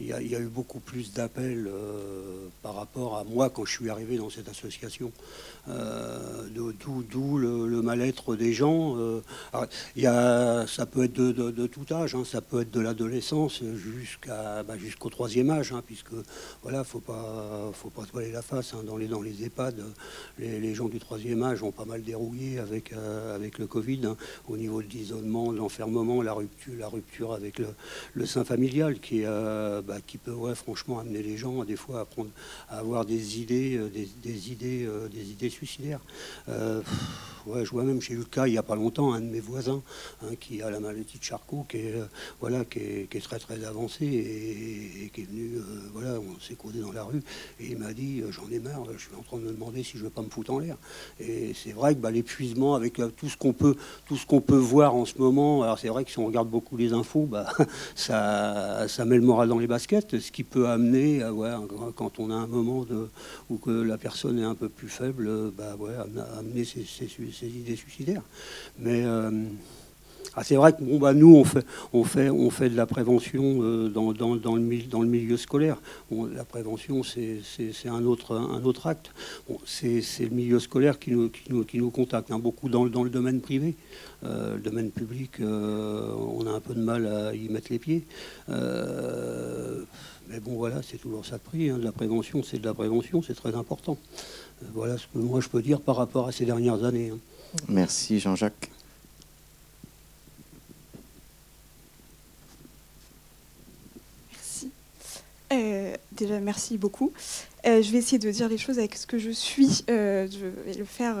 il 0.00 0.06
y, 0.06 0.34
a, 0.34 0.40
eu 0.40 0.46
beaucoup 0.48 0.80
plus 0.80 1.12
d'appels 1.12 1.68
euh, 1.68 2.48
par 2.62 2.74
rapport 2.74 3.18
à 3.18 3.24
moi 3.24 3.50
quand 3.50 3.66
je 3.66 3.72
suis 3.72 3.90
arrivé 3.90 4.16
dans 4.16 4.30
cette 4.30 4.48
association. 4.48 5.12
Euh, 5.68 6.48
d'où 6.54 7.38
le, 7.38 7.82
mal-être 7.82 8.34
des 8.34 8.52
gens. 8.52 8.96
Euh, 8.96 9.20
il 9.94 10.02
y 10.02 10.06
a, 10.06 10.66
ça 10.66 10.86
peut 10.86 11.04
être 11.04 11.12
de, 11.12 11.66
tout 11.66 11.84
âge, 11.92 12.14
hein. 12.14 12.22
ça 12.24 12.40
peut 12.40 12.62
être 12.62 12.70
de 12.70 12.80
l'adolescence 12.80 13.62
jusqu'à 13.76 14.62
bah, 14.62 14.76
jusqu'au 14.78 15.10
troisième 15.10 15.50
âge, 15.50 15.72
hein, 15.72 15.82
puisque 15.84 16.14
voilà, 16.62 16.82
faut 16.82 17.00
pas 17.00 17.70
faut 17.74 17.90
pas 17.90 18.04
voiler 18.12 18.32
la 18.32 18.42
face. 18.42 18.74
Hein. 18.74 18.82
dans 18.86 18.96
les 18.96 19.06
dans 19.06 19.20
les 19.20 19.44
EHPAD, 19.44 19.82
les, 20.38 20.74
gens 20.74 20.88
du 20.88 20.98
troisième 20.98 21.42
âge 21.42 21.62
ont 21.62 21.72
pas 21.72 21.84
mal 21.84 22.02
dérouillé 22.02 22.58
avec 22.58 22.92
avec 23.34 23.58
le 23.58 23.66
Covid 23.66 24.14
au 24.48 24.56
niveau 24.56 24.82
de 24.82 24.88
l'isolement, 24.88 25.52
de 25.52 25.58
l'enfermement, 25.58 26.22
la 26.22 26.32
rupture 26.32 26.74
la 26.78 26.88
rupture 26.88 27.32
avec 27.32 27.58
le, 27.58 27.68
le 28.14 28.26
sein 28.26 28.44
familial 28.44 28.98
qui 29.00 29.24
bah, 29.90 29.98
qui 30.06 30.18
peut 30.18 30.36
franchement 30.54 31.00
amener 31.00 31.22
les 31.22 31.36
gens 31.36 31.64
des 31.64 31.76
fois 31.76 32.00
à 32.00 32.04
prendre 32.04 32.30
à 32.68 32.78
avoir 32.78 33.04
des 33.04 33.40
idées 33.40 33.78
des, 33.92 34.08
des 34.22 34.52
idées 34.52 34.88
des 35.12 35.30
idées 35.32 35.50
suicidaire. 35.50 36.00
Euh, 36.48 36.80
ouais, 37.46 37.64
je 37.64 37.70
vois 37.70 37.84
même, 37.84 38.00
j'ai 38.00 38.14
eu 38.14 38.18
le 38.18 38.24
cas 38.24 38.46
il 38.46 38.52
n'y 38.52 38.58
a 38.58 38.62
pas 38.62 38.76
longtemps, 38.76 39.12
un 39.12 39.20
de 39.20 39.26
mes 39.26 39.40
voisins 39.40 39.82
hein, 40.22 40.34
qui 40.38 40.62
a 40.62 40.70
la 40.70 40.80
maladie 40.80 41.18
de 41.18 41.22
Charcot, 41.22 41.66
qui 41.68 41.78
est, 41.78 41.94
euh, 41.94 42.04
voilà, 42.40 42.64
qui 42.64 42.78
est, 42.78 43.22
très 43.22 43.38
très 43.38 43.64
avancé 43.64 44.04
et, 44.04 45.10
qui 45.10 45.22
est 45.22 45.24
venu, 45.24 45.56
euh, 45.56 45.62
voilà, 45.92 46.18
on 46.18 46.40
s'est 46.40 46.54
causé 46.54 46.80
dans 46.80 46.92
la 46.92 47.04
rue 47.04 47.22
et 47.58 47.68
il 47.70 47.78
m'a 47.78 47.92
dit 47.92 48.22
j'en 48.30 48.48
ai 48.50 48.58
marre, 48.58 48.84
je 48.92 48.98
suis 48.98 49.14
en 49.18 49.22
train 49.22 49.38
de 49.38 49.42
me 49.42 49.52
demander 49.52 49.82
si 49.82 49.92
je 49.92 49.98
ne 49.98 50.04
veux 50.04 50.10
pas 50.10 50.22
me 50.22 50.30
foutre 50.30 50.52
en 50.52 50.58
l'air. 50.58 50.76
Et 51.18 51.52
c'est 51.54 51.72
vrai 51.72 51.94
que 51.94 52.00
bah, 52.00 52.10
l'épuisement 52.10 52.74
avec 52.74 53.00
tout 53.16 53.28
ce 53.28 53.36
qu'on 53.36 53.52
peut, 53.52 53.76
tout 54.06 54.16
ce 54.16 54.26
qu'on 54.26 54.40
peut 54.40 54.56
voir 54.56 54.94
en 54.94 55.04
ce 55.04 55.18
moment, 55.18 55.62
alors 55.62 55.78
c'est 55.78 55.88
vrai 55.88 56.04
que 56.04 56.10
si 56.10 56.18
on 56.18 56.26
regarde 56.26 56.48
beaucoup 56.48 56.76
les 56.76 56.92
infos, 56.92 57.26
bah, 57.26 57.52
ça, 57.94 58.86
ça 58.88 59.04
met 59.04 59.16
le 59.16 59.22
moral 59.22 59.48
dans 59.48 59.58
les 59.58 59.66
baskets, 59.70 60.18
ce 60.18 60.30
qui 60.32 60.44
peut 60.44 60.68
amener, 60.68 61.24
ouais, 61.24 61.52
quand 61.96 62.18
on 62.18 62.30
a 62.30 62.34
un 62.34 62.46
moment 62.46 62.84
de, 62.84 63.08
où 63.48 63.56
que 63.56 63.70
la 63.70 63.96
personne 63.96 64.38
est 64.38 64.44
un 64.44 64.56
peu 64.56 64.68
plus 64.68 64.88
faible, 64.88 65.50
bah, 65.56 65.76
ouais, 65.78 65.94
amener 66.38 66.64
ses, 66.64 66.86
idées 67.42 67.76
suicidaires. 67.76 68.22
Mais 68.78 69.04
euh, 69.04 69.30
Ah, 70.36 70.44
c'est 70.44 70.54
vrai 70.54 70.72
que 70.72 70.82
bon, 70.82 70.98
bah, 70.98 71.12
nous, 71.12 71.34
on 71.34 71.44
fait, 71.44 71.66
on, 71.92 72.04
fait, 72.04 72.30
on 72.30 72.50
fait 72.50 72.70
de 72.70 72.76
la 72.76 72.86
prévention 72.86 73.62
euh, 73.62 73.88
dans, 73.88 74.12
dans, 74.12 74.36
dans, 74.36 74.54
le, 74.54 74.82
dans 74.88 75.02
le 75.02 75.08
milieu 75.08 75.36
scolaire. 75.36 75.76
la 76.10 76.44
prévention, 76.44 77.02
c'est 77.02 77.40
un 77.86 78.04
autre, 78.04 78.36
un 78.36 78.62
autre 78.62 78.86
acte. 78.86 79.10
c'est 79.66 80.02
le 80.20 80.28
milieu 80.28 80.60
scolaire 80.60 81.00
qui 81.00 81.10
nous, 81.10 81.30
qui 81.30 81.52
nous, 81.52 81.64
qui 81.64 81.78
nous 81.78 81.90
contacte, 81.90 82.30
hein, 82.30 82.38
beaucoup 82.38 82.68
dans, 82.68 82.84
le 82.84 83.10
domaine 83.10 83.40
privé. 83.40 83.74
Euh, 84.22 84.54
le 84.54 84.60
domaine 84.60 84.90
public, 84.90 85.40
euh, 85.40 86.12
on 86.14 86.46
a 86.46 86.50
un 86.50 86.60
peu 86.60 86.74
de 86.74 86.82
mal 86.82 87.06
à 87.06 87.34
y 87.34 87.48
mettre 87.48 87.72
les 87.72 87.80
pieds. 87.80 88.04
mais 88.48 90.38
bon, 90.40 90.54
voilà, 90.54 90.80
c'est 90.82 90.98
toujours 90.98 91.26
ça 91.26 91.38
de 91.38 91.42
prix. 91.42 91.70
Hein. 91.70 91.78
La 91.82 91.90
prévention, 91.90 92.44
c'est 92.44 92.58
de 92.58 92.66
la 92.66 92.74
prévention, 92.74 93.20
c'est 93.20 93.34
très 93.34 93.56
important. 93.56 93.98
voilà 94.74 94.96
ce 94.96 95.06
que 95.12 95.18
moi 95.18 95.40
je 95.40 95.48
peux 95.48 95.62
dire 95.62 95.80
par 95.80 95.96
rapport 95.96 96.28
à 96.28 96.32
ces 96.32 96.44
dernières 96.44 96.84
années. 96.84 97.10
Hein. 97.12 97.18
Merci 97.68 98.20
Jean-Jacques. 98.20 98.70
Euh, 105.52 105.94
déjà, 106.12 106.38
merci 106.38 106.78
beaucoup. 106.78 107.12
Euh, 107.66 107.82
je 107.82 107.90
vais 107.90 107.98
essayer 107.98 108.18
de 108.18 108.30
dire 108.30 108.48
les 108.48 108.58
choses 108.58 108.78
avec 108.78 108.94
ce 108.94 109.06
que 109.06 109.18
je 109.18 109.30
suis. 109.30 109.84
Euh, 109.90 110.28
je 110.30 110.70
vais 110.70 110.78
le 110.78 110.84
faire. 110.84 111.16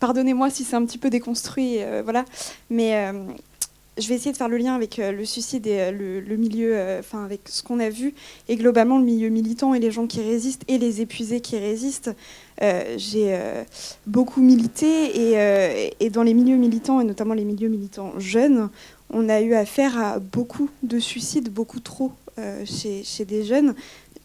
Pardonnez-moi 0.00 0.50
si 0.50 0.64
c'est 0.64 0.76
un 0.76 0.84
petit 0.84 0.98
peu 0.98 1.10
déconstruit, 1.10 1.78
voilà. 2.04 2.24
Mais 2.70 3.12
je 3.98 4.08
vais 4.08 4.14
essayer 4.14 4.32
de 4.32 4.36
faire 4.36 4.48
le 4.48 4.58
lien 4.58 4.74
avec 4.74 4.98
le 4.98 5.24
suicide 5.24 5.66
et 5.66 5.90
le, 5.90 6.36
milieu, 6.36 6.98
enfin 6.98 7.24
avec 7.24 7.40
ce 7.46 7.62
qu'on 7.62 7.80
a 7.80 7.88
vu 7.88 8.14
et 8.48 8.56
globalement 8.56 8.98
le 8.98 9.04
milieu 9.04 9.28
militant 9.28 9.74
et 9.74 9.80
les 9.80 9.90
gens 9.90 10.06
qui 10.06 10.20
résistent 10.20 10.64
et 10.68 10.78
les 10.78 11.00
épuisés 11.00 11.40
qui 11.40 11.58
résistent. 11.58 12.14
J'ai 12.60 13.38
beaucoup 14.06 14.42
milité 14.42 15.34
et, 15.36 15.94
et, 16.00 16.10
dans 16.10 16.22
les 16.22 16.34
milieux 16.34 16.56
militants 16.56 17.00
et 17.00 17.04
notamment 17.04 17.34
les 17.34 17.44
milieux 17.44 17.68
militants 17.68 18.12
jeunes, 18.18 18.70
on 19.10 19.28
a 19.28 19.40
eu 19.40 19.54
affaire 19.54 19.98
à 19.98 20.18
beaucoup 20.18 20.68
de 20.82 20.98
suicides, 20.98 21.50
beaucoup 21.50 21.80
trop 21.80 22.12
euh, 22.38 22.64
chez, 22.64 23.24
des 23.24 23.44
jeunes. 23.44 23.74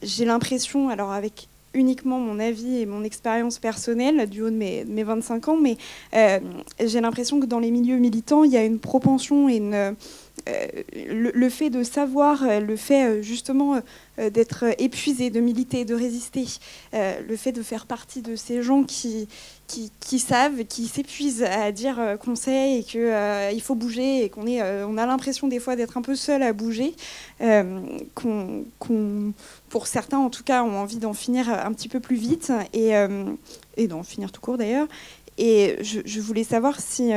J'ai 0.01 0.25
l'impression, 0.25 0.89
alors 0.89 1.11
avec 1.11 1.47
uniquement 1.73 2.19
mon 2.19 2.39
avis 2.39 2.79
et 2.79 2.85
mon 2.85 3.03
expérience 3.03 3.57
personnelle 3.57 4.29
du 4.29 4.41
haut 4.41 4.49
de 4.49 4.55
mes, 4.55 5.03
25 5.03 5.47
ans, 5.47 5.57
mais 5.57 5.77
euh, 6.13 6.39
j'ai 6.83 6.99
l'impression 6.99 7.39
que 7.39 7.45
dans 7.45 7.59
les 7.59 7.71
milieux 7.71 7.97
militants, 7.97 8.43
il 8.43 8.51
y 8.51 8.57
a 8.57 8.65
une 8.65 8.79
propension 8.79 9.47
et 9.47 9.55
une, 9.55 9.95
euh, 10.49 10.67
le, 11.33 11.49
fait 11.49 11.69
de 11.69 11.83
savoir, 11.83 12.43
euh, 12.43 12.59
le 12.59 12.75
fait 12.75 13.05
euh, 13.05 13.21
justement 13.21 13.79
d'être 14.17 14.65
épuisé, 14.79 15.29
de 15.29 15.39
militer, 15.39 15.83
de 15.83 15.95
résister, 15.95 16.45
le 16.93 17.35
fait 17.35 17.51
de 17.51 17.63
faire 17.63 17.87
partie 17.87 18.21
de 18.21 18.35
ces 18.35 18.61
gens 18.61 18.83
qui, 18.83 19.27
savent, 20.19 20.63
qui 20.65 20.85
s'épuisent 20.87 21.41
à 21.41 21.71
dire 21.71 22.17
qu'on 22.23 22.35
sait 22.35 22.77
et 22.77 22.83
qu'il 22.83 23.61
faut 23.63 23.73
bouger 23.73 24.25
et 24.25 24.29
qu'on 24.29 24.45
a 24.45 25.05
l'impression 25.07 25.47
des 25.47 25.59
fois 25.59 25.75
d'être 25.75 25.97
un 25.97 26.03
peu 26.03 26.15
seul 26.15 26.43
à 26.43 26.53
bouger, 26.53 26.93
qu'on, 28.13 29.33
pour 29.69 29.87
certains 29.87 30.19
en 30.19 30.29
tout 30.29 30.43
cas 30.43 30.63
ont 30.63 30.77
envie 30.77 30.97
d'en 30.97 31.13
finir 31.13 31.49
un 31.49 31.73
petit 31.73 31.89
peu 31.89 31.99
plus 31.99 32.17
vite 32.17 32.51
et, 32.73 32.93
d'en 33.87 34.03
finir 34.03 34.31
tout 34.31 34.41
court 34.41 34.57
d'ailleurs. 34.57 34.87
Et 35.39 35.77
je 35.81 36.19
voulais 36.19 36.43
savoir 36.43 36.79
si 36.79 37.11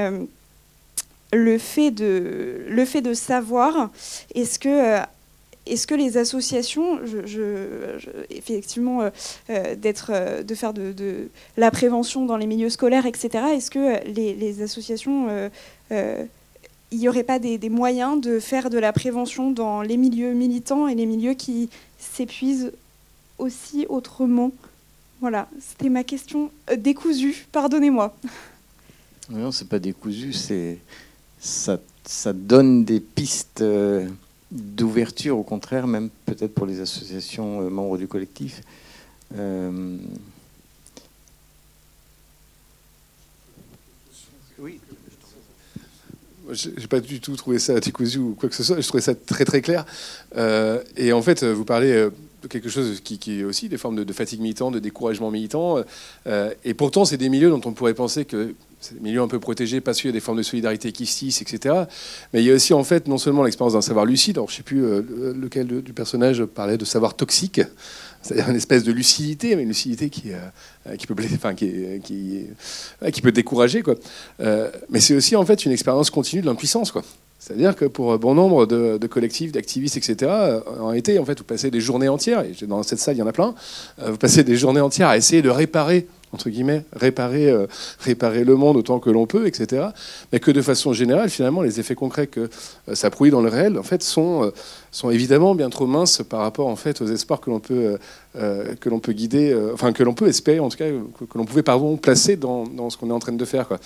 le 1.34 1.58
fait 1.58 1.90
de, 1.90 2.64
le 2.68 2.84
fait 2.84 3.02
de 3.02 3.12
savoir, 3.12 3.90
est-ce 4.34 4.58
que, 4.58 4.68
euh, 4.68 5.02
est-ce 5.66 5.86
que 5.86 5.94
les 5.94 6.16
associations, 6.16 7.00
effectivement, 8.30 9.02
euh, 9.02 9.10
euh, 9.50 10.42
de 10.42 10.54
faire 10.54 10.72
de, 10.72 11.28
la 11.56 11.70
prévention 11.70 12.24
dans 12.26 12.36
les 12.36 12.46
milieux 12.46 12.70
scolaires, 12.70 13.06
etc., 13.06 13.44
est-ce 13.54 13.70
que 13.70 14.04
les, 14.06 14.62
associations, 14.62 15.50
il 15.90 16.98
n'y 16.98 17.08
aurait 17.08 17.24
pas 17.24 17.38
des, 17.38 17.58
des, 17.58 17.70
moyens 17.70 18.20
de 18.20 18.38
faire 18.38 18.70
de 18.70 18.78
la 18.78 18.92
prévention 18.92 19.50
dans 19.50 19.82
les 19.82 19.96
milieux 19.96 20.32
militants 20.32 20.86
et 20.86 20.94
les 20.94 21.06
milieux 21.06 21.34
qui 21.34 21.68
s'épuisent 21.98 22.72
aussi 23.38 23.86
autrement? 23.88 24.52
Voilà, 25.20 25.48
c'était 25.58 25.88
ma 25.88 26.04
question 26.04 26.50
décousue, 26.76 27.46
pardonnez-moi. 27.50 28.14
Non, 29.30 29.50
c'est 29.52 29.68
pas 29.68 29.78
décousu, 29.78 30.34
c'est 30.34 30.78
ça, 31.44 32.32
donne 32.32 32.84
des 32.84 33.00
pistes 33.00 33.60
euh, 33.60 34.08
d'ouverture, 34.50 35.38
au 35.38 35.42
contraire, 35.42 35.86
même 35.86 36.10
peut-être 36.26 36.54
pour 36.54 36.66
les 36.66 36.80
associations 36.80 37.60
euh, 37.60 37.70
membres 37.70 37.98
du 37.98 38.08
collectif. 38.08 38.62
Euh, 39.36 39.98
oui. 44.58 44.80
J'ai 46.52 46.88
pas 46.88 47.00
du 47.00 47.20
tout 47.20 47.36
trouvé 47.36 47.58
ça 47.58 47.80
décousu 47.80 48.18
ou 48.18 48.34
quoi 48.34 48.48
que 48.48 48.54
ce 48.54 48.62
soit. 48.62 48.80
Je 48.80 48.86
trouvais 48.86 49.02
ça 49.02 49.14
très 49.14 49.46
très 49.46 49.62
clair. 49.62 49.86
et 50.96 51.12
en 51.12 51.22
fait, 51.22 51.42
vous 51.42 51.64
parlez 51.64 52.10
quelque 52.48 52.68
chose 52.68 53.00
qui, 53.02 53.40
est 53.40 53.44
aussi 53.44 53.68
des 53.68 53.78
formes 53.78 54.04
de, 54.04 54.12
fatigue 54.12 54.40
militante, 54.40 54.74
de 54.74 54.78
découragement 54.78 55.30
militant. 55.30 55.78
et 56.64 56.74
pourtant, 56.74 57.04
c'est 57.04 57.16
des 57.16 57.28
milieux 57.28 57.50
dont 57.50 57.60
on 57.64 57.72
pourrait 57.72 57.94
penser 57.94 58.24
que 58.24 58.54
c'est 58.84 58.94
des 58.94 59.00
milieux 59.00 59.22
un 59.22 59.28
peu 59.28 59.40
protégés 59.40 59.80
parce 59.80 60.00
qu'il 60.00 60.08
y 60.08 60.10
a 60.10 60.12
des 60.12 60.20
formes 60.20 60.36
de 60.36 60.42
solidarité 60.42 60.92
qui 60.92 61.06
se 61.06 61.18
tissent, 61.18 61.40
etc. 61.40 61.74
Mais 62.32 62.42
il 62.42 62.46
y 62.46 62.50
a 62.50 62.54
aussi 62.54 62.74
en 62.74 62.84
fait 62.84 63.08
non 63.08 63.16
seulement 63.16 63.42
l'expérience 63.42 63.72
d'un 63.72 63.80
savoir 63.80 64.04
lucide, 64.04 64.36
alors 64.36 64.48
je 64.48 64.54
ne 64.54 64.56
sais 64.58 64.62
plus 64.62 64.84
euh, 64.84 65.32
lequel 65.34 65.66
du 65.82 65.92
personnage 65.94 66.44
parlait 66.44 66.76
de 66.76 66.84
savoir 66.84 67.14
toxique, 67.14 67.62
c'est-à-dire 68.20 68.50
une 68.50 68.56
espèce 68.56 68.84
de 68.84 68.92
lucidité, 68.92 69.56
mais 69.56 69.62
une 69.62 69.68
lucidité 69.68 70.10
qui, 70.10 70.32
euh, 70.32 70.96
qui 70.96 71.06
peut, 71.06 71.14
enfin, 71.34 71.54
qui, 71.54 73.20
peut 73.22 73.32
décourager, 73.32 73.82
quoi. 73.82 73.94
Euh, 74.40 74.70
mais 74.90 75.00
c'est 75.00 75.16
aussi 75.16 75.34
en 75.34 75.46
fait 75.46 75.64
une 75.64 75.72
expérience 75.72 76.10
continue 76.10 76.42
de 76.42 76.46
l'impuissance, 76.46 76.92
quoi. 76.92 77.02
C'est-à-dire 77.44 77.76
que 77.76 77.84
pour 77.84 78.18
bon 78.18 78.34
nombre 78.34 78.64
de, 78.64 79.06
collectifs, 79.06 79.52
d'activistes, 79.52 79.98
etc., 79.98 80.32
en 80.80 80.92
été, 80.92 81.18
en 81.18 81.26
fait, 81.26 81.36
vous 81.38 81.44
passez 81.44 81.70
des 81.70 81.80
journées 81.80 82.08
entières, 82.08 82.40
et 82.40 82.54
dans 82.66 82.82
cette 82.82 83.00
salle, 83.00 83.16
il 83.16 83.18
y 83.18 83.22
en 83.22 83.26
a 83.26 83.32
plein, 83.32 83.54
vous 83.98 84.16
passez 84.16 84.44
des 84.44 84.56
journées 84.56 84.80
entières 84.80 85.08
à 85.08 85.18
essayer 85.18 85.42
de 85.42 85.50
réparer 85.50 86.06
entre 86.34 86.50
guillemets, 86.50 86.84
réparer, 86.92 87.48
euh, 87.48 87.66
réparer 88.00 88.44
le 88.44 88.56
monde 88.56 88.76
autant 88.76 88.98
que 88.98 89.08
l'on 89.08 89.26
peut, 89.26 89.46
etc. 89.46 89.86
Mais 90.32 90.40
que 90.40 90.50
de 90.50 90.60
façon 90.60 90.92
générale, 90.92 91.30
finalement, 91.30 91.62
les 91.62 91.78
effets 91.78 91.94
concrets 91.94 92.26
que 92.26 92.40
euh, 92.88 92.94
ça 92.94 93.08
produit 93.08 93.30
dans 93.30 93.40
le 93.40 93.48
réel, 93.48 93.78
en 93.78 93.84
fait, 93.84 94.02
sont, 94.02 94.44
euh, 94.44 94.50
sont 94.94 95.10
évidemment 95.10 95.54
bien 95.54 95.70
trop 95.70 95.86
minces 95.86 96.22
par 96.28 96.40
rapport, 96.40 96.68
en 96.68 96.76
fait, 96.76 97.00
aux 97.00 97.06
espoirs 97.06 97.40
que 97.40 97.50
l'on 97.50 97.60
peut, 97.60 97.98
que 98.34 98.88
l'on 98.88 99.00
peut 99.00 99.12
guider, 99.12 99.56
enfin, 99.72 99.92
que 99.92 100.02
l'on 100.02 100.14
peut 100.14 100.28
espérer, 100.28 100.60
en 100.60 100.68
tout 100.68 100.76
cas, 100.76 100.86
que, 100.86 101.38
l'on 101.38 101.44
pouvait, 101.44 101.62
pardon, 101.62 101.96
placer 101.96 102.36
dans, 102.36 102.64
dans 102.64 102.90
ce 102.90 102.96
qu'on 102.96 103.10
est 103.10 103.12
en 103.12 103.18
train 103.18 103.32
de 103.32 103.44
faire. 103.44 103.68
Quoi. 103.68 103.78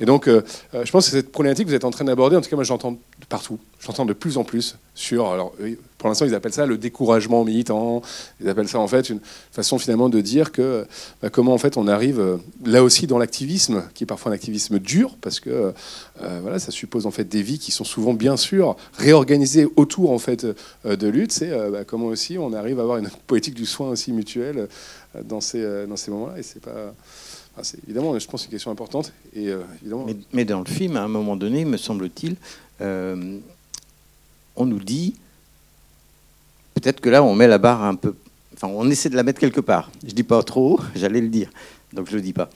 Et 0.00 0.04
donc, 0.04 0.28
je 0.28 0.90
pense 0.90 1.06
que 1.06 1.12
cette 1.12 1.32
problématique 1.32 1.66
que 1.66 1.70
vous 1.70 1.76
êtes 1.76 1.84
en 1.84 1.90
train 1.90 2.04
d'aborder, 2.04 2.36
en 2.36 2.40
tout 2.40 2.50
cas, 2.50 2.56
moi, 2.56 2.64
j'entends 2.64 2.98
partout, 3.28 3.58
j'entends 3.80 4.04
de 4.04 4.12
plus 4.12 4.38
en 4.38 4.44
plus 4.44 4.76
sur, 4.94 5.28
alors, 5.28 5.52
pour 5.98 6.08
l'instant, 6.08 6.26
ils 6.26 6.34
appellent 6.34 6.52
ça 6.52 6.66
le 6.66 6.78
découragement 6.78 7.44
militant. 7.44 8.02
Ils 8.40 8.48
appellent 8.48 8.68
ça 8.68 8.78
en 8.78 8.88
fait 8.88 9.08
une 9.08 9.20
façon 9.50 9.78
finalement 9.78 10.08
de 10.08 10.20
dire 10.20 10.52
que 10.52 10.86
bah, 11.22 11.30
comment 11.30 11.54
en 11.54 11.58
fait 11.58 11.76
on 11.76 11.88
arrive 11.88 12.20
euh, 12.20 12.36
là 12.64 12.82
aussi 12.82 13.06
dans 13.06 13.18
l'activisme, 13.18 13.82
qui 13.94 14.04
est 14.04 14.06
parfois 14.06 14.30
un 14.32 14.34
activisme 14.34 14.78
dur, 14.78 15.16
parce 15.20 15.40
que 15.40 15.72
euh, 16.22 16.40
voilà, 16.42 16.58
ça 16.58 16.70
suppose 16.70 17.06
en 17.06 17.10
fait 17.10 17.24
des 17.24 17.42
vies 17.42 17.58
qui 17.58 17.72
sont 17.72 17.84
souvent 17.84 18.14
bien 18.14 18.36
sûr 18.36 18.76
réorganisées 18.94 19.66
autour 19.76 20.10
en 20.10 20.18
fait 20.18 20.46
euh, 20.84 20.96
de 20.96 21.08
lutte. 21.08 21.32
C'est 21.32 21.50
bah, 21.70 21.84
comment 21.84 22.06
aussi 22.06 22.38
on 22.38 22.52
arrive 22.52 22.78
à 22.78 22.82
avoir 22.82 22.98
une 22.98 23.08
politique 23.26 23.54
du 23.54 23.66
soin 23.66 23.90
aussi 23.90 24.12
mutuel 24.12 24.68
dans 25.24 25.40
ces 25.40 25.86
dans 25.86 25.96
ces 25.96 26.10
moments-là. 26.10 26.38
Et 26.38 26.42
c'est 26.42 26.60
pas 26.60 26.94
c'est 27.62 27.82
évidemment, 27.84 28.18
je 28.18 28.26
pense, 28.28 28.44
une 28.44 28.50
question 28.50 28.70
importante. 28.70 29.14
Et, 29.34 29.48
évidemment... 29.80 30.04
mais, 30.06 30.16
mais, 30.34 30.44
dans 30.44 30.58
le 30.58 30.66
film, 30.66 30.98
à 30.98 31.02
un 31.02 31.08
moment 31.08 31.36
donné, 31.36 31.64
me 31.64 31.78
semble-t-il, 31.78 32.36
on 32.80 34.66
nous 34.66 34.78
dit 34.78 35.14
peut-être 36.74 37.00
que 37.00 37.08
là, 37.08 37.22
on 37.22 37.34
met 37.34 37.48
la 37.48 37.58
barre 37.58 37.82
un 37.82 37.94
peu. 37.94 38.14
Enfin, 38.54 38.68
on 38.68 38.88
essaie 38.90 39.10
de 39.10 39.16
la 39.16 39.22
mettre 39.22 39.40
quelque 39.40 39.60
part. 39.60 39.90
Je 40.06 40.12
dis 40.12 40.22
pas 40.22 40.42
trop 40.42 40.74
haut, 40.74 40.80
j'allais 40.94 41.20
le 41.20 41.28
dire, 41.28 41.50
donc 41.92 42.08
je 42.08 42.16
le 42.16 42.22
dis 42.22 42.32
pas. 42.32 42.48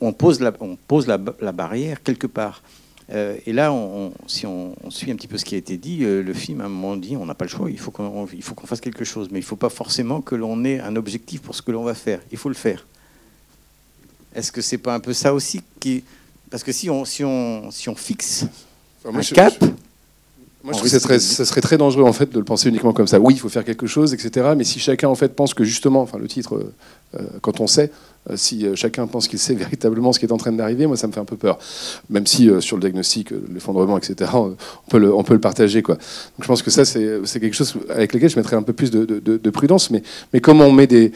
On, 0.00 0.14
pose, 0.14 0.40
la, 0.40 0.54
on 0.60 0.76
pose 0.76 1.06
la, 1.06 1.18
barrière 1.18 2.02
quelque 2.02 2.26
part. 2.26 2.62
Euh, 3.12 3.36
et 3.46 3.52
là, 3.52 3.72
on, 3.72 4.12
si 4.26 4.46
on, 4.46 4.74
suit 4.90 5.10
un 5.10 5.16
petit 5.16 5.28
peu 5.28 5.38
ce 5.38 5.44
qui 5.44 5.54
a 5.54 5.58
été 5.58 5.76
dit, 5.76 6.02
euh, 6.02 6.22
le 6.22 6.34
film, 6.34 6.60
à 6.60 6.64
un 6.64 6.68
moment 6.68 6.96
dit, 6.96 7.16
on 7.16 7.26
n'a 7.26 7.34
pas 7.34 7.44
le 7.44 7.50
choix, 7.50 7.70
il 7.70 7.78
faut 7.78 7.90
qu'on 7.90 8.26
qu'on 8.26 8.66
fasse 8.66 8.80
quelque 8.80 9.04
chose. 9.04 9.28
Mais 9.30 9.38
il 9.38 9.42
ne 9.42 9.46
faut 9.46 9.56
pas 9.56 9.68
forcément 9.68 10.20
que 10.20 10.34
l'on 10.34 10.64
ait 10.64 10.80
un 10.80 10.96
objectif 10.96 11.42
pour 11.42 11.54
ce 11.54 11.62
que 11.62 11.70
l'on 11.70 11.84
va 11.84 11.94
faire. 11.94 12.20
Il 12.32 12.38
faut 12.38 12.48
le 12.48 12.54
faire. 12.54 12.86
Est-ce 14.34 14.50
que 14.52 14.60
c'est 14.60 14.78
pas 14.78 14.94
un 14.94 15.00
peu 15.00 15.12
ça 15.12 15.32
aussi 15.32 15.62
qui... 15.80 16.04
Parce 16.50 16.62
que 16.62 16.72
si 16.72 16.90
on, 16.90 17.04
si 17.04 17.24
on, 17.24 17.70
si 17.70 17.88
on 17.88 17.94
fixe 17.94 18.46
un 19.04 19.20
cap... 19.20 19.54
Moi, 20.66 20.72
je 20.72 20.78
trouve 20.78 20.90
que 20.90 21.18
ça 21.20 21.44
serait, 21.44 21.60
très 21.60 21.78
dangereux 21.78 22.02
en 22.02 22.12
fait 22.12 22.32
de 22.32 22.38
le 22.40 22.44
penser 22.44 22.68
uniquement 22.68 22.92
comme 22.92 23.06
ça. 23.06 23.20
Oui, 23.20 23.34
il 23.34 23.38
faut 23.38 23.48
faire 23.48 23.64
quelque 23.64 23.86
chose, 23.86 24.12
etc. 24.12 24.48
Mais 24.56 24.64
si 24.64 24.80
chacun 24.80 25.06
en 25.06 25.14
fait 25.14 25.28
pense 25.28 25.54
que 25.54 25.62
justement, 25.62 26.02
enfin 26.02 26.18
le 26.18 26.26
titre, 26.26 26.56
euh, 26.56 26.74
euh, 27.14 27.22
quand 27.40 27.60
on 27.60 27.68
sait, 27.68 27.92
euh, 28.28 28.36
si 28.36 28.66
chacun 28.74 29.06
pense 29.06 29.28
qu'il 29.28 29.38
sait 29.38 29.54
véritablement 29.64 30.12
ce 30.12 30.18
qui 30.18 30.26
est 30.26 30.32
en 30.32 30.38
train 30.38 30.50
d'arriver, 30.50 30.88
moi 30.88 30.96
ça 30.96 31.06
me 31.06 31.12
fait 31.12 31.20
un 31.20 31.24
peu 31.24 31.36
peur. 31.36 31.60
Même 32.10 32.26
si 32.26 32.50
sur 32.58 32.78
le 32.78 32.80
diagnostic, 32.80 33.30
l'effondrement, 33.54 33.96
etc. 33.96 34.28
On 34.34 34.56
peut 34.90 34.98
le, 34.98 35.14
on 35.14 35.22
peut 35.22 35.34
le 35.34 35.40
partager 35.40 35.82
quoi. 35.82 35.94
Donc 35.94 36.42
je 36.42 36.48
pense 36.48 36.62
que 36.62 36.72
ça 36.72 36.84
c'est 36.84 37.38
quelque 37.38 37.54
chose 37.54 37.76
avec 37.88 38.12
lequel 38.12 38.28
je 38.28 38.36
mettrais 38.36 38.56
un 38.56 38.64
peu 38.64 38.72
plus 38.72 38.90
de, 38.90 39.04
de, 39.04 39.50
prudence. 39.50 39.92
Mais, 39.92 40.02
mais 40.32 40.40
comment 40.40 40.64
on 40.64 40.72
met 40.72 40.88
des, 40.88 41.12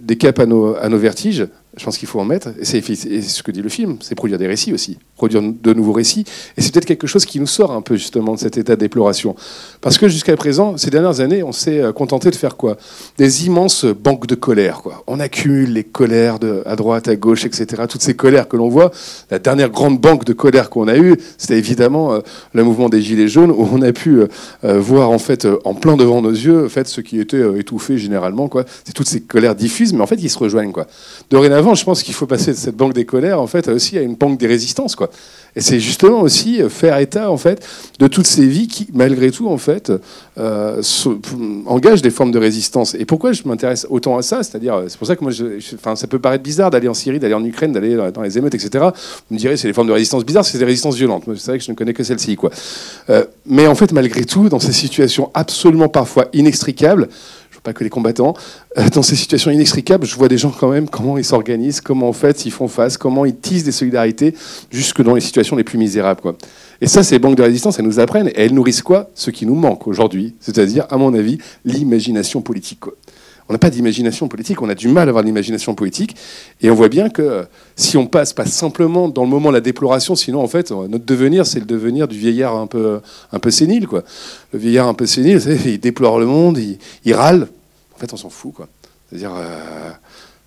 des 0.00 0.18
caps 0.18 0.40
à 0.40 0.46
nos, 0.46 0.74
à 0.74 0.88
nos 0.88 0.98
vertiges, 0.98 1.46
je 1.76 1.84
pense 1.84 1.96
qu'il 1.96 2.08
faut 2.08 2.18
en 2.18 2.24
mettre. 2.24 2.48
Et 2.58 2.64
c'est 2.64 2.82
ce 2.82 3.42
que 3.44 3.52
dit 3.52 3.62
le 3.62 3.68
film, 3.68 3.98
c'est 4.00 4.16
produire 4.16 4.38
des 4.38 4.48
récits 4.48 4.72
aussi 4.72 4.98
produire 5.20 5.42
de 5.42 5.74
nouveaux 5.74 5.92
récits. 5.92 6.24
Et 6.56 6.62
c'est 6.62 6.72
peut-être 6.72 6.86
quelque 6.86 7.06
chose 7.06 7.26
qui 7.26 7.40
nous 7.40 7.46
sort 7.46 7.72
un 7.72 7.82
peu 7.82 7.96
justement 7.96 8.32
de 8.32 8.38
cet 8.38 8.56
état 8.56 8.74
déploration. 8.74 9.36
Parce 9.82 9.98
que 9.98 10.08
jusqu'à 10.08 10.34
présent, 10.34 10.78
ces 10.78 10.88
dernières 10.88 11.20
années, 11.20 11.42
on 11.42 11.52
s'est 11.52 11.78
euh, 11.78 11.92
contenté 11.92 12.30
de 12.30 12.36
faire 12.36 12.56
quoi? 12.56 12.78
Des 13.18 13.44
immenses 13.44 13.84
banques 13.84 14.26
de 14.26 14.34
colère. 14.34 14.80
Quoi. 14.80 15.04
On 15.06 15.20
accumule 15.20 15.74
les 15.74 15.84
colères 15.84 16.38
de, 16.38 16.62
à 16.64 16.74
droite, 16.74 17.06
à 17.08 17.16
gauche, 17.16 17.44
etc. 17.44 17.82
Toutes 17.86 18.00
ces 18.00 18.14
colères 18.14 18.48
que 18.48 18.56
l'on 18.56 18.70
voit. 18.70 18.92
La 19.30 19.38
dernière 19.38 19.68
grande 19.68 20.00
banque 20.00 20.24
de 20.24 20.32
colère 20.32 20.70
qu'on 20.70 20.88
a 20.88 20.96
eue, 20.96 21.16
c'était 21.36 21.58
évidemment 21.58 22.14
euh, 22.14 22.20
le 22.54 22.64
mouvement 22.64 22.88
des 22.88 23.02
Gilets 23.02 23.28
jaunes, 23.28 23.50
où 23.50 23.68
on 23.70 23.82
a 23.82 23.92
pu 23.92 24.22
euh, 24.22 24.78
voir 24.78 25.10
en 25.10 25.18
fait, 25.18 25.46
en 25.64 25.74
plein 25.74 25.98
devant 25.98 26.22
nos 26.22 26.30
yeux, 26.30 26.64
en 26.64 26.70
fait, 26.70 26.88
ce 26.88 27.02
qui 27.02 27.20
était 27.20 27.42
étouffé 27.58 27.98
généralement. 27.98 28.48
Quoi. 28.48 28.64
C'est 28.84 28.94
toutes 28.94 29.10
ces 29.10 29.20
colères 29.20 29.54
diffuses, 29.54 29.92
mais 29.92 30.00
en 30.00 30.06
fait, 30.06 30.16
qui 30.16 30.30
se 30.30 30.38
rejoignent. 30.38 30.72
Quoi. 30.72 30.86
Dorénavant, 31.28 31.74
je 31.74 31.84
pense 31.84 32.02
qu'il 32.02 32.14
faut 32.14 32.26
passer 32.26 32.52
de 32.52 32.56
cette 32.56 32.76
banque 32.76 32.94
des 32.94 33.04
colères, 33.04 33.38
en 33.38 33.46
fait, 33.46 33.68
aussi 33.68 33.98
à 33.98 34.00
une 34.00 34.14
banque 34.14 34.38
des 34.38 34.46
résistances. 34.46 34.96
Quoi. 34.96 35.09
Et 35.56 35.60
c'est 35.60 35.80
justement 35.80 36.20
aussi 36.20 36.60
faire 36.68 36.96
état 36.98 37.30
en 37.30 37.36
fait 37.36 37.66
de 37.98 38.06
toutes 38.06 38.26
ces 38.26 38.46
vies 38.46 38.68
qui, 38.68 38.88
malgré 38.92 39.30
tout, 39.30 39.48
en 39.48 39.58
fait, 39.58 39.92
euh, 40.38 40.80
engagent 41.66 42.02
des 42.02 42.10
formes 42.10 42.30
de 42.30 42.38
résistance. 42.38 42.94
Et 42.94 43.04
pourquoi 43.04 43.32
je 43.32 43.42
m'intéresse 43.44 43.86
autant 43.90 44.16
à 44.16 44.22
ça? 44.22 44.42
C'est-à-dire, 44.42 44.84
c'est 44.88 44.96
pour 44.96 45.06
ça 45.06 45.16
que 45.16 45.22
moi, 45.22 45.32
je, 45.32 45.60
ça 45.94 46.06
peut 46.06 46.18
paraître 46.18 46.44
bizarre 46.44 46.70
d'aller 46.70 46.88
en 46.88 46.94
Syrie, 46.94 47.18
d'aller 47.18 47.34
en 47.34 47.44
Ukraine, 47.44 47.72
d'aller 47.72 47.96
dans 48.12 48.22
les 48.22 48.38
émeutes, 48.38 48.54
etc. 48.54 48.70
Vous 49.28 49.34
me 49.34 49.38
direz, 49.38 49.56
c'est 49.56 49.68
des 49.68 49.74
formes 49.74 49.88
de 49.88 49.92
résistance 49.92 50.24
bizarres, 50.24 50.44
c'est 50.44 50.58
des 50.58 50.64
résistances 50.64 50.96
violentes. 50.96 51.24
C'est 51.36 51.50
vrai 51.50 51.58
que 51.58 51.64
je 51.64 51.70
ne 51.70 51.76
connais 51.76 51.94
que 51.94 52.04
celle-ci, 52.04 52.36
quoi. 52.36 52.50
Euh, 53.10 53.24
mais 53.44 53.66
en 53.66 53.74
fait, 53.74 53.92
malgré 53.92 54.24
tout, 54.24 54.48
dans 54.48 54.60
ces 54.60 54.72
situations 54.72 55.30
absolument 55.34 55.88
parfois 55.88 56.28
inextricables, 56.32 57.08
pas 57.62 57.72
que 57.72 57.84
les 57.84 57.90
combattants. 57.90 58.34
Euh, 58.78 58.88
dans 58.90 59.02
ces 59.02 59.16
situations 59.16 59.50
inextricables, 59.50 60.06
je 60.06 60.16
vois 60.16 60.28
des 60.28 60.38
gens 60.38 60.50
quand 60.50 60.68
même, 60.70 60.88
comment 60.88 61.18
ils 61.18 61.24
s'organisent, 61.24 61.80
comment 61.80 62.08
en 62.08 62.12
fait 62.12 62.46
ils 62.46 62.50
font 62.50 62.68
face, 62.68 62.96
comment 62.96 63.24
ils 63.24 63.36
tissent 63.36 63.64
des 63.64 63.72
solidarités 63.72 64.34
jusque 64.70 65.02
dans 65.02 65.14
les 65.14 65.20
situations 65.20 65.56
les 65.56 65.64
plus 65.64 65.78
misérables. 65.78 66.20
Et 66.80 66.86
ça, 66.86 67.02
ces 67.02 67.18
banques 67.18 67.36
de 67.36 67.42
résistance, 67.42 67.78
elles 67.78 67.84
nous 67.84 68.00
apprennent 68.00 68.28
et 68.28 68.34
elles 68.36 68.54
nourrissent 68.54 68.82
quoi? 68.82 69.10
Ce 69.14 69.30
qui 69.30 69.44
nous 69.44 69.54
manque 69.54 69.86
aujourd'hui, 69.86 70.34
c'est-à-dire, 70.40 70.86
à 70.90 70.96
mon 70.96 71.12
avis, 71.14 71.38
l'imagination 71.64 72.40
politique. 72.40 72.80
On 73.50 73.52
n'a 73.52 73.58
pas 73.58 73.70
d'imagination 73.70 74.28
politique, 74.28 74.62
on 74.62 74.68
a 74.68 74.76
du 74.76 74.86
mal 74.86 75.08
à 75.08 75.10
avoir 75.10 75.24
l'imagination 75.24 75.74
politique. 75.74 76.14
Et 76.60 76.70
on 76.70 76.74
voit 76.76 76.88
bien 76.88 77.10
que 77.10 77.46
si 77.74 77.96
on 77.96 78.06
passe 78.06 78.32
pas 78.32 78.46
simplement 78.46 79.08
dans 79.08 79.24
le 79.24 79.28
moment 79.28 79.50
la 79.50 79.60
déploration, 79.60 80.14
sinon 80.14 80.40
en 80.40 80.46
fait, 80.46 80.70
notre 80.70 81.04
devenir, 81.04 81.44
c'est 81.44 81.58
le 81.58 81.66
devenir 81.66 82.06
du 82.06 82.16
vieillard 82.16 82.54
un 82.54 82.68
peu, 82.68 83.00
un 83.32 83.38
peu 83.40 83.50
sénile. 83.50 83.88
Quoi. 83.88 84.04
Le 84.52 84.60
vieillard 84.60 84.86
un 84.86 84.94
peu 84.94 85.04
sénile, 85.04 85.40
il 85.66 85.80
déplore 85.80 86.20
le 86.20 86.26
monde, 86.26 86.60
il, 87.04 87.12
râle. 87.12 87.48
En 87.96 87.98
fait, 87.98 88.12
on 88.12 88.16
s'en 88.16 88.30
fout. 88.30 88.54
C'est-à-dire, 89.08 89.32
euh, 89.36 89.90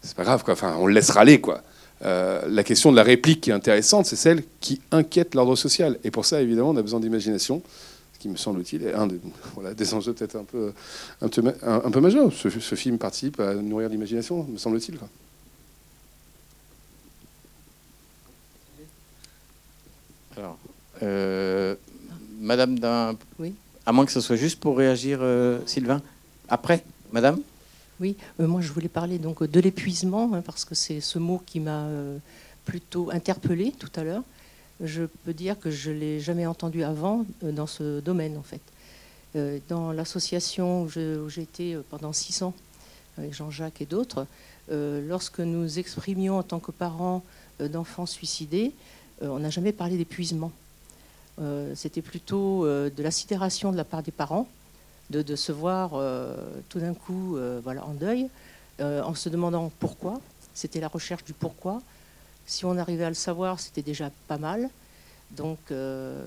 c'est 0.02 0.16
pas 0.16 0.24
grave, 0.24 0.46
quoi. 0.46 0.54
Enfin, 0.54 0.78
on 0.80 0.88
le 0.88 0.94
laisse 0.94 1.10
râler. 1.10 1.42
Quoi. 1.42 1.62
Euh, 2.06 2.42
la 2.48 2.64
question 2.64 2.90
de 2.90 2.96
la 2.96 3.04
réplique 3.04 3.42
qui 3.42 3.50
est 3.50 3.54
intéressante, 3.54 4.06
c'est 4.06 4.16
celle 4.16 4.44
qui 4.62 4.80
inquiète 4.94 5.36
l'ordre 5.36 5.58
social. 5.58 5.98
Et 6.06 6.10
pour 6.10 6.24
ça, 6.24 6.42
évidemment, 6.42 6.70
on 6.70 6.78
a 6.78 6.82
besoin 6.82 7.02
d'imagination 7.02 7.64
qui 8.24 8.30
me 8.30 8.38
semble-t-il 8.38 8.88
est 8.88 8.94
un 8.94 9.06
des, 9.06 9.20
voilà, 9.54 9.74
des 9.74 9.94
enjeux 9.94 10.14
peut-être 10.14 10.38
un 10.38 10.46
peu, 10.46 10.72
un, 11.22 11.28
peu, 11.28 11.54
un, 11.62 11.92
peu 11.92 12.00
majeurs. 12.00 12.32
Ce, 12.32 12.76
film 12.76 12.98
participe 12.98 13.38
à 13.42 13.54
nourrir 13.56 13.90
l'imagination, 13.90 14.46
me 14.46 14.58
semble-t-il. 14.58 14.98
Alors, 20.38 20.58
euh, 21.02 21.76
Madame 22.40 22.80
d'un... 22.80 23.18
Oui. 23.40 23.54
À 23.86 23.92
moins 23.92 24.06
que 24.06 24.14
ce 24.14 24.22
soit 24.22 24.38
juste 24.38 24.62
pour 24.62 24.78
réagir, 24.78 25.20
euh, 25.22 25.60
Sylvain. 25.66 26.02
Après, 26.48 26.86
Madame? 27.12 27.42
Oui, 28.00 28.16
euh, 28.40 28.48
moi 28.48 28.62
je 28.62 28.72
voulais 28.72 28.88
parler 28.88 29.18
donc 29.18 29.44
de 29.44 29.60
l'épuisement, 29.60 30.32
hein, 30.34 30.42
parce 30.46 30.64
que 30.64 30.76
c'est 30.76 31.02
ce 31.02 31.20
mot 31.20 31.42
qui 31.46 31.60
m'a 31.60 31.88
plutôt 32.64 33.12
interpellé 33.12 33.74
tout 33.78 33.92
à 33.98 34.06
l'heure 34.06 34.24
je 34.82 35.04
peux 35.04 35.34
dire 35.34 35.60
que 35.60 35.72
je 35.72 35.92
ne 35.92 36.00
l'ai 36.00 36.20
jamais 36.20 36.46
entendu 36.46 36.84
avant 36.84 37.26
euh, 37.44 37.52
dans 37.52 37.68
ce 37.68 38.00
domaine, 38.00 38.38
en 38.38 38.44
fait. 38.44 38.62
Euh, 39.36 39.60
dans 39.70 39.92
l'association 39.92 40.84
où 40.84 41.40
été 41.40 41.74
euh, 41.74 41.84
pendant 41.90 42.14
six 42.14 42.42
ans, 42.44 42.54
avec 43.18 43.34
Jean-Jacques 43.34 43.82
et 43.82 43.86
d'autres, 43.86 44.26
lorsque 44.70 45.40
nous 45.40 45.78
exprimions 45.78 46.40
en 46.40 46.44
tant 46.44 46.60
que 46.60 46.72
parents 46.72 47.22
d'enfants 47.60 48.08
suicidés, 48.08 48.72
on 49.22 49.38
n'a 49.38 49.52
jamais 49.52 49.72
parlé 49.72 49.98
d'épuisement. 49.98 50.52
C'était 51.76 52.02
plutôt 52.02 52.66
de 52.66 53.04
la 53.04 53.12
sidération 53.12 53.72
de 53.72 53.78
la 53.78 53.84
part 53.84 54.02
des 54.02 54.12
parents, 54.12 54.48
de, 55.12 55.36
se 55.36 55.52
voir 55.52 55.92
tout 56.70 56.80
d'un 56.80 56.96
coup 56.96 57.38
voilà, 57.62 57.86
en 57.86 57.94
deuil, 57.94 58.30
en 58.80 59.14
se 59.14 59.30
demandant 59.30 59.72
pourquoi. 59.80 60.20
C'était 60.56 60.80
la 60.80 60.88
recherche 60.88 61.24
du 61.24 61.34
pourquoi. 61.34 61.80
Si 62.46 62.66
on 62.66 62.78
arrivait 62.78 63.06
à 63.06 63.10
le 63.10 63.16
savoir, 63.16 63.60
c'était 63.60 63.82
déjà 63.82 64.12
pas 64.28 64.38
mal. 64.38 64.70
Donc, 65.36 65.60
euh, 65.72 66.22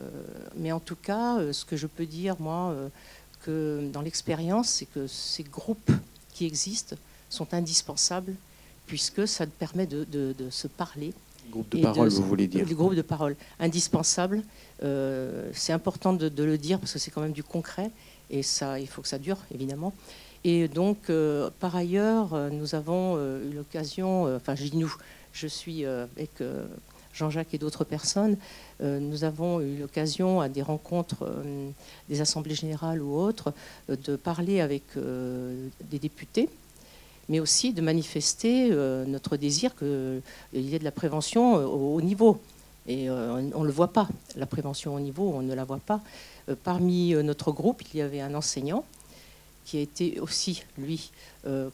mais 0.57 0.73
en 0.73 0.81
tout 0.81 0.97
cas, 0.97 1.39
euh, 1.39 1.53
ce 1.53 1.65
que 1.65 1.77
je 1.77 1.87
peux 1.87 2.07
dire, 2.07 2.37
moi, 2.41 2.71
euh, 2.71 2.89
que 3.43 3.89
dans 3.93 4.01
l'expérience, 4.01 4.69
c'est 4.69 4.87
que 4.87 5.07
ces 5.07 5.45
groupes 5.45 5.93
qui 6.33 6.47
existent 6.47 6.97
sont 7.31 7.55
indispensables 7.55 8.35
puisque 8.87 9.27
ça 9.27 9.47
permet 9.47 9.87
de, 9.87 10.35
se 10.51 10.69
parler. 10.69 11.13
Groupe 11.51 11.71
de 11.77 11.83
parole, 11.83 12.09
vous 12.09 12.23
voulez 12.23 12.47
dire 12.47 12.65
Le 12.67 12.75
groupe 12.75 12.95
de 12.95 13.03
parole, 13.03 13.37
indispensable. 13.59 14.43
c'est 14.81 15.73
important 15.73 16.13
de, 16.13 16.45
le 16.45 16.59
dire 16.59 16.79
parce 16.79 16.93
que 16.93 16.99
c'est 16.99 17.11
quand 17.11 17.21
même 17.21 17.33
du 17.33 17.43
concret 17.43 17.91
et 18.31 18.43
ça, 18.43 18.79
il 18.79 18.87
faut 18.87 19.03
que 19.03 19.09
ça 19.09 19.19
dure, 19.19 19.39
évidemment. 19.53 19.93
Et 20.45 20.69
donc, 20.69 21.11
par 21.59 21.75
ailleurs, 21.75 22.37
nous 22.53 22.77
avons 22.77 23.19
eu 23.19 23.53
l'occasion, 23.53 24.37
enfin, 24.37 24.55
je 24.55 24.65
dis 24.65 24.77
nous, 24.77 24.95
je 25.37 25.47
suis 25.47 25.85
avec 25.85 26.41
Jean-Jacques 27.17 27.55
et 27.55 27.59
d'autres 27.59 27.85
personnes, 27.85 28.37
euh, 28.83 29.01
nous 29.01 29.25
avons 29.25 29.61
eu 29.61 29.79
l'occasion 29.79 30.41
à 30.41 30.49
des 30.49 30.63
rencontres 30.63 31.23
euh, 31.23 31.71
des 32.11 32.21
assemblées 32.21 32.55
générales 32.55 33.03
ou 33.03 33.17
autres 33.17 33.55
euh, 33.89 33.97
de 34.05 34.17
parler 34.17 34.61
avec 34.61 34.83
des 34.97 35.99
députés 35.99 36.49
mais 37.29 37.41
aussi 37.41 37.73
de 37.73 37.81
manifester 37.81 38.71
notre 38.71 39.37
désir 39.37 39.75
qu'il 39.75 40.23
y 40.53 40.77
ait 40.77 40.79
de 40.79 40.85
la 40.85 40.93
prévention 40.93 41.55
au 41.55 41.97
haut 41.97 42.01
niveau. 42.01 42.41
Et 42.87 43.11
on 43.11 43.63
ne 43.63 43.67
le 43.67 43.73
voit 43.73 43.93
pas, 43.93 44.09
la 44.37 44.47
prévention 44.47 44.95
au 44.95 45.01
niveau, 45.01 45.33
on 45.35 45.43
ne 45.43 45.53
la 45.53 45.65
voit 45.65 45.81
pas. 45.85 46.01
Parmi 46.63 47.15
notre 47.15 47.51
groupe, 47.51 47.83
il 47.93 47.99
y 47.99 48.01
avait 48.01 48.21
un 48.21 48.33
enseignant 48.37 48.85
qui 49.67 49.79
a 49.79 49.81
été 49.81 50.21
aussi, 50.21 50.63
lui, 50.79 51.11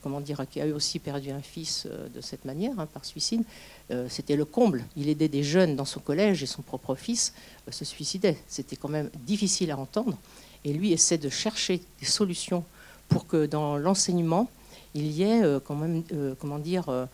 comment 0.03 0.21
dire, 0.21 0.45
qui 0.51 0.61
a 0.61 0.67
eu 0.67 0.73
aussi 0.73 0.99
perdu 0.99 1.31
un 1.31 1.43
fils 1.43 1.87
de 1.87 2.21
cette 2.21 2.45
manière, 2.45 2.73
hein, 2.81 2.87
par 2.87 3.05
suicide, 3.05 3.45
euh, 3.93 4.07
c'était 4.09 4.37
le 4.37 4.45
comble. 4.45 4.85
Il 4.97 5.09
aidait 5.09 5.29
des 5.29 5.43
jeunes 5.43 5.77
dans 5.77 5.85
son 5.85 6.01
collège 6.01 6.43
et 6.43 6.47
son 6.47 6.63
propre 6.63 6.95
fils 6.95 7.35
euh, 7.69 7.73
se 7.73 7.85
suicidait. 7.85 8.39
C'était 8.49 8.77
quand 8.77 8.89
même 8.89 9.11
difficile 9.27 9.71
à 9.71 9.77
entendre. 9.77 10.17
Et 10.65 10.73
lui 10.73 10.93
essaie 10.93 11.19
de 11.19 11.29
chercher 11.29 11.83
des 12.01 12.07
solutions 12.07 12.65
pour 13.09 13.27
que 13.27 13.47
dans 13.47 13.77
l'enseignement, 13.77 14.49
il 14.95 15.11
y 15.11 15.25
ait 15.25 15.43
euh, 15.43 15.61
quand 15.61 15.75
même, 15.75 16.03
comment 16.41 16.59
dire, 16.59 17.09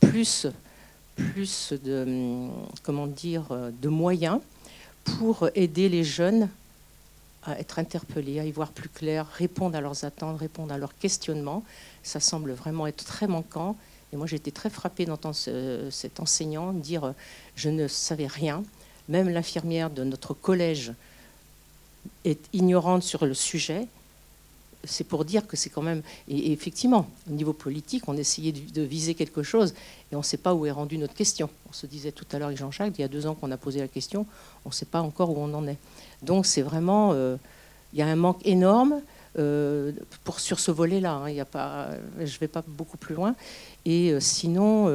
plus, 0.00 0.46
plus 1.14 1.72
de, 1.84 2.02
hum, 2.02 2.52
comment 2.82 3.06
dire, 3.06 3.44
de 3.80 3.88
moyens 3.88 4.40
pour 5.04 5.48
aider 5.54 5.88
les 5.88 6.04
jeunes 6.04 6.48
à 7.42 7.58
être 7.58 7.78
interpellés, 7.78 8.38
à 8.38 8.44
y 8.44 8.52
voir 8.52 8.72
plus 8.72 8.88
clair, 8.88 9.26
répondre 9.26 9.76
à 9.76 9.80
leurs 9.80 10.04
attentes, 10.04 10.38
répondre 10.38 10.72
à 10.72 10.78
leurs 10.78 10.96
questionnements. 10.98 11.64
Ça 12.02 12.20
semble 12.20 12.52
vraiment 12.52 12.86
être 12.86 13.04
très 13.04 13.26
manquant 13.26 13.76
et 14.12 14.16
moi, 14.16 14.26
été 14.30 14.50
très 14.50 14.70
frappée 14.70 15.06
d'entendre 15.06 15.36
cet 15.90 16.20
enseignant 16.20 16.72
dire 16.72 17.04
euh, 17.04 17.12
Je 17.54 17.68
ne 17.68 17.86
savais 17.86 18.26
rien. 18.26 18.64
Même 19.08 19.28
l'infirmière 19.28 19.90
de 19.90 20.04
notre 20.04 20.34
collège 20.34 20.92
est 22.24 22.40
ignorante 22.52 23.02
sur 23.02 23.24
le 23.24 23.34
sujet. 23.34 23.86
C'est 24.84 25.04
pour 25.04 25.24
dire 25.24 25.46
que 25.46 25.56
c'est 25.56 25.68
quand 25.68 25.82
même. 25.82 26.02
Et, 26.28 26.52
effectivement, 26.52 27.08
au 27.28 27.32
niveau 27.32 27.52
politique, 27.52 28.08
on 28.08 28.16
essayait 28.16 28.52
de, 28.52 28.82
viser 28.82 29.14
quelque 29.14 29.42
chose 29.42 29.74
et 30.10 30.16
on 30.16 30.20
ne 30.20 30.24
sait 30.24 30.38
pas 30.38 30.54
où 30.54 30.66
est 30.66 30.70
rendue 30.70 30.98
notre 30.98 31.14
question. 31.14 31.50
On 31.68 31.72
se 31.72 31.86
disait 31.86 32.12
tout 32.12 32.24
à 32.32 32.38
l'heure 32.38 32.48
avec 32.48 32.58
Jean-Jacques, 32.58 32.94
il 32.98 33.02
y 33.02 33.04
a 33.04 33.08
deux 33.08 33.26
ans 33.26 33.34
qu'on 33.34 33.50
a 33.50 33.56
posé 33.56 33.80
la 33.80 33.88
question, 33.88 34.26
on 34.64 34.70
ne 34.70 34.74
sait 34.74 34.86
pas 34.86 35.02
encore 35.02 35.30
où 35.30 35.38
on 35.38 35.52
en 35.54 35.66
est. 35.68 35.76
Donc, 36.22 36.46
c'est 36.46 36.62
vraiment. 36.62 37.10
Euh, 37.12 37.36
il 37.92 37.98
y 37.98 38.02
a 38.02 38.06
un 38.06 38.16
manque 38.16 38.44
énorme. 38.46 39.00
Euh, 39.38 39.92
pour, 40.24 40.40
sur 40.40 40.58
ce 40.58 40.72
volet-là. 40.72 41.22
Hein, 41.24 41.44
pas, 41.44 41.90
je 42.18 42.34
ne 42.34 42.38
vais 42.40 42.48
pas 42.48 42.64
beaucoup 42.66 42.96
plus 42.96 43.14
loin. 43.14 43.36
Et 43.84 44.10
euh, 44.10 44.18
sinon, 44.18 44.90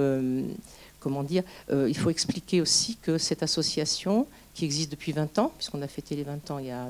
comment 0.99 1.23
dire, 1.23 1.43
il 1.71 1.95
faut 1.97 2.09
expliquer 2.09 2.59
aussi 2.59 2.97
que 3.01 3.17
cette 3.17 3.43
association, 3.43 4.28
qui 4.53 4.65
existe 4.65 4.91
depuis 4.91 5.13
20 5.13 5.39
ans, 5.39 5.53
puisqu'on 5.57 5.82
a 5.82 5.88
fêté 5.88 6.15
les 6.15 6.23
20 6.23 6.51
ans 6.51 6.59
il 6.59 6.67
y 6.67 6.71
a, 6.71 6.88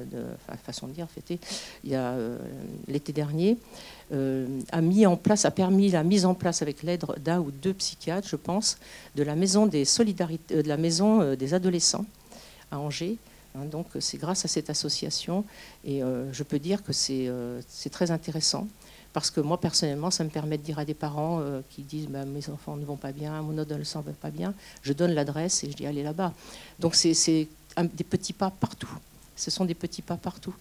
façon 0.63 0.87
de 0.87 0.93
dire, 0.93 1.07
fêté, 1.09 1.39
il 1.83 1.91
y 1.91 1.95
a 1.95 2.15
l'été 2.87 3.13
dernier, 3.13 3.57
a 4.11 4.81
mis 4.81 5.05
en 5.05 5.15
place, 5.15 5.45
a 5.45 5.51
permis 5.51 5.89
la 5.89 6.03
mise 6.03 6.25
en 6.25 6.33
place 6.33 6.63
avec 6.63 6.81
l'aide 6.81 7.05
d'un 7.23 7.39
ou 7.39 7.51
deux 7.51 7.73
psychiatres, 7.73 8.27
je 8.27 8.37
pense, 8.37 8.77
de 9.15 9.21
la 9.21 9.35
maison 9.35 9.67
des 9.67 9.85
solidarités, 9.85 10.63
de 10.63 10.67
la 10.67 10.77
maison 10.77 11.35
des 11.35 11.53
adolescents 11.53 12.05
à 12.71 12.79
Angers. 12.79 13.17
Hein, 13.55 13.65
donc 13.65 13.87
c'est 13.99 14.17
grâce 14.17 14.45
à 14.45 14.47
cette 14.47 14.69
association 14.69 15.45
et 15.83 16.01
je 16.31 16.43
peux 16.43 16.59
dire 16.59 16.83
que 16.83 16.93
c'est 16.93 17.29
très 17.91 18.11
intéressant 18.11 18.67
Parce 19.13 19.31
que 19.31 19.39
moi, 19.39 19.59
personnellement, 19.61 20.11
ça 20.11 20.25
me 20.25 20.29
permet 20.29 20.57
de 20.57 20.63
dire 20.63 20.77
à 20.77 20.83
des 20.83 20.93
parents 20.93 21.39
euh, 21.39 21.61
qui 21.69 21.83
disent 21.83 22.07
bah, 22.07 22.25
mes 22.25 22.49
enfants 22.49 22.75
ne 22.75 22.83
vont 22.83 22.97
pas 22.97 23.13
bien, 23.13 23.41
mon 23.41 23.57
adolescent 23.57 23.99
ne 23.99 24.07
va 24.07 24.11
pas 24.11 24.29
bien, 24.29 24.53
je 24.81 24.91
donne 24.91 25.13
l'adresse 25.13 25.63
et 25.63 25.71
je 25.71 25.75
dis 25.77 25.85
allez 25.85 26.03
là-bas. 26.03 26.33
Donc 26.79 26.95
c'est 26.95 27.47
des 27.77 28.03
petits 28.03 28.33
pas 28.33 28.49
partout. 28.49 28.91
Ce 29.37 29.49
sont 29.51 29.63
des 29.63 29.73
petits 29.73 30.01
pas 30.01 30.17
partout. 30.17 30.53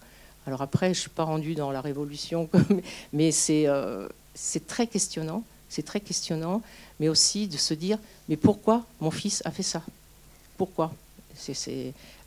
Alors 0.47 0.61
après, 0.61 0.87
je 0.87 0.99
ne 0.99 1.01
suis 1.01 1.09
pas 1.09 1.23
rendue 1.23 1.55
dans 1.55 1.71
la 1.71 1.81
révolution, 1.81 2.49
mais 3.13 3.31
euh, 3.49 4.07
c'est 4.33 4.67
très 4.67 4.87
questionnant. 4.87 5.43
C'est 5.67 5.83
très 5.83 5.99
questionnant, 5.99 6.61
mais 6.99 7.09
aussi 7.09 7.47
de 7.49 7.57
se 7.57 7.73
dire 7.73 7.97
mais 8.29 8.37
pourquoi 8.37 8.85
mon 9.01 9.11
fils 9.11 9.41
a 9.43 9.51
fait 9.51 9.63
ça? 9.63 9.81
Pourquoi? 10.55 10.93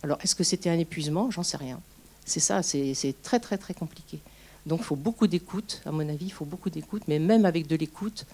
Alors, 0.02 0.18
est-ce 0.22 0.34
que 0.34 0.44
c'était 0.44 0.70
un 0.70 0.78
épuisement? 0.78 1.30
J'en 1.30 1.42
sais 1.42 1.56
rien. 1.56 1.80
C'est 2.24 2.40
ça, 2.40 2.62
c'est 2.62 3.14
très, 3.22 3.40
très, 3.40 3.58
très 3.58 3.74
compliqué. 3.74 4.18
Donc, 4.66 4.80
il 4.80 4.84
faut 4.84 4.96
beaucoup 4.96 5.26
d'écoute, 5.26 5.80
à 5.86 5.92
mon 5.92 6.06
avis, 6.08 6.26
il 6.26 6.32
faut 6.32 6.44
beaucoup 6.44 6.68
d'écoute, 6.68 7.02
mais 7.08 7.18
même 7.18 7.46
avec 7.46 7.66
de 7.66 7.76
l'écoute, 7.76 8.26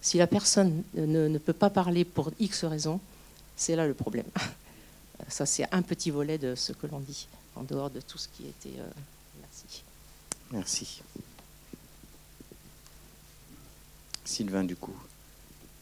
si 0.00 0.18
la 0.18 0.26
personne 0.26 0.82
ne, 0.94 1.38
peut 1.38 1.52
pas 1.52 1.70
parler 1.70 2.04
pour 2.04 2.30
X 2.38 2.64
raisons, 2.64 3.00
c'est 3.56 3.74
là 3.74 3.86
le 3.86 3.94
problème. 3.94 4.26
Ça, 5.28 5.46
c'est 5.46 5.66
un 5.72 5.82
petit 5.82 6.10
volet 6.10 6.38
de 6.38 6.54
ce 6.54 6.72
que 6.72 6.86
l'on 6.86 7.00
dit, 7.00 7.26
en 7.56 7.62
dehors 7.62 7.90
de 7.90 8.00
tout 8.00 8.18
ce 8.18 8.28
qui 8.28 8.46
était. 8.46 8.78
Euh, 8.78 8.88
merci. 9.40 9.82
Merci. 10.52 11.02
Sylvain, 14.24 14.62
du 14.62 14.76
coup, 14.76 14.94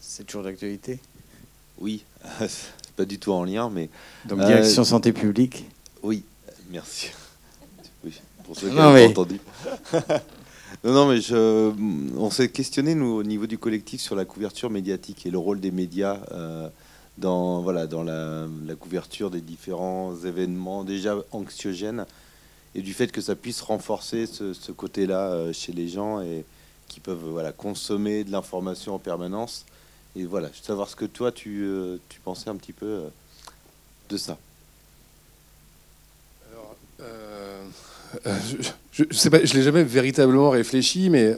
c'est 0.01 0.25
toujours 0.25 0.45
d'actualité? 0.45 1.01
Oui, 1.79 2.05
pas 2.97 3.05
du 3.05 3.19
tout 3.19 3.33
en 3.33 3.45
lien, 3.45 3.71
mais. 3.73 3.89
Donc, 4.25 4.41
direction 4.41 4.83
euh, 4.83 4.87
santé 4.87 5.13
publique 5.13 5.67
Oui, 6.03 6.25
merci. 6.71 7.11
Oui, 8.05 8.13
pour 8.45 8.57
ceux 8.57 8.69
qui 8.69 8.75
n'ont 8.75 8.93
pas 8.93 9.07
entendu. 9.07 9.41
non, 10.85 10.93
non, 10.93 11.09
mais 11.09 11.21
je, 11.21 11.73
on 12.17 12.31
s'est 12.31 12.49
questionné, 12.49 12.95
nous, 12.95 13.13
au 13.13 13.23
niveau 13.23 13.47
du 13.47 13.59
collectif, 13.59 14.01
sur 14.01 14.17
la 14.17 14.25
couverture 14.25 14.71
médiatique 14.71 15.27
et 15.27 15.31
le 15.31 15.39
rôle 15.39 15.61
des 15.61 15.71
médias. 15.71 16.19
Euh, 16.33 16.69
dans, 17.19 17.63
voilà, 17.63 17.87
dans 17.87 18.03
la, 18.03 18.47
couverture 18.79 19.31
des 19.31 19.41
différents 19.41 20.15
événements 20.25 20.85
déjà 20.85 21.17
anxiogènes 21.33 22.05
et 22.75 22.83
du 22.83 22.93
fait 22.93 23.11
que 23.11 23.23
ça 23.23 23.35
puisse 23.35 23.63
renforcer 23.63 24.27
ce, 24.27 24.53
ce 24.53 24.71
côté-là 24.71 25.31
euh, 25.31 25.53
chez 25.55 25.73
les 25.73 25.89
gens 25.89 26.21
et, 26.21 26.45
qui 26.89 27.01
peuvent 27.01 27.29
voilà, 27.31 27.53
consommer 27.53 28.25
de 28.25 28.31
l'information 28.31 28.95
en 28.95 28.99
permanence. 28.99 29.65
Et 30.19 30.25
voilà, 30.25 30.49
je 30.49 30.59
veux 30.59 30.65
savoir 30.65 30.89
ce 30.89 30.97
que 30.97 31.05
toi, 31.05 31.31
tu, 31.31 31.63
euh, 31.63 31.99
tu 32.09 32.21
pensais 32.21 32.49
un 32.49 32.57
petit 32.57 32.73
peu 32.73 32.87
euh, 32.87 33.09
de 34.09 34.17
ça. 34.17 34.39
Euh, 37.03 37.63
je 38.93 39.03
ne 39.03 39.55
l'ai 39.55 39.63
jamais 39.63 39.85
véritablement 39.85 40.49
réfléchi, 40.49 41.11
mais 41.11 41.37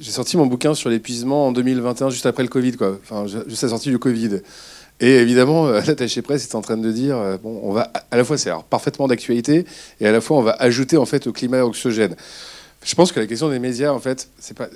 j'ai 0.00 0.10
sorti 0.10 0.38
mon 0.38 0.46
bouquin 0.46 0.72
sur 0.72 0.88
l'épuisement 0.88 1.48
en 1.48 1.52
2021, 1.52 2.08
juste 2.08 2.24
après 2.24 2.42
le 2.42 2.48
Covid, 2.48 2.72
quoi. 2.72 2.98
Enfin, 3.02 3.26
juste 3.26 3.64
à 3.64 3.66
la 3.66 3.70
sortie 3.70 3.90
du 3.90 3.98
Covid. 3.98 4.40
Et 5.00 5.16
évidemment, 5.16 5.66
l'attaché 5.68 6.22
presse 6.22 6.44
est 6.44 6.54
en 6.54 6.62
train 6.62 6.78
de 6.78 6.90
dire, 6.90 7.38
bon, 7.42 7.60
on 7.62 7.72
va 7.72 7.92
à 8.10 8.16
la 8.16 8.24
fois 8.24 8.38
c'est 8.38 8.50
parfaitement 8.70 9.06
d'actualité, 9.06 9.66
et 10.00 10.06
à 10.06 10.12
la 10.12 10.22
fois 10.22 10.38
on 10.38 10.42
va 10.42 10.52
ajouter 10.52 10.96
en 10.96 11.04
fait 11.04 11.26
au 11.26 11.32
climat 11.32 11.62
oxygène. 11.62 12.16
Je 12.82 12.94
pense 12.94 13.12
que 13.12 13.20
la 13.20 13.26
question 13.26 13.50
des 13.50 13.58
médias, 13.58 13.92
en 13.92 13.98
fait, 13.98 14.30
c'est 14.38 14.56
pas 14.56 14.68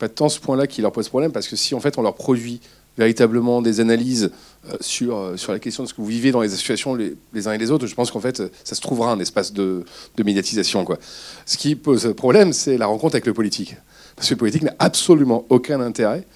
pas 0.00 0.08
tant 0.08 0.28
ce 0.28 0.40
point-là 0.40 0.66
qui 0.66 0.82
leur 0.82 0.90
pose 0.90 1.08
problème, 1.08 1.30
parce 1.30 1.46
que 1.46 1.54
si 1.54 1.76
en 1.76 1.80
fait 1.80 1.98
on 1.98 2.02
leur 2.02 2.14
produit 2.14 2.60
véritablement 3.00 3.62
des 3.62 3.80
analyses 3.80 4.30
euh, 4.68 4.76
sur, 4.80 5.16
euh, 5.16 5.36
sur 5.36 5.52
la 5.52 5.58
question 5.58 5.82
de 5.82 5.88
ce 5.88 5.94
que 5.94 6.02
vous 6.02 6.06
vivez 6.06 6.32
dans 6.32 6.42
les 6.42 6.52
associations 6.52 6.94
les, 6.94 7.48
uns 7.48 7.52
et 7.52 7.58
les 7.58 7.70
autres, 7.70 7.86
je 7.86 7.94
pense 7.94 8.10
qu'en 8.10 8.20
fait, 8.20 8.42
ça 8.62 8.74
se 8.74 8.80
trouvera 8.80 9.10
un 9.10 9.18
espace 9.18 9.52
de, 9.52 9.84
de 10.16 10.22
médiatisation. 10.22 10.84
Quoi. 10.84 10.98
Ce 11.46 11.56
qui 11.56 11.74
pose 11.76 12.14
problème, 12.14 12.52
c'est 12.52 12.76
la 12.76 12.86
rencontre 12.86 13.14
avec 13.14 13.26
le 13.26 13.32
politique. 13.32 13.76
Parce 14.16 14.28
que 14.28 14.34
le 14.34 14.38
politique 14.38 14.62
n'a 14.62 14.74
absolument 14.78 15.46
aucun 15.48 15.80
intérêt 15.80 16.26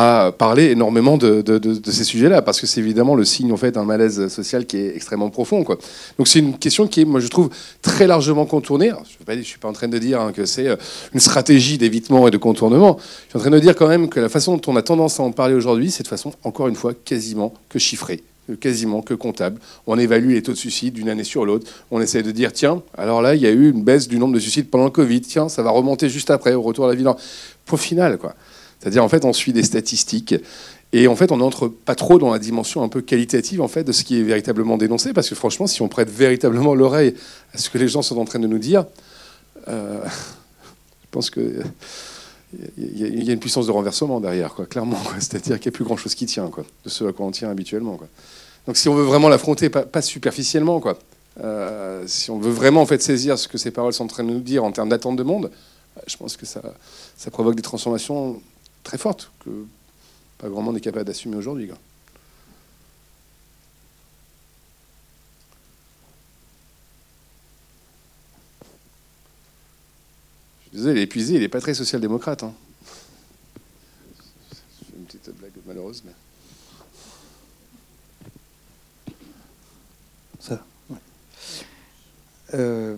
à 0.00 0.30
parler 0.30 0.70
énormément 0.70 1.18
de, 1.18 1.42
ces 1.84 2.04
sujets-là, 2.04 2.40
parce 2.40 2.60
que 2.60 2.68
c'est 2.68 2.80
évidemment 2.80 3.16
le 3.16 3.24
signe 3.24 3.50
en 3.50 3.56
fait 3.56 3.72
d'un 3.72 3.82
malaise 3.82 4.28
social 4.28 4.64
qui 4.64 4.76
est 4.76 4.94
extrêmement 4.94 5.28
profond. 5.28 5.64
Donc 5.64 6.28
c'est 6.28 6.38
une 6.38 6.56
question 6.56 6.86
qui 6.86 7.00
est, 7.00 7.04
moi 7.04 7.18
je 7.18 7.26
trouve, 7.26 7.50
très 7.82 8.06
largement 8.06 8.46
contournée. 8.46 8.92
je 9.26 9.32
ne 9.34 9.42
suis 9.42 9.58
pas 9.58 9.66
en 9.66 9.72
train 9.72 9.88
de 9.88 9.98
dire 9.98 10.20
hein, 10.20 10.30
que 10.30 10.46
c'est 10.46 10.68
euh, 10.68 10.76
une 11.14 11.18
stratégie 11.18 11.78
d'évitement 11.78 12.28
et 12.28 12.30
de 12.30 12.36
contournement. 12.36 12.96
Je 13.00 13.30
suis 13.30 13.38
en 13.38 13.40
train 13.40 13.50
de 13.50 13.58
dire 13.58 13.74
quand 13.74 13.88
même 13.88 14.08
que 14.08 14.20
la 14.20 14.28
façon 14.28 14.56
dont 14.56 14.72
on 14.72 14.76
a 14.76 14.82
tendance 14.82 15.18
à 15.18 15.24
en 15.24 15.32
parler 15.32 15.56
aujourd'hui, 15.56 15.90
c'est 15.90 16.04
de 16.04 16.08
façon, 16.08 16.32
encore 16.44 16.68
une 16.68 16.76
fois, 16.76 16.92
quasiment 16.94 17.52
que 17.68 17.80
chiffrée 17.80 18.22
quasiment 18.56 19.02
que 19.02 19.12
comptable. 19.12 19.60
On 19.86 19.98
évalue 19.98 20.30
les 20.30 20.42
taux 20.42 20.52
de 20.52 20.56
suicide 20.56 20.94
d'une 20.94 21.10
année 21.10 21.22
sur 21.22 21.44
l'autre. 21.44 21.70
On 21.90 22.00
essaie 22.00 22.22
de 22.22 22.30
dire, 22.30 22.50
tiens, 22.50 22.82
alors 22.96 23.20
là, 23.20 23.34
il 23.34 23.42
y 23.42 23.46
a 23.46 23.50
eu 23.50 23.68
une 23.70 23.82
baisse 23.82 24.08
du 24.08 24.18
nombre 24.18 24.32
de 24.32 24.38
suicides 24.38 24.70
pendant 24.70 24.86
le 24.86 24.90
Covid. 24.90 25.20
Tiens, 25.20 25.50
ça 25.50 25.62
va 25.62 25.70
remonter 25.70 26.08
juste 26.08 26.30
après, 26.30 26.54
au 26.54 26.62
retour 26.62 26.86
à 26.86 26.88
la 26.88 26.94
vie. 26.94 27.04
Pour 27.66 27.78
final, 27.78 28.16
quoi. 28.16 28.34
C'est-à-dire, 28.80 29.02
en 29.02 29.08
fait, 29.08 29.24
on 29.24 29.32
suit 29.32 29.52
des 29.52 29.62
statistiques. 29.62 30.34
Et 30.92 31.06
en 31.06 31.16
fait, 31.16 31.32
on 31.32 31.36
n'entre 31.38 31.68
pas 31.68 31.94
trop 31.94 32.18
dans 32.18 32.32
la 32.32 32.38
dimension 32.38 32.82
un 32.82 32.88
peu 32.88 33.02
qualitative 33.02 33.60
en 33.60 33.68
fait, 33.68 33.84
de 33.84 33.92
ce 33.92 34.04
qui 34.04 34.18
est 34.18 34.22
véritablement 34.22 34.78
dénoncé, 34.78 35.12
parce 35.12 35.28
que 35.28 35.34
franchement, 35.34 35.66
si 35.66 35.82
on 35.82 35.88
prête 35.88 36.08
véritablement 36.08 36.74
l'oreille 36.74 37.14
à 37.52 37.58
ce 37.58 37.68
que 37.68 37.76
les 37.76 37.88
gens 37.88 38.00
sont 38.00 38.16
en 38.16 38.24
train 38.24 38.38
de 38.38 38.46
nous 38.46 38.58
dire, 38.58 38.86
euh, 39.68 40.00
je 41.02 41.08
pense 41.10 41.30
que 41.30 41.62
il 42.78 43.24
y, 43.24 43.28
a 43.28 43.32
une 43.34 43.40
puissance 43.40 43.66
de 43.66 43.72
renversement 43.72 44.20
derrière, 44.20 44.54
quoi, 44.54 44.64
clairement. 44.64 44.96
C'est-à-dire 45.18 45.60
qu'il 45.60 45.70
n'y 45.70 45.74
a 45.74 45.76
plus 45.76 45.84
grand-chose 45.84 46.14
qui 46.14 46.24
tient, 46.24 46.46
quoi, 46.46 46.64
de 46.82 46.88
ce 46.88 47.04
à 47.04 47.12
quoi 47.12 47.26
on 47.26 47.30
tient 47.30 47.50
habituellement. 47.50 47.96
Quoi. 47.96 48.08
Donc, 48.66 48.78
si 48.78 48.88
on 48.88 48.94
veut 48.94 49.02
vraiment 49.02 49.28
l'affronter, 49.28 49.68
pas, 49.68 50.00
superficiellement, 50.00 50.80
quoi, 50.80 50.98
euh, 51.44 52.04
si 52.06 52.30
on 52.30 52.38
veut 52.38 52.50
vraiment 52.50 52.80
en 52.80 52.86
fait 52.86 53.02
saisir 53.02 53.38
ce 53.38 53.48
que 53.48 53.58
ces 53.58 53.70
paroles 53.70 53.92
sont 53.92 54.04
en 54.04 54.08
train 54.08 54.24
de 54.24 54.30
nous 54.30 54.40
dire 54.40 54.64
en 54.64 54.72
termes 54.72 54.88
d'attente 54.88 55.16
de 55.16 55.22
monde, 55.22 55.50
je 56.06 56.16
pense 56.16 56.38
que 56.38 56.46
ça, 56.46 56.62
ça 57.18 57.30
provoque 57.30 57.54
des 57.54 57.62
transformations 57.62 58.40
très 58.82 58.98
forte 58.98 59.30
que 59.40 59.66
pas 60.38 60.48
grand 60.48 60.62
monde 60.62 60.76
n'est 60.76 60.80
capable 60.80 61.04
d'assumer 61.04 61.36
aujourd'hui. 61.36 61.66
Je 70.60 70.68
suis 70.68 70.76
désolé, 70.76 70.94
il 70.94 70.98
est 70.98 71.02
épuisé, 71.02 71.34
il 71.34 71.40
n'est 71.40 71.48
pas 71.48 71.60
très 71.60 71.74
social-démocrate. 71.74 72.44
Hein. 72.44 72.54
une 74.96 75.04
petite 75.04 75.30
blague 75.38 75.52
malheureuse, 75.66 76.02
mais. 76.04 76.12
Ça, 80.38 80.64
euh, 82.54 82.96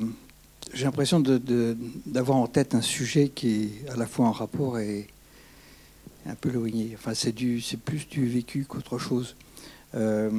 J'ai 0.75 0.85
l'impression 0.85 1.21
d'avoir 1.21 2.37
en 2.37 2.47
tête 2.49 2.75
un 2.75 2.83
sujet 2.83 3.31
qui 3.31 3.63
est 3.63 3.89
à 3.89 3.97
la 3.97 4.07
fois 4.07 4.27
en 4.27 4.33
rapport 4.33 4.79
et 4.79 5.09
un 6.27 6.35
peu 6.35 6.51
éloigné. 6.51 6.93
Enfin, 6.95 7.15
c'est 7.15 7.33
du, 7.33 7.61
c'est 7.61 7.79
plus 7.79 8.09
du 8.09 8.27
vécu 8.27 8.65
qu'autre 8.65 8.99
chose. 8.99 9.37
Euh, 9.95 10.31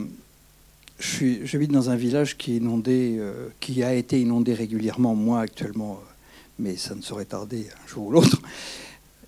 j'habite 0.99 1.71
dans 1.71 1.89
un 1.89 1.95
village 1.95 2.37
qui 2.37 2.53
est 2.53 2.57
inondé, 2.57 3.17
euh, 3.19 3.49
qui 3.59 3.83
a 3.83 3.93
été 3.93 4.19
inondé 4.21 4.53
régulièrement, 4.53 5.15
moi 5.15 5.41
actuellement, 5.41 5.99
euh, 6.01 6.11
mais 6.59 6.77
ça 6.77 6.95
ne 6.95 7.01
saurait 7.01 7.25
tarder 7.25 7.67
un 7.83 7.87
jour 7.87 8.07
ou 8.07 8.11
l'autre. 8.11 8.41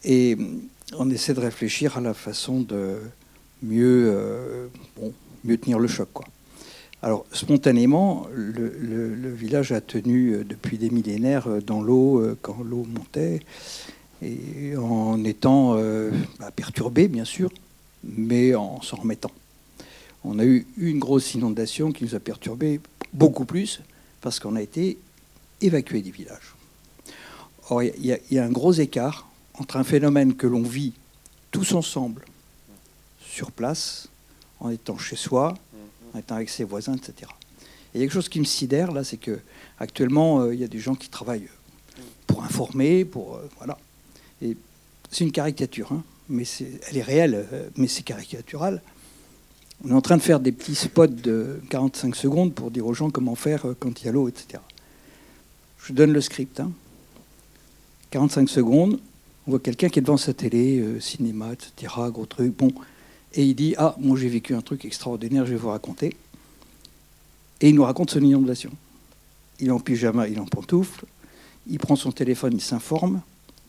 Et 0.03 0.37
on 0.97 1.09
essaie 1.09 1.33
de 1.33 1.39
réfléchir 1.39 1.97
à 1.97 2.01
la 2.01 2.13
façon 2.13 2.61
de 2.61 2.97
mieux, 3.63 4.69
bon, 4.97 5.13
mieux 5.45 5.57
tenir 5.57 5.79
le 5.79 5.87
choc. 5.87 6.09
Alors, 7.01 7.25
spontanément, 7.31 8.27
le, 8.33 9.31
village 9.33 9.71
a 9.71 9.79
tenu 9.79 10.43
depuis 10.43 10.77
des 10.77 10.89
millénaires 10.89 11.47
dans 11.65 11.81
l'eau, 11.81 12.21
quand 12.41 12.57
l'eau 12.63 12.85
montait 12.85 13.39
et 14.23 14.77
en 14.77 15.23
étant 15.23 15.75
euh, 15.77 16.11
bah, 16.39 16.51
perturbé, 16.51 17.07
bien 17.07 17.25
sûr, 17.25 17.51
mais 18.03 18.55
en 18.55 18.81
s'en 18.81 18.97
remettant. 18.97 19.31
On 20.23 20.39
a 20.39 20.45
eu 20.45 20.65
une 20.77 20.99
grosse 20.99 21.33
inondation 21.33 21.91
qui 21.91 22.05
nous 22.05 22.15
a 22.15 22.19
perturbé 22.19 22.79
beaucoup 23.11 23.45
plus 23.45 23.81
parce 24.21 24.39
qu'on 24.39 24.55
a 24.55 24.61
été 24.61 24.97
évacué 25.61 26.01
des 26.01 26.11
villages. 26.11 26.55
Or, 27.69 27.83
il 27.83 28.05
y, 28.05 28.39
a 28.39 28.43
un 28.43 28.51
gros 28.51 28.73
écart 28.73 29.27
entre 29.55 29.77
un 29.77 29.83
phénomène 29.83 30.35
que 30.35 30.47
l'on 30.47 30.63
vit 30.63 30.93
tous 31.51 31.73
ensemble, 31.73 32.25
sur 33.19 33.51
place, 33.51 34.09
en 34.59 34.69
étant 34.69 34.97
chez 34.97 35.15
soi, 35.15 35.53
en 36.13 36.19
étant 36.19 36.35
avec 36.35 36.49
ses 36.49 36.63
voisins, 36.63 36.95
etc. 36.95 37.31
Et 37.93 37.97
il 37.97 38.01
y 38.01 38.03
a 38.03 38.05
quelque 38.05 38.13
chose 38.13 38.29
qui 38.29 38.39
me 38.39 38.45
sidère 38.45 38.91
là, 38.91 39.03
c'est 39.03 39.17
que 39.17 39.39
actuellement, 39.79 40.41
euh, 40.41 40.53
il 40.53 40.59
y 40.59 40.63
a 40.63 40.67
des 40.67 40.79
gens 40.79 40.95
qui 40.95 41.09
travaillent 41.09 41.49
pour 42.27 42.43
informer, 42.43 43.05
pour 43.05 43.35
euh, 43.35 43.49
voilà 43.57 43.77
c'est 45.11 45.23
une 45.23 45.31
caricature, 45.31 45.91
hein, 45.91 46.03
mais 46.29 46.43
elle 46.89 46.97
est 46.97 47.03
réelle, 47.03 47.47
euh, 47.53 47.69
mais 47.77 47.87
c'est 47.87 48.03
caricatural. 48.03 48.81
On 49.85 49.89
est 49.89 49.93
en 49.93 50.01
train 50.01 50.17
de 50.17 50.21
faire 50.21 50.39
des 50.39 50.51
petits 50.51 50.75
spots 50.75 51.07
de 51.07 51.61
45 51.69 52.15
secondes 52.15 52.53
pour 52.53 52.71
dire 52.71 52.85
aux 52.85 52.93
gens 52.93 53.09
comment 53.09 53.35
faire 53.35 53.65
euh, 53.67 53.75
quand 53.77 54.01
il 54.01 54.05
y 54.05 54.09
a 54.09 54.11
l'eau, 54.11 54.27
etc. 54.27 54.61
Je 55.85 55.93
donne 55.93 56.13
le 56.13 56.21
script. 56.21 56.61
45 58.11 58.41
hein. 58.41 58.47
secondes, 58.47 58.99
on 59.45 59.51
voit 59.51 59.59
quelqu'un 59.59 59.89
qui 59.89 59.99
est 59.99 60.01
devant 60.01 60.17
sa 60.17 60.33
télé, 60.33 60.79
euh, 60.79 60.99
cinéma, 60.99 61.53
etc., 61.53 61.93
gros 62.09 62.25
truc, 62.25 62.55
bon, 62.57 62.73
et 63.33 63.43
il 63.43 63.55
dit 63.55 63.75
Ah, 63.77 63.95
moi 63.99 64.17
j'ai 64.17 64.29
vécu 64.29 64.55
un 64.55 64.61
truc 64.61 64.85
extraordinaire, 64.85 65.45
je 65.45 65.51
vais 65.51 65.57
vous 65.57 65.69
raconter. 65.69 66.15
Et 67.61 67.69
il 67.69 67.75
nous 67.75 67.83
raconte 67.83 68.11
son 68.11 68.21
inondation. 68.21 68.71
Il 69.59 69.67
est 69.67 69.71
en 69.71 69.79
pyjama, 69.79 70.27
il 70.27 70.37
est 70.37 70.39
en 70.39 70.45
pantoufle, 70.45 71.05
il 71.67 71.79
prend 71.79 71.95
son 71.95 72.11
téléphone, 72.11 72.53
il 72.53 72.61
s'informe, 72.61 73.21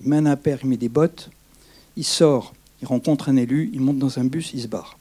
il 0.05 0.11
met 0.11 0.17
un 0.29 0.39
il 0.45 0.69
met 0.69 0.77
des 0.77 0.89
bottes, 0.89 1.31
il 1.97 2.05
sort, 2.05 2.55
il 2.83 2.87
rencontre 2.87 3.29
un 3.29 3.37
élu, 3.37 3.71
il 3.73 3.81
monte 3.81 3.99
dans 3.99 4.19
un 4.19 4.25
bus, 4.25 4.53
il 4.53 4.63
se 4.63 4.67
barre. 4.67 4.99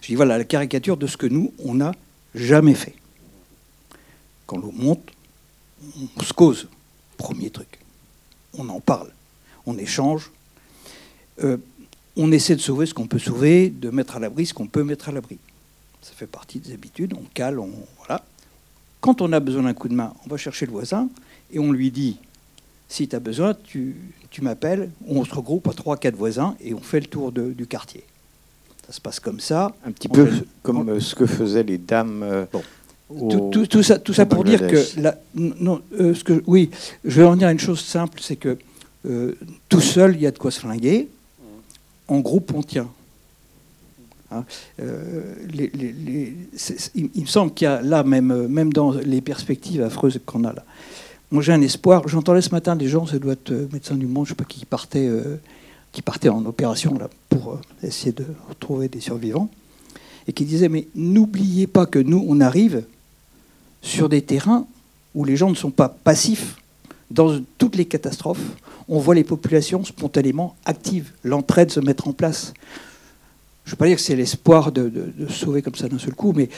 Je 0.00 0.08
dis 0.08 0.14
voilà 0.14 0.38
la 0.38 0.44
caricature 0.44 0.96
de 0.96 1.06
ce 1.06 1.16
que 1.16 1.26
nous, 1.26 1.52
on 1.58 1.74
n'a 1.74 1.92
jamais 2.34 2.74
fait. 2.74 2.94
Quand 4.46 4.58
l'eau 4.58 4.72
monte, 4.72 5.10
on 6.16 6.22
se 6.22 6.32
cause, 6.32 6.68
premier 7.16 7.50
truc. 7.50 7.80
On 8.56 8.68
en 8.68 8.80
parle, 8.80 9.12
on 9.66 9.76
échange. 9.78 10.30
Euh, 11.42 11.56
on 12.16 12.32
essaie 12.32 12.56
de 12.56 12.60
sauver 12.60 12.86
ce 12.86 12.94
qu'on 12.94 13.06
peut 13.06 13.18
sauver, 13.18 13.70
de 13.70 13.90
mettre 13.90 14.16
à 14.16 14.18
l'abri 14.18 14.46
ce 14.46 14.54
qu'on 14.54 14.66
peut 14.66 14.84
mettre 14.84 15.08
à 15.08 15.12
l'abri. 15.12 15.38
Ça 16.02 16.12
fait 16.12 16.26
partie 16.26 16.58
des 16.58 16.72
habitudes, 16.72 17.14
on 17.14 17.24
cale, 17.34 17.58
on. 17.58 17.70
Voilà. 17.98 18.24
Quand 19.00 19.22
on 19.22 19.32
a 19.32 19.40
besoin 19.40 19.62
d'un 19.62 19.74
coup 19.74 19.88
de 19.88 19.94
main, 19.94 20.12
on 20.24 20.28
va 20.28 20.36
chercher 20.36 20.66
le 20.66 20.72
voisin 20.72 21.08
et 21.50 21.58
on 21.58 21.72
lui 21.72 21.90
dit 21.90 22.18
si 22.90 23.06
tu 23.06 23.16
as 23.16 23.20
besoin, 23.20 23.54
tu, 23.54 23.94
m'appelles, 24.42 24.90
on 25.06 25.24
se 25.24 25.32
regroupe 25.32 25.68
à 25.68 25.70
3-4 25.70 26.14
voisins 26.14 26.56
et 26.60 26.74
on 26.74 26.80
fait 26.80 27.00
le 27.00 27.06
tour 27.06 27.32
du 27.32 27.66
quartier. 27.66 28.02
Ça 28.86 28.92
se 28.92 29.00
passe 29.00 29.20
comme 29.20 29.38
ça. 29.38 29.72
Un 29.86 29.92
petit 29.92 30.08
peu 30.08 30.28
comme 30.64 30.88
euh, 30.88 31.00
ce 31.00 31.14
que 31.14 31.24
faisaient 31.24 31.62
les 31.62 31.78
dames. 31.78 32.24
Euh, 32.24 32.44
tout, 33.70 33.82
ça, 33.84 34.00
tout 34.00 34.12
ça 34.12 34.26
pour 34.26 34.42
dire 34.42 34.66
que, 34.66 34.76
non, 35.34 35.80
euh, 36.00 36.14
ce 36.14 36.24
que. 36.24 36.42
Oui, 36.48 36.70
je 37.04 37.20
vais 37.20 37.26
en 37.26 37.36
dire 37.36 37.48
une 37.48 37.60
chose 37.60 37.80
simple 37.80 38.20
c'est 38.20 38.36
que 38.36 38.58
tout 39.68 39.80
seul, 39.80 40.16
il 40.16 40.22
y 40.22 40.26
a 40.26 40.32
de 40.32 40.38
quoi 40.38 40.50
se 40.50 40.60
flinguer. 40.60 41.08
En 42.08 42.18
groupe, 42.18 42.52
on 42.54 42.62
tient. 42.62 42.90
Hein, 44.32 44.44
il, 44.78 45.64
me 47.14 47.26
semble 47.26 47.54
qu'il 47.54 47.66
y 47.66 47.68
a 47.68 47.80
là, 47.82 48.02
même, 48.02 48.48
même 48.48 48.72
dans 48.72 48.92
les 48.92 49.20
perspectives 49.20 49.82
affreuses 49.82 50.20
qu'on 50.26 50.44
a 50.44 50.52
là, 50.52 50.64
moi, 51.30 51.42
j'ai 51.42 51.52
un 51.52 51.62
espoir. 51.62 52.08
J'entendais 52.08 52.42
ce 52.42 52.50
matin 52.50 52.74
des 52.74 52.88
gens, 52.88 53.06
ça 53.06 53.18
doit 53.18 53.34
être 53.34 53.52
euh, 53.52 53.68
médecins 53.72 53.94
du 53.94 54.06
monde, 54.06 54.26
je 54.26 54.32
ne 54.32 54.36
sais 54.36 54.42
pas 54.42 54.44
qui 54.44 54.64
partaient, 54.64 55.06
euh, 55.06 55.40
qui 55.92 56.02
partaient 56.02 56.28
en 56.28 56.44
opération 56.44 56.96
là, 56.98 57.08
pour 57.28 57.52
euh, 57.52 57.86
essayer 57.86 58.12
de 58.12 58.24
retrouver 58.48 58.88
des 58.88 59.00
survivants, 59.00 59.48
et 60.26 60.32
qui 60.32 60.44
disaient 60.44 60.68
Mais 60.68 60.88
n'oubliez 60.94 61.66
pas 61.66 61.86
que 61.86 61.98
nous, 62.00 62.24
on 62.26 62.40
arrive 62.40 62.84
sur 63.80 64.08
des 64.08 64.22
terrains 64.22 64.66
où 65.14 65.24
les 65.24 65.36
gens 65.36 65.50
ne 65.50 65.54
sont 65.54 65.70
pas 65.70 65.88
passifs. 65.88 66.56
Dans 67.10 67.40
toutes 67.58 67.74
les 67.74 67.86
catastrophes, 67.86 68.56
on 68.88 69.00
voit 69.00 69.16
les 69.16 69.24
populations 69.24 69.84
spontanément 69.84 70.56
actives, 70.64 71.12
l'entraide 71.24 71.70
se 71.70 71.80
mettre 71.80 72.06
en 72.06 72.12
place. 72.12 72.52
Je 73.64 73.70
ne 73.70 73.72
veux 73.72 73.76
pas 73.76 73.86
dire 73.86 73.96
que 73.96 74.02
c'est 74.02 74.16
l'espoir 74.16 74.70
de, 74.70 74.88
de 74.88 75.26
sauver 75.28 75.62
comme 75.62 75.74
ça 75.74 75.88
d'un 75.88 75.98
seul 75.98 76.14
coup, 76.14 76.32
mais 76.34 76.48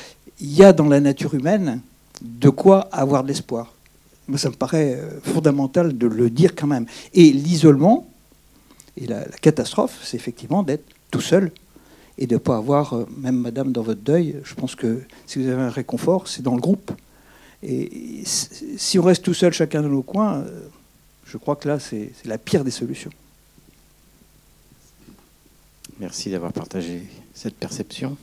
il 0.40 0.52
y 0.52 0.62
a 0.62 0.72
dans 0.72 0.88
la 0.88 1.00
nature 1.00 1.34
humaine 1.34 1.80
de 2.20 2.48
quoi 2.50 2.88
avoir 2.92 3.22
de 3.22 3.28
l'espoir 3.28 3.72
ça 4.38 4.50
me 4.50 4.54
paraît 4.54 4.94
euh, 4.94 5.20
fondamental 5.22 5.96
de 5.96 6.06
le 6.06 6.30
dire 6.30 6.54
quand 6.54 6.66
même. 6.66 6.86
Et 7.14 7.32
l'isolement 7.32 8.08
et 8.96 9.06
la, 9.06 9.24
catastrophe, 9.40 9.98
c'est 10.02 10.16
effectivement 10.16 10.62
d'être 10.62 10.84
tout 11.10 11.20
seul 11.20 11.50
et 12.18 12.26
de 12.26 12.34
ne 12.34 12.38
pas 12.38 12.56
avoir, 12.56 12.94
euh, 12.94 13.08
même 13.16 13.36
madame, 13.36 13.72
dans 13.72 13.82
votre 13.82 14.00
deuil, 14.00 14.36
je 14.44 14.54
pense 14.54 14.74
que 14.74 15.02
si 15.26 15.42
vous 15.42 15.48
avez 15.48 15.62
un 15.62 15.70
réconfort, 15.70 16.28
c'est 16.28 16.42
dans 16.42 16.54
le 16.54 16.60
groupe. 16.60 16.92
Et 17.62 18.22
si 18.24 18.98
on 18.98 19.02
reste 19.02 19.24
tout 19.24 19.34
seul, 19.34 19.52
chacun 19.52 19.82
dans 19.82 19.88
nos 19.88 20.02
coins, 20.02 20.40
euh, 20.40 20.60
je 21.24 21.38
crois 21.38 21.56
que 21.56 21.68
là, 21.68 21.78
c'est 21.78 22.12
la 22.24 22.38
pire 22.38 22.64
des 22.64 22.70
solutions. 22.70 23.10
Merci 26.00 26.30
d'avoir 26.30 26.52
partagé 26.52 27.02
cette 27.32 27.54
perception. 27.54 28.16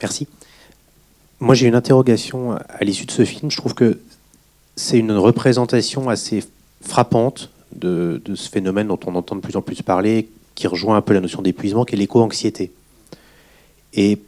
Merci. 0.00 0.26
Moi, 1.40 1.54
j'ai 1.54 1.66
une 1.66 1.74
interrogation 1.74 2.52
à 2.52 2.84
l'issue 2.84 3.06
de 3.06 3.10
ce 3.10 3.24
film. 3.24 3.50
Je 3.50 3.56
trouve 3.56 3.74
que 3.74 3.98
c'est 4.76 4.98
une 4.98 5.12
représentation 5.12 6.08
assez 6.08 6.44
frappante 6.80 7.50
de, 7.74 8.20
ce 8.34 8.48
phénomène 8.48 8.88
dont 8.88 9.00
on 9.06 9.14
entend 9.14 9.36
de 9.36 9.40
plus 9.40 9.56
en 9.56 9.62
plus 9.62 9.82
parler, 9.82 10.28
qui 10.54 10.66
rejoint 10.66 10.96
un 10.96 11.00
peu 11.00 11.14
la 11.14 11.20
notion 11.20 11.42
d'épuisement, 11.42 11.84
qui 11.84 11.94
est 11.94 11.98
l'éco-anxiété. 11.98 12.70
Et 13.94 14.18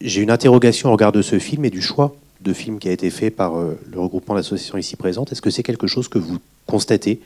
j'ai 0.00 0.22
une 0.22 0.30
interrogation 0.30 0.88
au 0.88 0.92
regard 0.92 1.12
de 1.12 1.22
ce 1.22 1.38
film 1.38 1.64
et 1.64 1.70
du 1.70 1.82
choix 1.82 2.14
de 2.40 2.52
film 2.52 2.78
qui 2.78 2.88
a 2.88 2.92
été 2.92 3.10
fait 3.10 3.30
par 3.30 3.58
euh, 3.58 3.78
le 3.90 4.00
regroupement 4.00 4.34
d'associations 4.34 4.78
ici 4.78 4.96
présentes. 4.96 5.30
Est-ce 5.32 5.42
que 5.42 5.50
c'est 5.50 5.62
quelque 5.62 5.86
chose 5.86 6.08
que 6.08 6.18
vous 6.18 6.38
constatez 6.66 7.20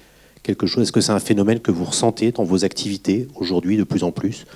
quelque 0.45 0.68
chose 0.68 0.84
Est-ce 0.84 0.92
que 0.92 1.01
c'est 1.01 1.11
un 1.11 1.18
phénomène 1.18 1.59
que 1.59 1.72
vous 1.72 1.84
ressentez 1.84 2.30
dans 2.30 2.45
vos 2.45 2.64
activités 2.64 3.26
aujourd'hui 3.34 3.76
de 3.76 3.82
plus 3.82 4.05
en 4.05 4.12
plus 4.12 4.47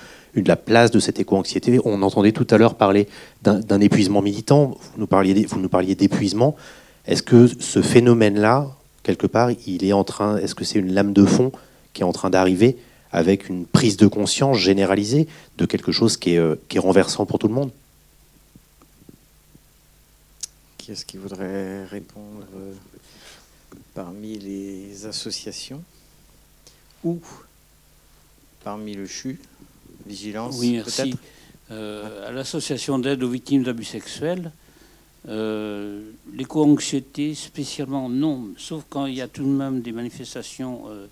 de 0.42 0.48
la 0.48 0.56
place 0.56 0.90
de 0.90 1.00
cette 1.00 1.18
éco-anxiété. 1.20 1.80
On 1.84 2.02
entendait 2.02 2.32
tout 2.32 2.46
à 2.50 2.58
l'heure 2.58 2.74
parler 2.74 3.08
d'un 3.42 3.80
épuisement 3.80 4.22
militant, 4.22 4.76
vous 4.94 5.00
nous 5.00 5.68
parliez, 5.68 5.94
d'épuisement. 5.94 6.56
Est-ce 7.06 7.22
que 7.22 7.46
ce 7.46 7.82
phénomène-là, 7.82 8.68
quelque 9.02 9.26
part, 9.26 9.50
il 9.66 9.84
est 9.84 9.92
en 9.92 10.04
train, 10.04 10.36
est-ce 10.38 10.54
que 10.54 10.64
c'est 10.64 10.78
une 10.78 10.92
lame 10.92 11.12
de 11.12 11.24
fond 11.24 11.52
qui 11.92 12.02
est 12.02 12.04
en 12.04 12.12
train 12.12 12.30
d'arriver 12.30 12.76
avec 13.10 13.48
une 13.48 13.64
prise 13.64 13.96
de 13.96 14.06
conscience 14.06 14.58
généralisée 14.58 15.26
de 15.56 15.64
quelque 15.64 15.92
chose 15.92 16.18
qui 16.18 16.34
est, 16.34 16.38
euh, 16.38 16.56
qui 16.68 16.76
est 16.76 16.80
renversant 16.80 17.24
pour 17.24 17.38
tout 17.38 17.48
le 17.48 17.54
monde? 17.54 17.70
Qui 20.76 20.92
est-ce 20.92 21.06
qui 21.06 21.16
voudrait 21.16 21.86
répondre 21.86 22.44
euh, 22.54 22.72
parmi 23.94 24.38
les 24.38 25.06
associations 25.06 25.82
ou 27.04 27.20
parmi 28.64 28.94
le 28.94 29.06
CHU 29.06 29.40
vigilance 30.06 30.56
Oui, 30.58 30.72
merci. 30.72 31.14
Euh, 31.70 32.28
à 32.28 32.32
l'association 32.32 32.98
d'aide 32.98 33.22
aux 33.22 33.28
victimes 33.28 33.62
d'abus 33.62 33.84
sexuels, 33.84 34.52
euh, 35.28 36.10
l'éco-anxiété 36.32 37.34
spécialement 37.34 38.08
non, 38.08 38.48
sauf 38.56 38.84
quand 38.88 39.04
il 39.04 39.14
y 39.14 39.20
a 39.20 39.28
tout 39.28 39.42
de 39.42 39.48
même 39.48 39.82
des 39.82 39.92
manifestations 39.92 40.84
euh, 40.88 41.06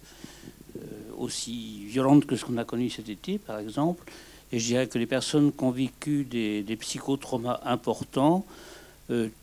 aussi 1.19 1.85
violentes 1.87 2.25
que 2.25 2.37
ce 2.37 2.45
qu'on 2.47 2.57
a 2.57 2.65
connu 2.65 2.89
cet 2.89 3.11
été, 3.11 3.39
par 3.39 3.59
exemple. 3.59 4.11
Et 4.51 4.59
je 4.59 4.67
dirais 4.67 4.87
que 4.87 4.99
les 4.99 5.07
personnes 5.07 5.53
qui 5.53 5.65
ont 5.65 5.73
vécu 5.73 6.25
des, 6.25 6.63
des 6.63 6.77
psychotraumas 6.77 7.61
importants, 7.65 8.47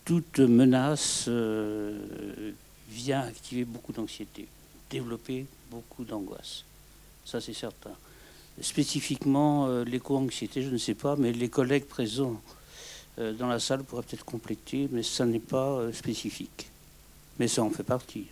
toute 0.04 0.40
menace 0.40 1.30
vient 2.94 3.22
activer 3.22 3.66
beaucoup 3.66 3.92
d'anxiété, 3.92 4.48
développer 4.90 5.46
beaucoup 5.72 6.04
d'angoisse. 6.04 6.64
Ça, 7.26 7.42
c'est 7.42 7.54
certain. 7.54 7.92
Spécifiquement, 8.62 9.68
euh, 9.68 9.84
l'éco-anxiété, 9.84 10.62
je 10.62 10.70
ne 10.70 10.78
sais 10.78 10.94
pas, 10.94 11.16
mais 11.16 11.32
les 11.32 11.50
collègues 11.50 11.86
présents 11.86 12.40
euh, 13.18 13.34
dans 13.34 13.48
la 13.48 13.60
salle 13.60 13.84
pourraient 13.84 14.04
peut-être 14.04 14.26
compléter, 14.26 14.88
mais 14.92 15.02
ça 15.02 15.26
n'est 15.26 15.40
pas 15.40 15.72
euh, 15.72 15.92
spécifique. 15.92 16.70
Mais 17.40 17.48
ça 17.48 17.64
en 17.64 17.72
fait 17.72 17.84
partie. 17.84 18.28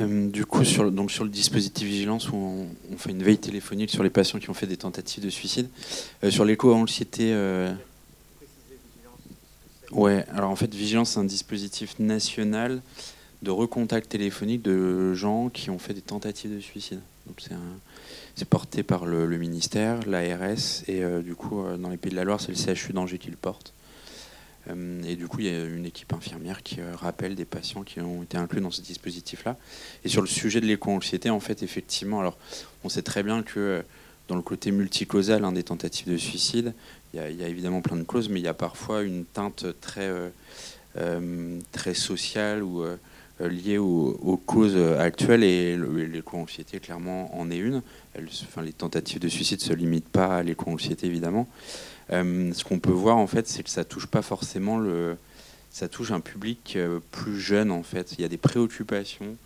du 0.00 0.44
coup, 0.44 0.64
sur 0.64 0.84
le, 0.84 0.90
donc 0.90 1.10
sur 1.10 1.24
le 1.24 1.30
dispositif 1.30 1.86
vigilance, 1.86 2.28
où 2.30 2.36
on, 2.92 2.96
fait 2.98 3.10
une 3.10 3.22
veille 3.22 3.38
téléphonique 3.38 3.90
sur 3.90 4.02
les 4.02 4.10
patients 4.10 4.38
qui 4.38 4.50
ont 4.50 4.54
fait 4.54 4.66
des 4.66 4.76
tentatives 4.76 5.24
de 5.24 5.30
suicide. 5.30 5.68
sur 6.30 6.44
l'éco-anxiété. 6.44 7.32
Ouais, 9.92 10.24
alors 10.34 10.50
en 10.50 10.56
fait, 10.56 10.74
vigilance, 10.74 11.12
c'est 11.12 11.20
un 11.20 11.24
dispositif 11.24 11.98
national 11.98 12.82
de 13.42 13.50
recontact 13.50 14.10
téléphonique 14.10 14.62
de 14.62 15.14
gens 15.14 15.48
qui 15.48 15.70
ont 15.70 15.78
fait 15.78 15.94
des 15.94 16.02
tentatives 16.02 16.54
de 16.54 16.60
suicide. 16.60 17.00
C'est 18.34 18.48
porté 18.48 18.82
par 18.82 19.06
le, 19.06 19.26
ministère, 19.36 20.00
l'ARS, 20.06 20.82
et 20.86 21.02
euh, 21.02 21.20
du 21.20 21.34
coup, 21.34 21.62
euh, 21.62 21.76
dans 21.76 21.90
les 21.90 21.96
Pays 21.96 22.10
de 22.10 22.16
la 22.16 22.24
Loire, 22.24 22.40
c'est 22.40 22.52
le 22.52 22.74
CHU 22.74 22.92
d'Angers 22.92 23.18
qui 23.18 23.30
le 23.30 23.36
porte. 23.36 23.74
Euh, 24.68 25.02
et 25.04 25.16
du 25.16 25.28
coup, 25.28 25.40
il 25.40 25.46
y 25.46 25.48
a 25.48 25.64
une 25.64 25.86
équipe 25.86 26.12
infirmière 26.12 26.62
qui 26.62 26.80
rappelle 26.82 27.34
des 27.34 27.44
patients 27.44 27.82
qui 27.82 28.00
ont 28.00 28.22
été 28.22 28.36
inclus 28.36 28.60
dans 28.60 28.70
ce 28.70 28.82
dispositif-là. 28.82 29.56
Et 30.04 30.08
sur 30.08 30.20
le 30.20 30.28
sujet 30.28 30.60
de 30.60 30.66
l'éco-anxiété, 30.66 31.30
en 31.30 31.40
fait, 31.40 31.62
effectivement, 31.62 32.20
alors, 32.20 32.38
on 32.84 32.88
sait 32.88 33.02
très 33.02 33.22
bien 33.22 33.42
que 33.42 33.82
dans 34.28 34.36
le 34.36 34.42
côté 34.42 34.70
multicausal 34.70 35.44
hein, 35.44 35.52
des 35.52 35.64
tentatives 35.64 36.10
de 36.10 36.16
suicide, 36.16 36.74
il 37.14 37.20
y, 37.20 37.22
a, 37.22 37.48
évidemment 37.48 37.80
plein 37.80 37.96
de 37.96 38.02
causes, 38.02 38.28
mais 38.28 38.40
il 38.40 38.44
y 38.44 38.48
a 38.48 38.54
parfois 38.54 39.02
une 39.02 39.24
teinte 39.24 39.66
très, 39.80 40.10
très 41.72 41.94
sociale 41.94 42.62
ou 42.62 42.84
euh, 43.40 43.48
liées 43.48 43.78
aux, 43.78 44.40
causes 44.46 44.76
actuelles 44.98 45.44
et 45.44 45.76
l'éco-anxiété 45.76 46.80
clairement 46.80 47.38
en 47.38 47.50
est 47.50 47.56
une. 47.56 47.82
enfin, 48.42 48.62
les 48.62 48.72
tentatives 48.72 49.20
de 49.20 49.28
suicide 49.28 49.60
ne 49.60 49.64
se 49.64 49.72
limitent 49.72 50.08
pas 50.08 50.38
à 50.38 50.42
l'éco-anxiété 50.42 51.06
évidemment. 51.06 51.46
Euh, 52.10 52.52
ce 52.52 52.64
qu'on 52.64 52.80
peut 52.80 52.90
voir 52.90 53.16
en 53.16 53.26
fait, 53.28 53.46
c'est 53.46 53.62
que 53.62 53.70
ça 53.70 53.84
touche 53.84 54.06
pas 54.06 54.22
forcément 54.22 54.78
le, 54.78 55.16
ça 55.70 55.88
touche 55.88 56.10
un 56.10 56.20
public 56.20 56.74
euh, 56.76 56.98
plus 57.12 57.38
jeune 57.38 57.70
en 57.70 57.84
fait. 57.84 58.14
Il 58.18 58.22
y 58.22 58.24
a 58.24 58.28
des 58.28 58.38
préoccupations. 58.38 59.36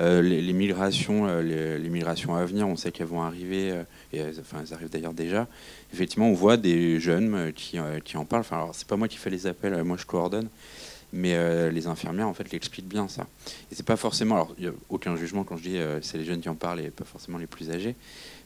Les, 0.00 0.52
migrations, 0.52 1.40
les, 1.40 1.88
migrations 1.88 2.34
à 2.34 2.44
venir, 2.44 2.66
on 2.66 2.76
sait 2.76 2.90
qu'elles 2.90 3.06
vont 3.06 3.22
arriver, 3.22 3.74
et 4.12 4.22
enfin 4.40 4.58
elles 4.64 4.74
arrivent 4.74 4.90
d'ailleurs 4.90 5.12
déjà. 5.12 5.46
Effectivement, 5.92 6.28
on 6.28 6.34
voit 6.34 6.56
des 6.56 7.00
jeunes 7.00 7.52
qui, 7.52 7.78
en 7.78 8.24
parlent. 8.24 8.40
Enfin, 8.40 8.56
alors 8.56 8.74
c'est 8.74 8.86
pas 8.86 8.96
moi 8.96 9.08
qui 9.08 9.16
fais 9.16 9.30
les 9.30 9.46
appels, 9.46 9.82
moi 9.84 9.96
je 9.98 10.06
coordonne 10.06 10.48
Mais 11.12 11.34
euh, 11.34 11.70
les 11.70 11.86
infirmières, 11.86 12.28
en 12.28 12.34
fait, 12.34 12.50
l'expliquent 12.52 12.88
bien, 12.88 13.08
ça. 13.08 13.26
Et 13.70 13.74
c'est 13.74 13.86
pas 13.86 13.96
forcément. 13.96 14.36
Alors, 14.36 14.54
a 14.62 14.70
aucun 14.88 15.16
jugement 15.16 15.44
quand 15.44 15.56
je 15.56 15.62
dis 15.62 15.76
euh, 15.78 16.00
c'est 16.02 16.18
les 16.18 16.24
jeunes 16.24 16.40
qui 16.40 16.48
en 16.48 16.54
parlent 16.54 16.80
et 16.80 16.90
pas 16.90 17.04
forcément 17.04 17.38
les 17.38 17.46
plus 17.46 17.70
âgés. 17.70 17.96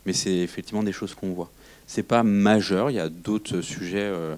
Mais 0.06 0.12
c'est 0.12 0.36
effectivement 0.36 0.82
des 0.82 0.92
choses 0.92 1.14
qu'on 1.14 1.32
voit. 1.32 1.50
C'est 1.86 2.02
pas 2.02 2.22
majeur. 2.22 2.90
Il 2.90 2.94
y 2.94 3.00
a 3.00 3.08
d'autres 3.08 3.60
sujets 3.60 3.98
euh, 4.00 4.36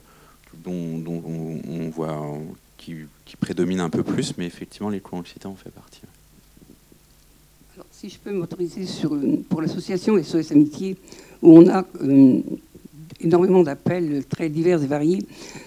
dont, 0.54 1.02
on, 1.06 1.88
voit 1.90 2.38
qui, 2.78 3.06
prédominent 3.40 3.80
un 3.80 3.90
peu 3.90 4.02
plus. 4.02 4.36
Mais 4.38 4.46
effectivement, 4.46 4.90
les 4.90 5.00
co-anxiétés 5.00 5.46
en 5.46 5.56
fait 5.56 5.70
partie. 5.70 6.02
Si 7.98 8.10
je 8.10 8.18
peux 8.18 8.30
m'autoriser 8.30 8.84
sur, 8.84 9.16
pour 9.48 9.62
l'association 9.62 10.22
SOS 10.22 10.52
Amitié, 10.52 10.98
où 11.40 11.56
on 11.56 11.66
a 11.66 11.82
énormément 13.22 13.62
d'appels 13.62 14.22
très 14.28 14.50
divers 14.50 14.82
et 14.82 14.86
variés. 14.86 15.20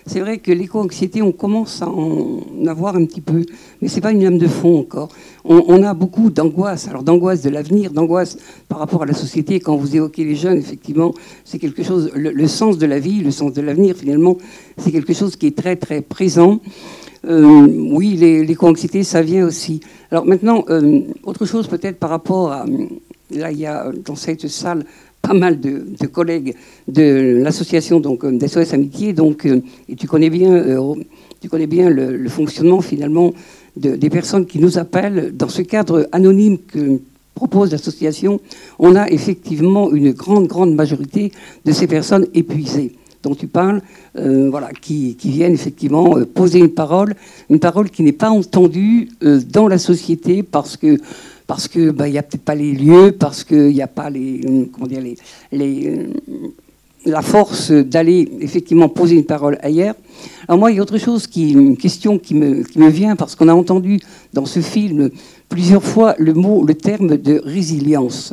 C'est 0.05 0.19
vrai 0.19 0.37
que 0.37 0.51
l'éco-anxiété, 0.51 1.23
on 1.23 1.31
commence 1.31 1.81
à 1.81 1.89
en 1.89 2.67
avoir 2.67 2.95
un 2.95 3.05
petit 3.05 3.21
peu, 3.21 3.43
mais 3.81 3.87
ce 3.87 3.95
n'est 3.95 4.01
pas 4.01 4.11
une 4.11 4.23
lame 4.23 4.37
de 4.37 4.45
fond 4.45 4.77
encore. 4.77 5.09
On, 5.43 5.81
a 5.81 5.95
beaucoup 5.95 6.29
d'angoisse, 6.29 6.87
alors 6.87 7.01
d'angoisse 7.01 7.41
de 7.41 7.49
l'avenir, 7.49 7.93
d'angoisse 7.93 8.37
par 8.67 8.77
rapport 8.77 9.01
à 9.01 9.07
la 9.07 9.15
société. 9.15 9.59
Quand 9.59 9.75
vous 9.75 9.95
évoquez 9.95 10.23
les 10.23 10.35
jeunes, 10.35 10.59
effectivement, 10.59 11.15
c'est 11.45 11.57
quelque 11.57 11.81
chose, 11.81 12.11
le, 12.13 12.47
sens 12.47 12.77
de 12.77 12.85
la 12.85 12.99
vie, 12.99 13.21
le 13.21 13.31
sens 13.31 13.53
de 13.53 13.61
l'avenir, 13.61 13.95
finalement, 13.95 14.37
c'est 14.77 14.91
quelque 14.91 15.13
chose 15.13 15.35
qui 15.35 15.47
est 15.47 15.57
très, 15.57 15.77
très 15.77 16.03
présent. 16.03 16.59
Euh, 17.25 17.67
oui, 17.91 18.15
l'éco-anxiété, 18.17 19.03
ça 19.03 19.23
vient 19.23 19.47
aussi. 19.47 19.81
Alors 20.11 20.25
maintenant, 20.25 20.65
euh, 20.69 21.01
autre 21.23 21.45
chose 21.45 21.67
peut-être 21.67 21.97
par 21.97 22.09
rapport 22.09 22.51
à... 22.51 22.65
Là, 23.31 23.51
il 23.51 23.59
y 23.59 23.67
a 23.67 23.91
dans 24.05 24.15
cette 24.15 24.47
salle 24.47 24.85
pas 25.21 25.33
mal 25.33 25.59
de, 25.59 26.07
collègues 26.07 26.55
de 26.87 27.39
l'association 27.43 27.99
donc 27.99 28.23
euh, 28.23 28.31
d'SOS 28.31 28.73
Amitié, 28.73 29.13
donc 29.13 29.45
euh, 29.45 29.61
et 29.87 29.95
tu 29.95 30.07
connais 30.07 30.29
bien, 30.29 30.51
euh, 30.51 30.95
tu 31.41 31.49
connais 31.49 31.67
bien 31.67 31.89
le, 31.89 32.27
fonctionnement 32.29 32.81
finalement 32.81 33.33
des 33.75 34.09
personnes 34.09 34.45
qui 34.45 34.59
nous 34.59 34.77
appellent 34.77 35.31
dans 35.37 35.47
ce 35.47 35.61
cadre 35.61 36.09
anonyme 36.11 36.57
que 36.57 36.99
propose 37.33 37.71
l'association. 37.71 38.41
On 38.77 38.95
a 38.95 39.09
effectivement 39.09 39.91
une 39.91 40.11
grande 40.11 40.47
grande 40.47 40.73
majorité 40.73 41.31
de 41.63 41.71
ces 41.71 41.87
personnes 41.87 42.25
épuisées 42.33 42.93
dont 43.23 43.35
tu 43.35 43.47
parles, 43.47 43.81
voilà, 44.15 44.69
qui, 44.71 45.15
qui, 45.15 45.29
viennent 45.29 45.53
effectivement 45.53 46.15
poser 46.33 46.59
une 46.59 46.69
parole, 46.69 47.15
une 47.49 47.59
parole 47.59 47.89
qui 47.89 48.03
n'est 48.03 48.11
pas 48.11 48.29
entendue 48.29 49.09
dans 49.21 49.67
la 49.67 49.77
société 49.77 50.41
parce 50.43 50.77
que 50.77 50.97
parce 51.49 51.67
que 51.67 51.89
bah, 51.89 52.07
il 52.07 52.11
n'y 52.11 52.19
a 52.19 52.21
peut-être 52.21 52.43
pas 52.43 52.53
les 52.53 52.73
lieux, 52.73 53.11
parce 53.11 53.43
qu'il 53.43 53.73
n'y 53.73 53.81
a 53.81 53.87
pas 53.87 54.11
les, 54.11 54.39
euh, 54.45 54.65
comment 54.71 54.85
dire, 54.85 55.01
les, 55.01 55.17
les, 55.51 55.87
euh, 55.87 56.07
la 57.07 57.23
force 57.23 57.71
d'aller 57.71 58.29
effectivement 58.39 58.87
poser 58.87 59.15
une 59.15 59.25
parole 59.25 59.57
ailleurs. 59.63 59.95
Alors 60.47 60.59
moi, 60.59 60.71
il 60.71 60.77
y 60.77 60.79
a 60.79 60.83
autre 60.83 60.99
chose, 60.99 61.25
qui, 61.25 61.53
une 61.53 61.75
question 61.75 62.19
qui 62.19 62.35
me, 62.35 62.61
qui 62.61 62.77
me 62.77 62.89
vient, 62.89 63.15
parce 63.15 63.35
qu'on 63.35 63.47
a 63.47 63.53
entendu 63.55 63.99
dans 64.31 64.45
ce 64.45 64.59
film 64.59 65.09
plusieurs 65.49 65.83
fois 65.83 66.13
le 66.19 66.35
mot, 66.35 66.63
le 66.63 66.75
terme 66.75 67.17
de 67.17 67.41
résilience. 67.43 68.31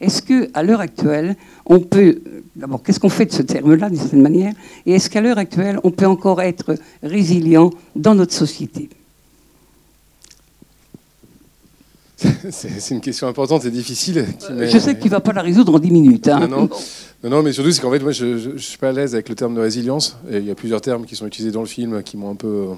Est-ce 0.00 0.22
que 0.22 0.48
l'heure 0.62 0.80
actuelle, 0.80 1.36
on 1.66 1.80
peut 1.80 2.16
D'abord, 2.56 2.82
qu'est-ce 2.82 3.00
qu'on 3.00 3.08
fait 3.08 3.26
de 3.26 3.32
ce 3.32 3.42
terme-là, 3.42 3.88
d'une 3.88 3.98
certaine 3.98 4.22
manière 4.22 4.52
Et 4.86 4.94
est-ce 4.94 5.10
qu'à 5.10 5.20
l'heure 5.20 5.38
actuelle, 5.38 5.80
on 5.82 5.90
peut 5.90 6.06
encore 6.06 6.40
être 6.40 6.76
résilient 7.02 7.70
dans 7.96 8.14
notre 8.14 8.32
société 8.32 8.88
C'est 12.50 12.94
une 12.94 13.00
question 13.00 13.26
importante 13.26 13.64
et 13.64 13.70
difficile. 13.70 14.24
je 14.48 14.78
sais 14.78 14.94
que 14.94 15.00
tu 15.00 15.06
ne 15.06 15.10
vas 15.10 15.20
pas 15.20 15.32
la 15.32 15.42
résoudre 15.42 15.74
en 15.74 15.78
10 15.78 15.90
minutes. 15.90 16.28
Hein. 16.28 16.46
Non, 16.46 16.68
non. 17.24 17.42
mais 17.42 17.52
surtout, 17.52 17.72
c'est 17.72 17.82
qu'en 17.82 17.90
fait, 17.90 17.98
moi, 17.98 18.12
je 18.12 18.52
ne 18.52 18.58
suis 18.58 18.78
pas 18.78 18.90
à 18.90 18.92
l'aise 18.92 19.14
avec 19.14 19.28
le 19.28 19.34
terme 19.34 19.54
de 19.54 19.60
résilience. 19.60 20.16
Et 20.30 20.38
il 20.38 20.44
y 20.44 20.50
a 20.50 20.54
plusieurs 20.54 20.80
termes 20.80 21.06
qui 21.06 21.16
sont 21.16 21.26
utilisés 21.26 21.50
dans 21.50 21.60
le 21.60 21.66
film 21.66 22.02
qui 22.02 22.16
m'ont 22.16 22.30
un 22.30 22.36
peu 22.36 22.68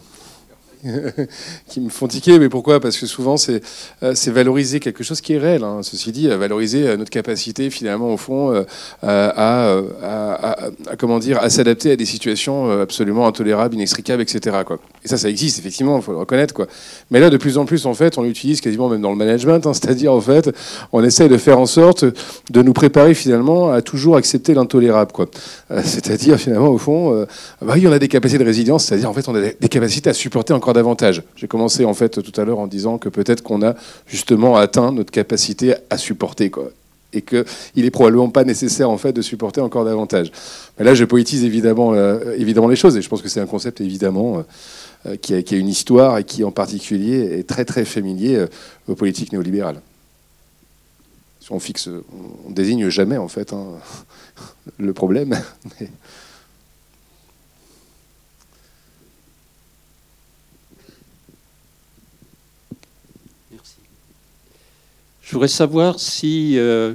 qui 1.69 1.81
me 1.81 1.89
font 1.89 2.09
tiquer. 2.09 2.39
Mais 2.39 2.49
pourquoi? 2.49 2.81
Parce 2.81 2.97
que 2.99 3.07
souvent, 3.07 3.37
c'est 3.37 3.63
euh, 4.03 4.15
valoriser 4.27 4.81
quelque 4.81 5.05
chose 5.05 5.21
qui 5.21 5.35
est 5.35 5.39
réel. 5.39 5.65
Hein. 5.65 5.81
Ceci 5.83 6.13
dit, 6.13 6.29
euh, 6.29 6.37
valoriser 6.37 6.87
euh, 6.87 6.97
notre 6.97 7.11
capacité, 7.11 7.71
finalement, 7.71 8.13
au 8.13 8.17
fond, 8.17 8.65
à, 9.03 9.77
comment 10.99 11.19
dire, 11.19 11.39
à 11.39 11.51
s'adapter 11.51 11.93
à 11.93 11.97
des 11.97 12.05
situations 12.05 12.71
absolument 12.81 13.27
intolérables, 13.27 13.75
inextricables, 13.75 14.23
etc. 14.23 14.57
Et 15.05 15.09
ça, 15.09 15.17
ça 15.17 15.29
existe, 15.29 15.59
effectivement, 15.59 15.97
il 15.97 16.03
faut 16.03 16.13
le 16.13 16.19
reconnaître. 16.19 16.55
Mais 17.11 17.21
là, 17.21 17.31
de 17.31 17.37
plus 17.37 17.59
en 17.59 17.65
plus, 17.65 17.87
en 17.87 17.95
fait, 17.95 18.19
on 18.19 18.23
l'utilise 18.23 18.61
quasiment 18.61 18.89
même 18.89 19.01
dans 19.01 19.11
le 19.11 19.17
management. 19.17 19.67
Hein. 19.67 19.75
C'est-à-dire, 19.75 20.13
en 20.13 20.21
fait, 20.21 20.51
on 20.93 21.03
essaie 21.03 21.29
de 21.29 21.37
faire 21.37 21.59
en 21.59 21.67
sorte 21.67 22.05
de 22.51 22.63
nous 22.63 22.73
préparer, 22.73 23.15
finalement, 23.15 23.71
à 23.71 23.83
toujours 23.83 24.17
accepter 24.17 24.55
l'intolérable. 24.55 25.13
C'est-à-dire, 25.85 26.39
finalement, 26.39 26.69
au 26.69 26.79
fond, 26.79 27.27
bah, 27.63 27.75
oui, 27.77 27.87
on 27.87 27.93
a 27.93 27.99
des 27.99 28.09
capacités 28.09 28.39
de 28.39 28.45
résilience, 28.45 28.87
c'est-à-dire, 28.87 29.11
en 29.11 29.15
fait, 29.15 29.29
on 29.29 29.35
a 29.35 29.41
des 29.41 29.69
capacités 29.69 30.11
à 30.11 30.15
supporter 30.15 30.53
encore 30.53 30.66
davantage. 30.75 31.23
J'ai 31.37 31.49
commencé 31.49 31.85
en 31.85 31.95
fait 31.95 32.23
tout 32.23 32.41
à 32.41 32.45
l'heure 32.45 32.59
en 32.59 32.67
disant 32.67 32.99
que 32.99 33.09
peut-être 33.09 33.43
qu'on 33.43 33.63
a 33.63 33.75
justement 34.07 34.57
atteint 34.57 34.93
notre 34.93 35.11
capacité 35.11 35.75
à 35.91 35.99
supporter 35.99 36.51
quoi 36.51 36.71
et 37.13 37.23
qu'il 37.23 37.85
est 37.85 37.91
probablement 37.91 38.29
pas 38.29 38.45
nécessaire 38.45 38.91
en 38.91 38.99
fait 38.99 39.13
de 39.13 39.23
supporter 39.23 39.61
encore 39.61 39.85
davantage. 39.85 40.31
Mais 40.79 40.85
là, 40.85 40.95
je 40.95 41.05
poétise 41.05 41.45
évidemment, 41.45 41.95
euh, 41.95 42.35
évidemment 42.37 42.69
les 42.69 42.77
choses 42.77 42.97
et 42.97 43.03
je 43.03 43.09
pense 43.09 43.23
que 43.23 43.29
c'est 43.29 43.41
un 43.41 43.47
concept 43.47 43.81
évidemment 43.81 44.45
euh, 45.07 45.17
qui, 45.17 45.35
a, 45.35 45.43
qui, 45.43 45.55
a, 45.55 45.59
une 45.59 45.69
histoire 45.69 46.19
et 46.19 46.25
qui 46.25 46.45
en 46.45 46.51
particulier 46.51 47.39
est 47.39 47.49
très 47.49 47.65
très 47.65 47.85
familier 47.85 48.37
euh, 48.37 48.47
aux 48.89 48.95
politiques 48.95 49.33
néolibérales. 49.33 49.81
On 51.49 51.61
fixe, 51.61 51.89
on, 52.45 52.51
désigne 52.51 52.89
jamais 52.89 53.17
en 53.17 53.29
fait 53.29 53.53
hein, 53.53 53.67
le 54.79 54.93
problème. 54.93 55.39
Je 65.27 65.33
voudrais 65.33 65.49
savoir 65.49 65.99
si 65.99 66.57
euh, 66.57 66.95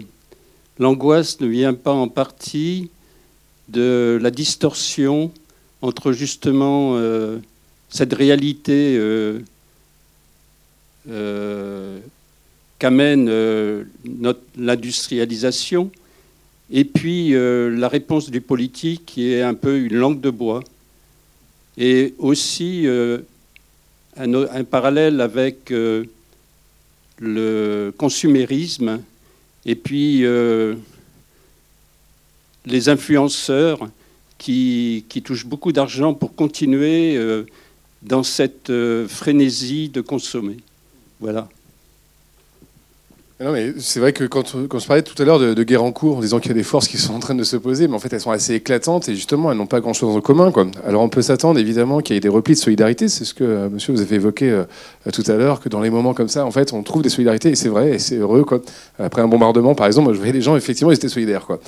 l'angoisse 0.80 1.42
ne 1.42 1.48
vient 1.48 1.74
pas 1.74 1.92
en 1.92 2.08
partie 2.08 2.90
de 3.68 4.18
la 4.22 4.32
distorsion 4.32 5.34
entre 5.82 6.14
justement 6.14 6.96
euh, 6.96 7.40
cette 7.90 8.14
réalité 8.14 8.96
euh, 8.98 9.42
qu'amène 12.80 13.30
l'industrialisation 14.58 15.92
et 16.72 16.86
puis 16.86 17.32
la 17.34 17.90
réponse 17.90 18.30
du 18.30 18.40
politique 18.40 19.06
qui 19.06 19.34
est 19.34 19.42
un 19.42 19.56
peu 19.56 19.78
une 19.78 19.96
langue 19.96 20.22
de 20.22 20.30
bois. 20.30 20.62
Et 21.78 22.14
aussi 22.18 22.88
un, 24.16 24.64
parallèle 24.64 25.20
avec 25.20 25.74
le 27.22 27.94
consumérisme 27.96 29.00
et 29.66 29.76
puis 29.76 30.26
euh, 30.26 30.76
les 32.66 32.90
influenceurs 32.90 33.88
qui, 34.38 35.06
touchent 35.24 35.46
beaucoup 35.46 35.72
d'argent 35.72 36.16
pour 36.16 36.36
continuer 36.36 37.16
euh, 37.16 37.46
dans 38.02 38.24
cette 38.24 38.72
euh, 38.72 39.08
frénésie 39.08 39.88
de 39.88 40.02
consommer. 40.02 40.58
Voilà. 41.20 41.48
Non, 43.44 43.54
mais 43.54 43.74
c'est 43.80 44.00
vrai 44.00 44.14
que 44.14 44.24
quand, 44.26 44.56
quand 44.70 44.78
je 44.78 44.86
parlais 44.86 45.02
tout 45.02 45.20
à 45.20 45.26
l'heure 45.26 45.40
de, 45.40 45.64
guerre 45.64 45.84
en 45.84 45.92
cours, 45.92 46.18
en 46.18 46.22
disant 46.22 46.40
qu'il 46.40 46.50
y 46.50 46.54
a 46.54 46.56
des 46.56 46.62
forces 46.62 46.88
qui 46.88 47.00
sont 47.00 47.16
en 47.16 47.20
train 47.20 47.34
de 47.34 47.44
se 47.44 47.58
poser, 47.58 47.88
mais 47.88 47.96
en 47.96 48.00
fait 48.00 48.14
elles 48.14 48.22
sont 48.22 48.30
assez 48.30 48.54
éclatantes 48.54 49.10
et 49.10 49.16
justement 49.16 49.52
elles 49.52 49.58
n'ont 49.58 49.66
pas 49.66 49.80
grand-chose 49.80 50.16
en 50.16 50.22
commun. 50.22 50.52
Quoi. 50.52 50.68
Alors 50.86 51.02
on 51.02 51.10
peut 51.10 51.24
s'attendre 51.24 51.60
évidemment 51.60 52.02
qu'il 52.02 52.16
y 52.16 52.18
ait 52.18 52.20
des 52.20 52.30
replis 52.30 52.54
de 52.54 52.60
solidarité, 52.60 53.08
c'est 53.10 53.26
ce 53.26 53.34
que 53.34 53.44
euh, 53.44 53.70
monsieur 53.70 53.94
vous 53.94 54.02
avez 54.02 54.18
évoqué 54.18 54.52
euh, 54.52 54.66
tout 55.12 55.24
à 55.26 55.34
l'heure, 55.34 55.60
que 55.60 55.70
dans 55.70 55.82
les 55.82 55.90
moments 55.90 56.14
comme 56.14 56.28
ça, 56.28 56.46
en 56.46 56.52
fait, 56.52 56.72
on 56.72 56.84
trouve 56.84 57.02
des 57.02 57.10
solidarités 57.10 57.50
et 57.50 57.56
c'est 57.56 57.70
vrai 57.70 57.96
et 57.96 58.00
c'est 58.00 58.18
heureux. 58.18 58.44
Quoi. 58.44 58.62
Après 59.00 59.24
un 59.24 59.28
bombardement, 59.28 59.74
par 59.74 59.88
exemple, 59.88 60.14
je 60.14 60.18
voyais 60.18 60.34
les 60.34 60.42
gens 60.42 60.56
effectivement 60.56 60.92
ils 60.92 60.96
étaient 60.96 61.10
solidaires. 61.10 61.48
Quoi. 61.48 61.60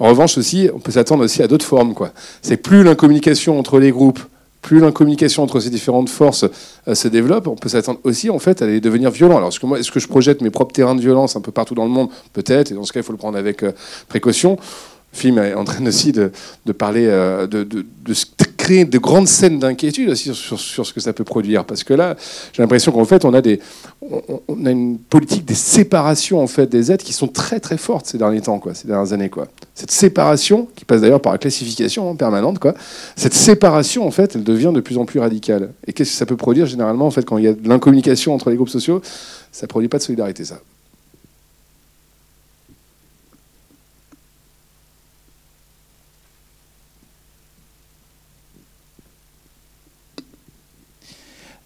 En 0.00 0.08
revanche 0.08 0.36
aussi, 0.36 0.68
on 0.74 0.80
peut 0.80 0.92
s'attendre 0.92 1.24
aussi 1.24 1.42
à 1.42 1.48
d'autres 1.48 1.64
formes. 1.64 1.94
C'est 2.42 2.58
plus 2.58 2.84
l'incommunication 2.84 3.58
entre 3.58 3.78
les 3.78 3.90
groupes 3.90 4.20
plus 4.62 4.80
l'incommunication 4.80 5.42
entre 5.42 5.60
ces 5.60 5.70
différentes 5.70 6.08
forces 6.08 6.46
euh, 6.88 6.94
se 6.94 7.08
développe, 7.08 7.48
on 7.48 7.56
peut 7.56 7.68
s'attendre 7.68 7.98
aussi 8.04 8.30
en 8.30 8.38
fait 8.38 8.62
à 8.62 8.66
les 8.66 8.80
devenir 8.80 9.10
violents. 9.10 9.36
Alors 9.36 9.48
est-ce 9.48 9.60
que 9.60 9.66
moi, 9.66 9.78
est-ce 9.78 9.90
que 9.90 10.00
je 10.00 10.08
projette 10.08 10.40
mes 10.40 10.50
propres 10.50 10.72
terrains 10.72 10.94
de 10.94 11.00
violence 11.00 11.36
un 11.36 11.40
peu 11.40 11.52
partout 11.52 11.74
dans 11.74 11.84
le 11.84 11.90
monde? 11.90 12.08
Peut-être, 12.32 12.70
et 12.70 12.74
dans 12.74 12.84
ce 12.84 12.92
cas, 12.92 13.00
il 13.00 13.02
faut 13.02 13.12
le 13.12 13.18
prendre 13.18 13.36
avec 13.36 13.64
euh, 13.64 13.72
précaution. 14.08 14.56
Film 15.12 15.38
est 15.38 15.52
en 15.52 15.64
train 15.64 15.84
aussi 15.86 16.10
de, 16.10 16.30
parler, 16.72 17.06
euh, 17.06 17.46
de, 17.46 17.84
créer 18.56 18.86
de 18.86 18.96
grandes 18.96 19.28
scènes 19.28 19.58
d'inquiétude 19.58 20.08
aussi 20.08 20.34
sur, 20.34 20.58
ce 20.58 20.92
que 20.92 21.00
ça 21.00 21.12
peut 21.12 21.22
produire. 21.24 21.66
Parce 21.66 21.84
que 21.84 21.92
là, 21.92 22.16
j'ai 22.54 22.62
l'impression 22.62 22.92
qu'en 22.92 23.04
fait, 23.04 23.26
on 23.26 23.34
a, 23.34 23.42
des, 23.42 23.60
on, 24.00 24.64
a 24.64 24.70
une 24.70 24.98
politique 24.98 25.44
des 25.44 25.54
séparations 25.54 26.40
en 26.40 26.46
fait, 26.46 26.66
des 26.66 26.90
aides 26.90 27.02
qui 27.02 27.12
sont 27.12 27.28
très 27.28 27.60
très 27.60 27.76
fortes 27.76 28.06
ces 28.06 28.16
derniers 28.16 28.40
temps, 28.40 28.58
quoi, 28.58 28.72
ces 28.72 28.88
dernières 28.88 29.12
années. 29.12 29.28
Quoi. 29.28 29.48
Cette 29.74 29.90
séparation, 29.90 30.66
qui 30.74 30.86
passe 30.86 31.02
d'ailleurs 31.02 31.20
par 31.20 31.32
la 31.32 31.38
classification 31.38 32.16
permanente, 32.16 32.58
quoi, 32.58 32.74
cette 33.14 33.34
séparation, 33.34 34.06
en 34.06 34.10
fait, 34.10 34.34
elle 34.34 34.44
devient 34.44 34.72
de 34.74 34.80
plus 34.80 34.96
en 34.96 35.04
plus 35.04 35.20
radicale. 35.20 35.72
Et 35.86 35.92
qu'est-ce 35.92 36.12
que 36.12 36.16
ça 36.16 36.26
peut 36.26 36.36
produire 36.36 36.64
généralement 36.64 37.06
en 37.06 37.10
fait, 37.10 37.26
quand 37.26 37.36
il 37.36 37.44
y 37.44 37.48
a 37.48 37.52
de 37.52 37.68
l'incommunication 37.68 38.34
entre 38.34 38.48
les 38.48 38.56
groupes 38.56 38.70
sociaux? 38.70 39.02
Ça 39.50 39.66
ne 39.66 39.68
produit 39.68 39.88
pas 39.88 39.98
de 39.98 40.04
solidarité, 40.04 40.44
ça. 40.44 40.58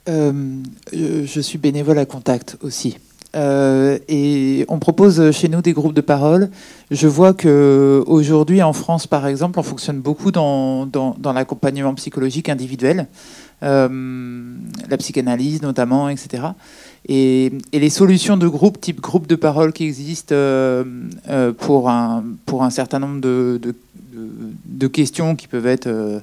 Je 0.07 1.41
suis 1.41 1.59
bénévole 1.59 1.99
à 1.99 2.07
Contact 2.07 2.57
aussi. 2.63 2.99
et 3.35 4.65
on 4.69 4.79
propose 4.79 5.31
chez 5.33 5.49
nous 5.49 5.63
des 5.63 5.73
groupes 5.73 5.95
de 5.95 6.01
parole. 6.01 6.51
Je 6.91 7.09
vois 7.09 7.35
que 7.35 8.03
aujourd'hui 8.07 8.63
en 8.63 8.73
France, 8.73 9.07
par 9.07 9.27
exemple, 9.27 9.59
on 9.59 9.63
fonctionne 9.63 10.01
beaucoup 10.01 10.31
dans, 10.31 10.89
l'accompagnement 11.35 11.95
psychologique 11.95 12.49
individuel, 12.49 13.09
la 13.63 14.97
psychanalyse 14.99 15.63
notamment, 15.63 16.09
etc. 16.09 16.45
Et, 17.09 17.53
les 17.73 17.91
solutions 17.91 18.37
de 18.37 18.49
groupe, 18.49 18.81
type 18.81 19.01
groupe 19.01 19.27
de 19.27 19.37
parole 19.37 19.73
qui 19.73 19.85
existent 19.85 20.35
euh, 20.35 20.85
euh, 21.29 21.53
pour, 21.53 21.89
un, 21.89 22.25
certain 22.71 22.99
nombre 22.99 23.21
de, 23.21 24.87
questions 24.89 25.37
qui 25.37 25.47
peuvent 25.47 25.67
être 25.67 25.87
euh, 25.87 26.21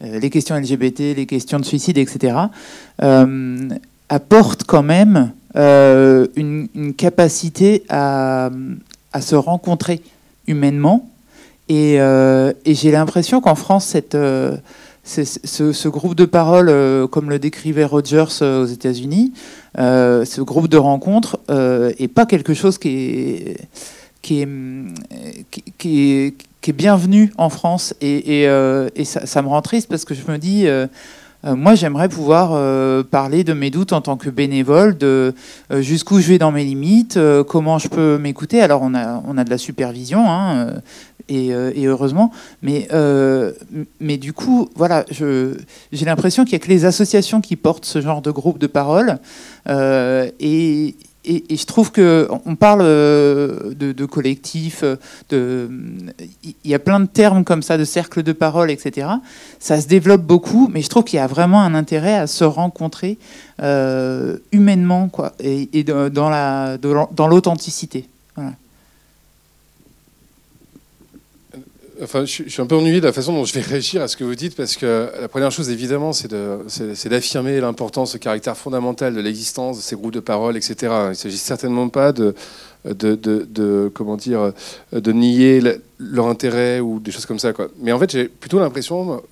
les 0.00 0.30
questions 0.30 0.56
LGBT, 0.56 1.16
les 1.16 1.26
questions 1.26 1.58
de 1.58 1.64
suicide, 1.64 1.98
etc., 1.98 2.36
apportent 4.08 4.64
quand 4.64 4.82
même 4.82 5.32
une, 5.54 6.68
une, 6.74 6.94
capacité 6.94 7.84
à, 7.88 8.50
se 9.20 9.34
rencontrer 9.34 10.02
humainement. 10.46 11.08
Et, 11.68 11.98
j'ai 12.66 12.90
l'impression 12.90 13.40
qu'en 13.40 13.54
France, 13.54 13.96
ce, 15.04 15.88
groupe 15.88 16.14
de 16.14 16.24
parole, 16.24 16.68
euh, 16.68 17.06
comme 17.06 17.30
le 17.30 17.38
décrivait 17.38 17.84
Rogers 17.84 18.42
euh, 18.42 18.62
aux 18.62 18.66
États-Unis, 18.66 19.32
euh, 19.78 20.24
ce 20.24 20.40
groupe 20.40 20.68
de 20.68 20.76
rencontres 20.76 21.38
n'est 21.48 22.08
pas 22.08 22.26
quelque 22.26 22.54
chose 22.54 22.78
qui 22.78 22.88
est, 22.88 23.56
qui 24.24 24.40
est, 24.40 24.48
qui, 25.78 26.12
est, 26.12 26.34
qui 26.60 26.70
est 26.70 26.72
bienvenu 26.72 27.32
en 27.36 27.50
France. 27.50 27.94
Et, 28.00 28.44
et, 28.44 29.04
ça, 29.04 29.42
me 29.42 29.48
rend 29.48 29.62
triste 29.62 29.88
parce 29.88 30.04
que 30.04 30.14
je 30.14 30.22
me 30.30 30.38
dis 30.38 30.66
moi, 31.44 31.74
j'aimerais 31.74 32.08
pouvoir 32.08 33.04
parler 33.04 33.44
de 33.44 33.52
mes 33.52 33.70
doutes 33.70 33.92
en 33.92 34.00
tant 34.00 34.16
que 34.16 34.30
bénévole, 34.30 34.96
de 34.96 35.34
jusqu'où 35.70 36.20
je 36.20 36.28
vais 36.28 36.38
dans 36.38 36.52
mes 36.52 36.64
limites, 36.64 37.18
comment 37.48 37.78
je 37.78 37.88
peux 37.88 38.16
m'écouter. 38.16 38.62
Alors, 38.62 38.80
on 38.82 38.94
a, 38.94 39.22
on 39.26 39.36
a 39.36 39.44
de 39.44 39.50
la 39.50 39.58
supervision, 39.58 40.24
hein, 40.26 40.80
euh, 41.30 41.72
et, 41.74 41.86
heureusement. 41.86 42.30
Mais, 42.62 42.88
euh, 42.92 43.52
mais 44.00 44.18
du 44.18 44.32
coup, 44.32 44.68
voilà, 44.76 45.04
j'ai 45.10 46.04
l'impression 46.04 46.44
qu'il 46.44 46.52
n'y 46.52 46.62
a 46.62 46.64
que 46.64 46.70
les 46.70 46.84
associations 46.84 47.40
qui 47.40 47.56
portent 47.56 47.84
ce 47.84 48.00
genre 48.00 48.20
de 48.20 48.30
groupe 48.30 48.58
de 48.58 48.66
parole. 48.66 49.18
Euh, 49.68 50.30
et, 51.24 51.56
je 51.56 51.64
trouve 51.66 51.90
qu'on 51.92 52.56
parle 52.56 52.82
de, 52.82 53.92
de 53.92 54.04
collectifs, 54.04 54.84
de, 55.30 55.68
il 56.42 56.70
y 56.70 56.74
a 56.74 56.78
plein 56.78 57.00
de 57.00 57.06
termes 57.06 57.44
comme 57.44 57.62
ça, 57.62 57.78
de 57.78 57.84
cercles 57.84 58.22
de 58.22 58.32
parole, 58.32 58.70
etc. 58.70 59.08
Ça 59.58 59.80
se 59.80 59.86
développe 59.86 60.22
beaucoup, 60.22 60.68
mais 60.72 60.82
je 60.82 60.88
trouve 60.88 61.04
qu'il 61.04 61.16
y 61.16 61.20
a 61.20 61.26
vraiment 61.26 61.62
un 61.62 61.74
intérêt 61.74 62.14
à 62.14 62.26
se 62.26 62.44
rencontrer 62.44 63.18
humainement, 64.52 65.08
quoi, 65.08 65.32
et, 65.40 65.68
et 65.72 65.84
dans 65.84 67.28
l'authenticité. 67.28 68.06
Voilà. 68.36 68.52
Enfin, 72.02 72.24
je, 72.24 72.48
suis 72.48 72.62
un 72.62 72.66
peu 72.66 72.74
ennuyé 72.74 73.00
de 73.00 73.06
la 73.06 73.12
façon 73.12 73.32
dont 73.32 73.44
je 73.44 73.54
vais 73.54 73.60
réagir 73.60 74.02
à 74.02 74.08
ce 74.08 74.16
que 74.16 74.24
vous 74.24 74.34
dites, 74.34 74.56
parce 74.56 74.76
que 74.76 75.10
la 75.20 75.28
première 75.28 75.52
chose, 75.52 75.70
évidemment, 75.70 76.12
c'est 76.12 76.28
d'affirmer 77.08 77.60
l'importance, 77.60 78.14
le 78.14 78.18
caractère 78.18 78.56
fondamental 78.56 79.14
de 79.14 79.20
l'existence 79.20 79.76
de 79.76 79.82
ces 79.82 79.94
groupes 79.94 80.12
de 80.12 80.20
parole, 80.20 80.56
etc. 80.56 80.74
Il 80.80 81.08
ne 81.10 81.14
s'agit 81.14 81.38
certainement 81.38 81.88
pas 81.88 82.12
de, 82.12 82.34
comment 83.94 84.16
dire, 84.16 84.52
de 84.92 85.12
nier 85.12 85.60
leur 85.98 86.26
intérêt 86.26 86.80
ou 86.80 86.98
des 86.98 87.12
choses 87.12 87.26
comme 87.26 87.38
ça. 87.38 87.52
Mais 87.80 87.92
en 87.92 87.98
fait, 87.98 88.10
j'ai 88.10 88.28
plutôt 88.28 88.58
l'impression, 88.58 89.22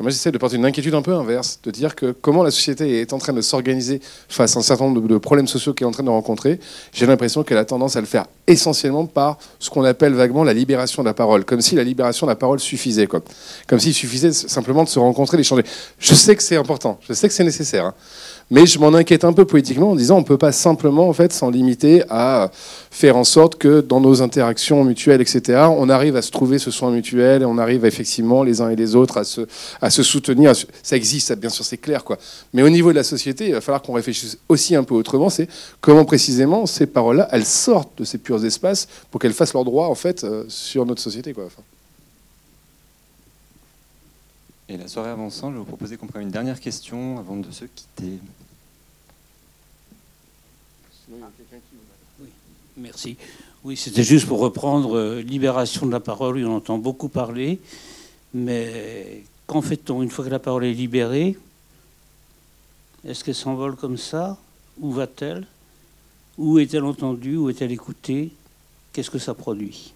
moi, 0.00 0.10
j'essaie 0.10 0.32
de 0.32 0.38
porter 0.38 0.56
une 0.56 0.64
inquiétude 0.64 0.94
un 0.94 1.02
peu 1.02 1.12
inverse, 1.12 1.60
de 1.62 1.70
dire 1.70 1.94
que 1.94 2.12
comment 2.12 2.42
la 2.42 2.50
société 2.50 3.02
est 3.02 3.12
en 3.12 3.18
train 3.18 3.34
de 3.34 3.42
s'organiser 3.42 4.00
face 4.28 4.56
à 4.56 4.60
un 4.60 4.62
certain 4.62 4.86
nombre 4.86 5.06
de 5.06 5.18
problèmes 5.18 5.46
sociaux 5.46 5.74
qu'elle 5.74 5.84
est 5.84 5.88
en 5.88 5.92
train 5.92 6.02
de 6.02 6.08
rencontrer, 6.08 6.58
j'ai 6.92 7.04
l'impression 7.04 7.42
qu'elle 7.42 7.58
a 7.58 7.66
tendance 7.66 7.96
à 7.96 8.00
le 8.00 8.06
faire 8.06 8.24
essentiellement 8.46 9.04
par 9.04 9.38
ce 9.58 9.68
qu'on 9.68 9.84
appelle 9.84 10.14
vaguement 10.14 10.42
la 10.42 10.54
libération 10.54 11.02
de 11.02 11.08
la 11.08 11.12
parole, 11.12 11.44
comme 11.44 11.60
si 11.60 11.74
la 11.74 11.84
libération 11.84 12.26
de 12.26 12.30
la 12.30 12.36
parole 12.36 12.60
suffisait, 12.60 13.06
quoi. 13.06 13.20
Comme 13.66 13.78
s'il 13.78 13.92
suffisait 13.92 14.32
simplement 14.32 14.84
de 14.84 14.88
se 14.88 14.98
rencontrer, 14.98 15.36
d'échanger. 15.36 15.64
Je 15.98 16.14
sais 16.14 16.34
que 16.34 16.42
c'est 16.42 16.56
important, 16.56 16.98
je 17.06 17.12
sais 17.12 17.28
que 17.28 17.34
c'est 17.34 17.44
nécessaire. 17.44 17.84
Hein. 17.84 17.94
Mais 18.52 18.66
je 18.66 18.80
m'en 18.80 18.92
inquiète 18.94 19.24
un 19.24 19.32
peu 19.32 19.44
politiquement 19.44 19.90
en 19.92 19.94
disant 19.94 20.16
on 20.16 20.20
ne 20.20 20.24
peut 20.24 20.38
pas 20.38 20.50
simplement 20.50 21.08
en 21.08 21.12
fait 21.12 21.32
s'en 21.32 21.50
limiter 21.50 22.02
à 22.10 22.50
faire 22.90 23.16
en 23.16 23.22
sorte 23.22 23.56
que 23.56 23.80
dans 23.80 24.00
nos 24.00 24.22
interactions 24.22 24.82
mutuelles, 24.82 25.20
etc., 25.20 25.66
on 25.70 25.88
arrive 25.88 26.16
à 26.16 26.22
se 26.22 26.32
trouver 26.32 26.58
ce 26.58 26.72
soin 26.72 26.90
mutuel 26.90 27.42
et 27.42 27.44
on 27.44 27.58
arrive 27.58 27.84
effectivement 27.84 28.42
les 28.42 28.60
uns 28.60 28.70
et 28.70 28.76
les 28.76 28.96
autres 28.96 29.18
à 29.18 29.24
se, 29.24 29.42
à 29.80 29.90
se 29.90 30.02
soutenir. 30.02 30.52
Ça 30.82 30.96
existe, 30.96 31.32
bien 31.36 31.48
sûr, 31.48 31.64
c'est 31.64 31.76
clair. 31.76 32.02
Quoi. 32.02 32.18
Mais 32.52 32.62
au 32.62 32.70
niveau 32.70 32.90
de 32.90 32.96
la 32.96 33.04
société, 33.04 33.46
il 33.46 33.52
va 33.52 33.60
falloir 33.60 33.82
qu'on 33.82 33.92
réfléchisse 33.92 34.38
aussi 34.48 34.74
un 34.74 34.82
peu 34.82 34.94
autrement. 34.94 35.30
C'est 35.30 35.48
comment 35.80 36.04
précisément 36.04 36.66
ces 36.66 36.86
paroles-là, 36.86 37.28
elles 37.30 37.46
sortent 37.46 37.98
de 37.98 38.04
ces 38.04 38.18
purs 38.18 38.44
espaces 38.44 38.88
pour 39.12 39.20
qu'elles 39.20 39.32
fassent 39.32 39.54
leur 39.54 39.64
droit 39.64 39.86
en 39.86 39.94
fait 39.94 40.24
euh, 40.24 40.44
sur 40.48 40.84
notre 40.86 41.00
société. 41.00 41.32
Quoi. 41.32 41.44
Et 44.70 44.76
la 44.76 44.86
soirée 44.86 45.10
avançant, 45.10 45.48
je 45.48 45.54
vais 45.54 45.58
vous 45.58 45.64
proposer 45.64 45.96
qu'on 45.96 46.06
prenne 46.06 46.22
une 46.22 46.30
dernière 46.30 46.60
question 46.60 47.18
avant 47.18 47.36
de 47.36 47.50
se 47.50 47.64
quitter. 47.64 48.20
Oui, 51.10 52.28
merci. 52.76 53.16
Oui, 53.64 53.76
c'était 53.76 54.04
juste 54.04 54.28
pour 54.28 54.38
reprendre 54.38 54.96
euh, 54.96 55.22
libération 55.22 55.86
de 55.86 55.90
la 55.90 55.98
parole. 55.98 56.46
On 56.46 56.54
entend 56.54 56.78
beaucoup 56.78 57.08
parler, 57.08 57.58
mais 58.32 59.24
qu'en 59.48 59.60
fait-on 59.60 60.04
une 60.04 60.10
fois 60.10 60.24
que 60.24 60.30
la 60.30 60.38
parole 60.38 60.64
est 60.64 60.72
libérée 60.72 61.36
Est-ce 63.04 63.24
qu'elle 63.24 63.34
s'envole 63.34 63.74
comme 63.74 63.98
ça? 63.98 64.38
Où 64.78 64.92
va-t-elle? 64.92 65.48
Où 66.38 66.60
est-elle 66.60 66.84
entendue? 66.84 67.36
Où 67.36 67.50
est-elle 67.50 67.72
écoutée? 67.72 68.30
Qu'est-ce 68.92 69.10
que 69.10 69.18
ça 69.18 69.34
produit? 69.34 69.94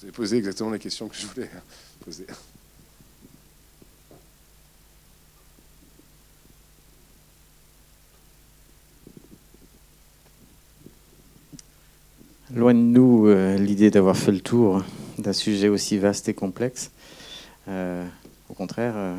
Vous 0.00 0.06
avez 0.06 0.12
posé 0.12 0.38
exactement 0.38 0.70
la 0.70 0.78
question 0.78 1.08
que 1.08 1.14
je 1.14 1.26
voulais 1.26 1.50
poser. 2.06 2.24
Loin 12.54 12.72
de 12.72 12.78
nous 12.78 13.26
euh, 13.26 13.58
l'idée 13.58 13.90
d'avoir 13.90 14.16
fait 14.16 14.32
le 14.32 14.40
tour 14.40 14.82
d'un 15.18 15.34
sujet 15.34 15.68
aussi 15.68 15.98
vaste 15.98 16.30
et 16.30 16.34
complexe. 16.34 16.92
Euh, 17.68 18.08
au 18.48 18.54
contraire, 18.54 18.94
euh, 18.96 19.18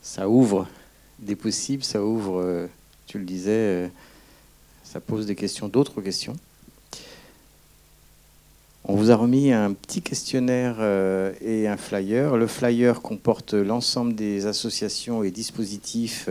ça 0.00 0.30
ouvre 0.30 0.66
des 1.18 1.36
possibles, 1.36 1.84
ça 1.84 2.02
ouvre, 2.02 2.70
tu 3.06 3.18
le 3.18 3.26
disais, 3.26 3.90
ça 4.82 4.98
pose 4.98 5.26
des 5.26 5.36
questions, 5.36 5.68
d'autres 5.68 6.00
questions. 6.00 6.36
On 8.84 8.94
vous 8.94 9.10
a 9.10 9.16
remis 9.16 9.52
un 9.52 9.74
petit 9.74 10.00
questionnaire 10.00 10.76
euh, 10.78 11.34
et 11.42 11.68
un 11.68 11.76
flyer. 11.76 12.38
Le 12.38 12.46
flyer 12.46 13.02
comporte 13.02 13.52
l'ensemble 13.52 14.14
des 14.14 14.46
associations 14.46 15.22
et 15.22 15.30
dispositifs 15.30 16.30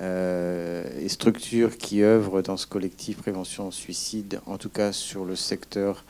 euh, 0.00 0.84
et 0.98 1.08
structures 1.10 1.76
qui 1.76 2.02
œuvrent 2.02 2.42
dans 2.42 2.56
ce 2.56 2.66
collectif 2.66 3.18
prévention 3.18 3.70
suicide, 3.70 4.40
en 4.46 4.56
tout 4.56 4.70
cas 4.70 4.92
sur 4.92 5.26
le 5.26 5.36
secteur, 5.36 6.04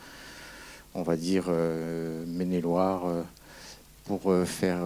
on 0.95 1.03
va 1.03 1.17
dire, 1.17 1.47
euh, 1.49 2.23
Maine-et-Loire, 2.27 3.03
pour 4.05 4.33
faire 4.45 4.79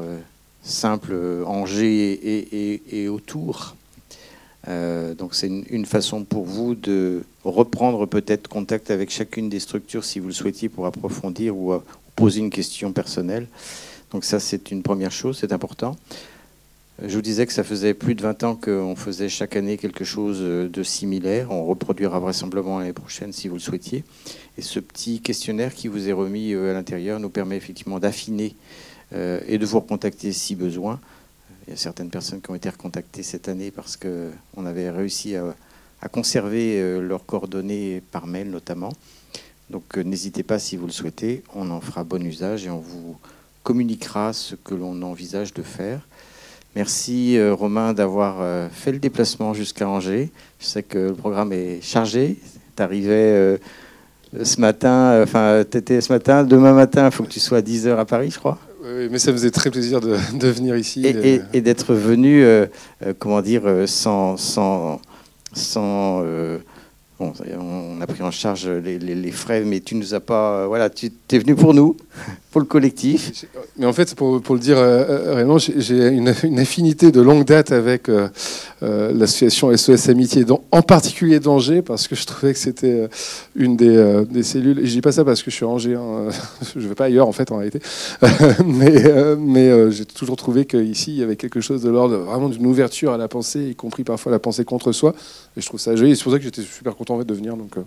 simple, 0.63 1.13
Angers 1.45 2.82
et 2.91 3.07
autour. 3.07 3.75
Euh, 4.68 5.16
donc 5.16 5.34
c'est 5.34 5.47
une, 5.47 5.86
façon 5.86 6.24
pour 6.24 6.45
vous 6.45 6.76
de 6.76 7.24
reprendre 7.43 8.05
peut-être 8.05 8.47
contact 8.47 8.91
avec 8.91 9.09
chacune 9.09 9.49
des 9.49 9.59
structures 9.59 10.05
si 10.05 10.20
vous 10.20 10.28
le 10.28 10.34
souhaitiez 10.34 10.70
pour 10.70 10.86
approfondir 10.86 11.57
ou, 11.57 11.74
euh, 11.74 11.80
poser 12.16 12.41
une 12.41 12.51
question 12.51 12.91
personnelle. 12.91 13.47
Donc 14.12 14.24
ça 14.24 14.39
c'est 14.39 14.72
une 14.72 14.84
première 14.84 15.12
chose, 15.12 15.38
c'est 15.39 15.53
important. 15.53 15.95
Je 17.03 17.16
vous 17.16 17.24
disais 17.24 17.47
que 17.47 17.53
ça 17.53 17.64
faisait 17.64 17.95
plus 17.95 18.14
de 18.14 18.22
20 18.22 18.43
ans 18.43 18.55
qu'on 18.55 18.95
faisait 18.95 19.30
chaque 19.30 19.55
année 19.55 19.78
quelque 19.78 20.03
chose 20.03 20.39
de 20.39 20.84
similaire. 20.84 21.49
On 21.49 21.66
reproduira 21.66 22.20
vraisemblablement 22.20 22.78
l'année 22.78 22.93
prochaine 22.93 23.34
si 23.34 23.47
vous 23.47 23.55
le 23.55 23.62
souhaitiez. 23.62 24.03
Et 24.59 24.62
ce 24.62 24.80
petit 24.80 25.20
questionnaire 25.20 25.74
qui 25.74 25.88
vous 25.88 26.09
est 26.09 26.14
remis 26.14 26.53
euh, 26.53 26.70
à 26.70 26.74
l'intérieur 26.74 27.20
nous 27.20 27.30
permet 27.30 27.57
effectivement 27.57 27.99
d'affiner 27.99 28.55
et 29.14 29.57
de 29.57 29.66
vous 29.66 29.82
recontacter 29.82 30.32
si 30.32 30.55
besoin 30.55 30.97
il 31.68 31.72
y 31.72 31.74
a 31.74 31.78
certaines 31.78 32.09
personnes 32.09 32.41
qui 32.41 32.49
ont 32.49 32.55
été 32.55 32.70
recontactées 32.70 33.24
cette 33.24 33.47
année 33.47 33.72
parce 33.72 33.97
qu'on 33.97 34.66
avait 34.66 34.89
réussi 34.89 35.36
à, 35.36 36.07
conserver 36.09 36.82
euh, 36.82 36.99
leurs 36.99 37.26
coordonnées 37.26 38.01
par 38.12 38.26
mail 38.26 38.49
notamment. 38.49 38.91
Donc 39.70 39.97
euh, 39.97 40.01
n'hésitez 40.01 40.41
pas 40.41 40.57
si 40.57 40.76
vous 40.76 40.88
le 40.88 40.91
souhaitez, 40.91 41.43
on 41.53 41.70
en 41.70 41.80
fera 41.80 42.03
bon 42.03 42.26
usage 42.26 42.66
et 42.66 42.72
on 42.72 42.80
vous 42.80 43.18
communiquera 43.62 44.34
ce 44.34 44.55
que 44.55 44.74
l'on 44.74 44.99
envisage 45.03 45.53
de 45.53 45.62
faire. 45.62 46.01
Merci 46.76 47.38
euh, 47.38 47.53
Romain 47.53 47.93
d'avoir 47.93 48.70
fait 48.72 48.91
le 48.91 48.99
déplacement 48.99 49.53
jusqu'à 49.53 49.88
Angers. 49.88 50.32
Je 50.59 50.66
sais 50.66 50.84
que 50.84 50.97
le 50.97 51.14
programme 51.14 51.53
est 51.53 51.82
chargé. 51.82 52.39
Tu 52.76 52.82
arrivais 52.82 53.59
ce 54.43 54.59
matin, 54.59 55.22
enfin 55.22 55.64
tu 55.70 55.78
étais 55.78 56.01
ce 56.01 56.12
matin, 56.12 56.43
demain 56.43 56.74
matin, 56.74 57.05
il 57.05 57.12
faut 57.12 57.24
que 57.24 57.30
tu 57.30 57.39
sois 57.39 57.59
à 57.59 57.62
10h 57.62 57.97
à 57.97 58.05
Paris, 58.05 58.32
je 58.32 58.39
crois. 58.39 58.57
Oui, 58.84 59.09
mais 59.11 59.19
ça 59.19 59.32
me 59.32 59.38
faisait 59.38 59.51
très 59.51 59.69
plaisir 59.69 60.01
de, 60.01 60.15
venir 60.47 60.75
ici. 60.75 61.05
Et, 61.05 61.61
d'être 61.61 61.93
venu, 61.93 62.43
comment 63.19 63.41
dire, 63.41 63.63
sans, 63.86 64.38
sans, 64.38 64.99
sans 65.53 66.23
on 67.19 68.01
a 68.01 68.07
pris 68.07 68.23
en 68.23 68.32
charge 68.32 68.67
les, 68.67 69.32
frais, 69.32 69.63
mais 69.63 69.79
tu 69.79 69.95
nous 69.95 70.13
as 70.13 70.19
pas. 70.19 70.67
Voilà, 70.67 70.89
tu 70.89 71.11
es 71.32 71.39
venu 71.39 71.55
pour 71.55 71.73
nous, 71.73 71.95
pour 72.52 72.60
le 72.60 72.68
collectif. 72.68 73.45
Mais 73.78 73.86
en 73.86 73.93
fait, 73.93 74.14
pour, 74.14 74.41
le 74.54 74.60
dire 74.60 74.78
euh, 74.78 75.06
euh, 75.10 75.36
réellement, 75.36 75.58
j'ai 75.58 76.08
une, 76.10 76.28
affinité 76.60 77.12
de 77.12 77.22
longue 77.22 77.45
date 77.45 77.72
avec 77.72 78.10
euh, 78.10 78.28
l'association 78.82 79.76
SOS 79.76 80.10
Amitié, 80.10 80.45
en 80.72 80.82
particulier 80.82 81.39
d'Angers, 81.39 81.82
parce 81.82 82.10
que 82.10 82.16
je 82.16 82.26
trouvais 82.26 82.52
que 82.52 82.60
c'était 82.60 83.08
une 83.56 83.78
des, 83.78 84.43
cellules. 84.43 84.80
Et 84.80 84.86
je 84.86 84.91
dis 84.91 85.02
pas 85.02 85.14
ça 85.14 85.24
parce 85.24 85.41
que 85.41 85.49
je 85.49 85.56
suis 85.56 85.66
Angers, 85.66 85.95
hein, 85.95 86.28
je 86.76 86.82
ne 86.82 86.88
vais 86.89 86.95
pas 86.95 87.06
ailleurs 87.06 87.28
en 87.28 87.32
fait 87.32 87.52
en 87.52 87.58
réalité. 87.58 87.80
mais 88.66 88.91
mais 89.38 89.91
j'ai 89.91 90.06
toujours 90.06 90.36
trouvé 90.36 90.66
qu'ici, 90.66 91.12
il 91.12 91.20
y 91.20 91.24
avait 91.24 91.38
quelque 91.38 91.62
chose 91.62 91.82
de 91.82 91.89
l'ordre 91.89 92.18
vraiment 92.18 92.49
d'une 92.49 92.66
ouverture 92.66 93.14
à 93.14 93.18
la 93.18 93.30
pensée, 93.30 93.70
y 93.70 93.76
compris 93.76 94.04
parfois 94.04 94.32
la 94.32 94.39
pensée 94.39 94.66
contre 94.66 94.91
soi. 94.91 95.14
Et 95.56 95.62
je 95.62 95.66
trouve 95.66 95.80
ça 95.80 95.95
joli. 95.95 96.16
C'est 96.16 96.24
pour 96.24 96.34
ça 96.34 96.38
que 96.38 96.43
j'étais 96.43 96.62
super 96.62 96.95
content 96.95 97.18
de 97.18 97.34
venir. 97.34 97.56
Donc, 97.56 97.78
euh. 97.78 97.82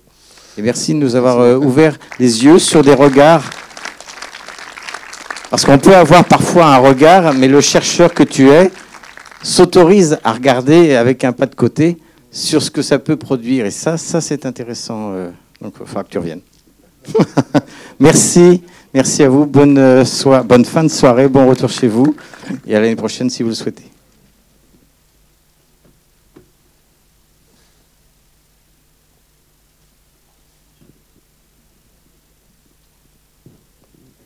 Et 0.57 0.63
merci 0.63 0.95
de 0.95 0.99
nous 0.99 1.17
avoir 1.17 1.41
euh, 1.41 1.57
ouvert 1.57 1.99
les 2.19 2.45
yeux 2.45 2.59
sur 2.59 2.83
des 2.83 2.95
regards. 2.95 3.51
Parce 5.51 5.65
qu'on 5.65 5.79
peut 5.79 5.95
avoir 5.95 6.25
parfois 6.25 6.67
un 6.67 6.79
regard, 6.79 7.35
mais 7.35 7.49
le 7.49 7.61
chercheur 7.61 8.13
que 8.13 8.23
tu 8.23 8.51
es 8.51 8.71
s'autorise 9.43 10.19
à 10.25 10.33
regarder 10.33 10.95
avec 10.95 11.23
un 11.25 11.33
pas 11.33 11.47
de 11.47 11.55
côté 11.55 11.99
sur 12.31 12.63
ce 12.63 12.71
que 12.71 12.83
ça 12.83 12.99
peut 12.99 13.17
produire. 13.17 13.67
Et 13.67 13.71
ça, 13.71 13.97
c'est 13.97 14.47
intéressant. 14.47 15.13
Euh. 15.13 15.31
Donc, 15.61 15.75
il 15.81 15.87
faudra 15.87 16.05
que 16.05 16.11
tu 16.11 16.19
reviennes. 16.19 16.41
merci. 18.01 18.63
Merci 18.93 19.23
à 19.23 19.29
vous. 19.29 19.47
Bonne, 19.47 20.05
bonne 20.45 20.65
fin 20.65 20.85
de 20.85 20.89
soirée. 20.89 21.29
Bon 21.29 21.47
retour 21.49 21.71
chez 21.71 21.89
vous. 21.89 22.15
Et 22.67 22.75
à 22.75 22.81
l'année 22.81 22.97
prochaine 22.97 23.31
si 23.31 23.43
vous 23.43 23.51
le 23.51 23.55
souhaitez. 23.55 23.94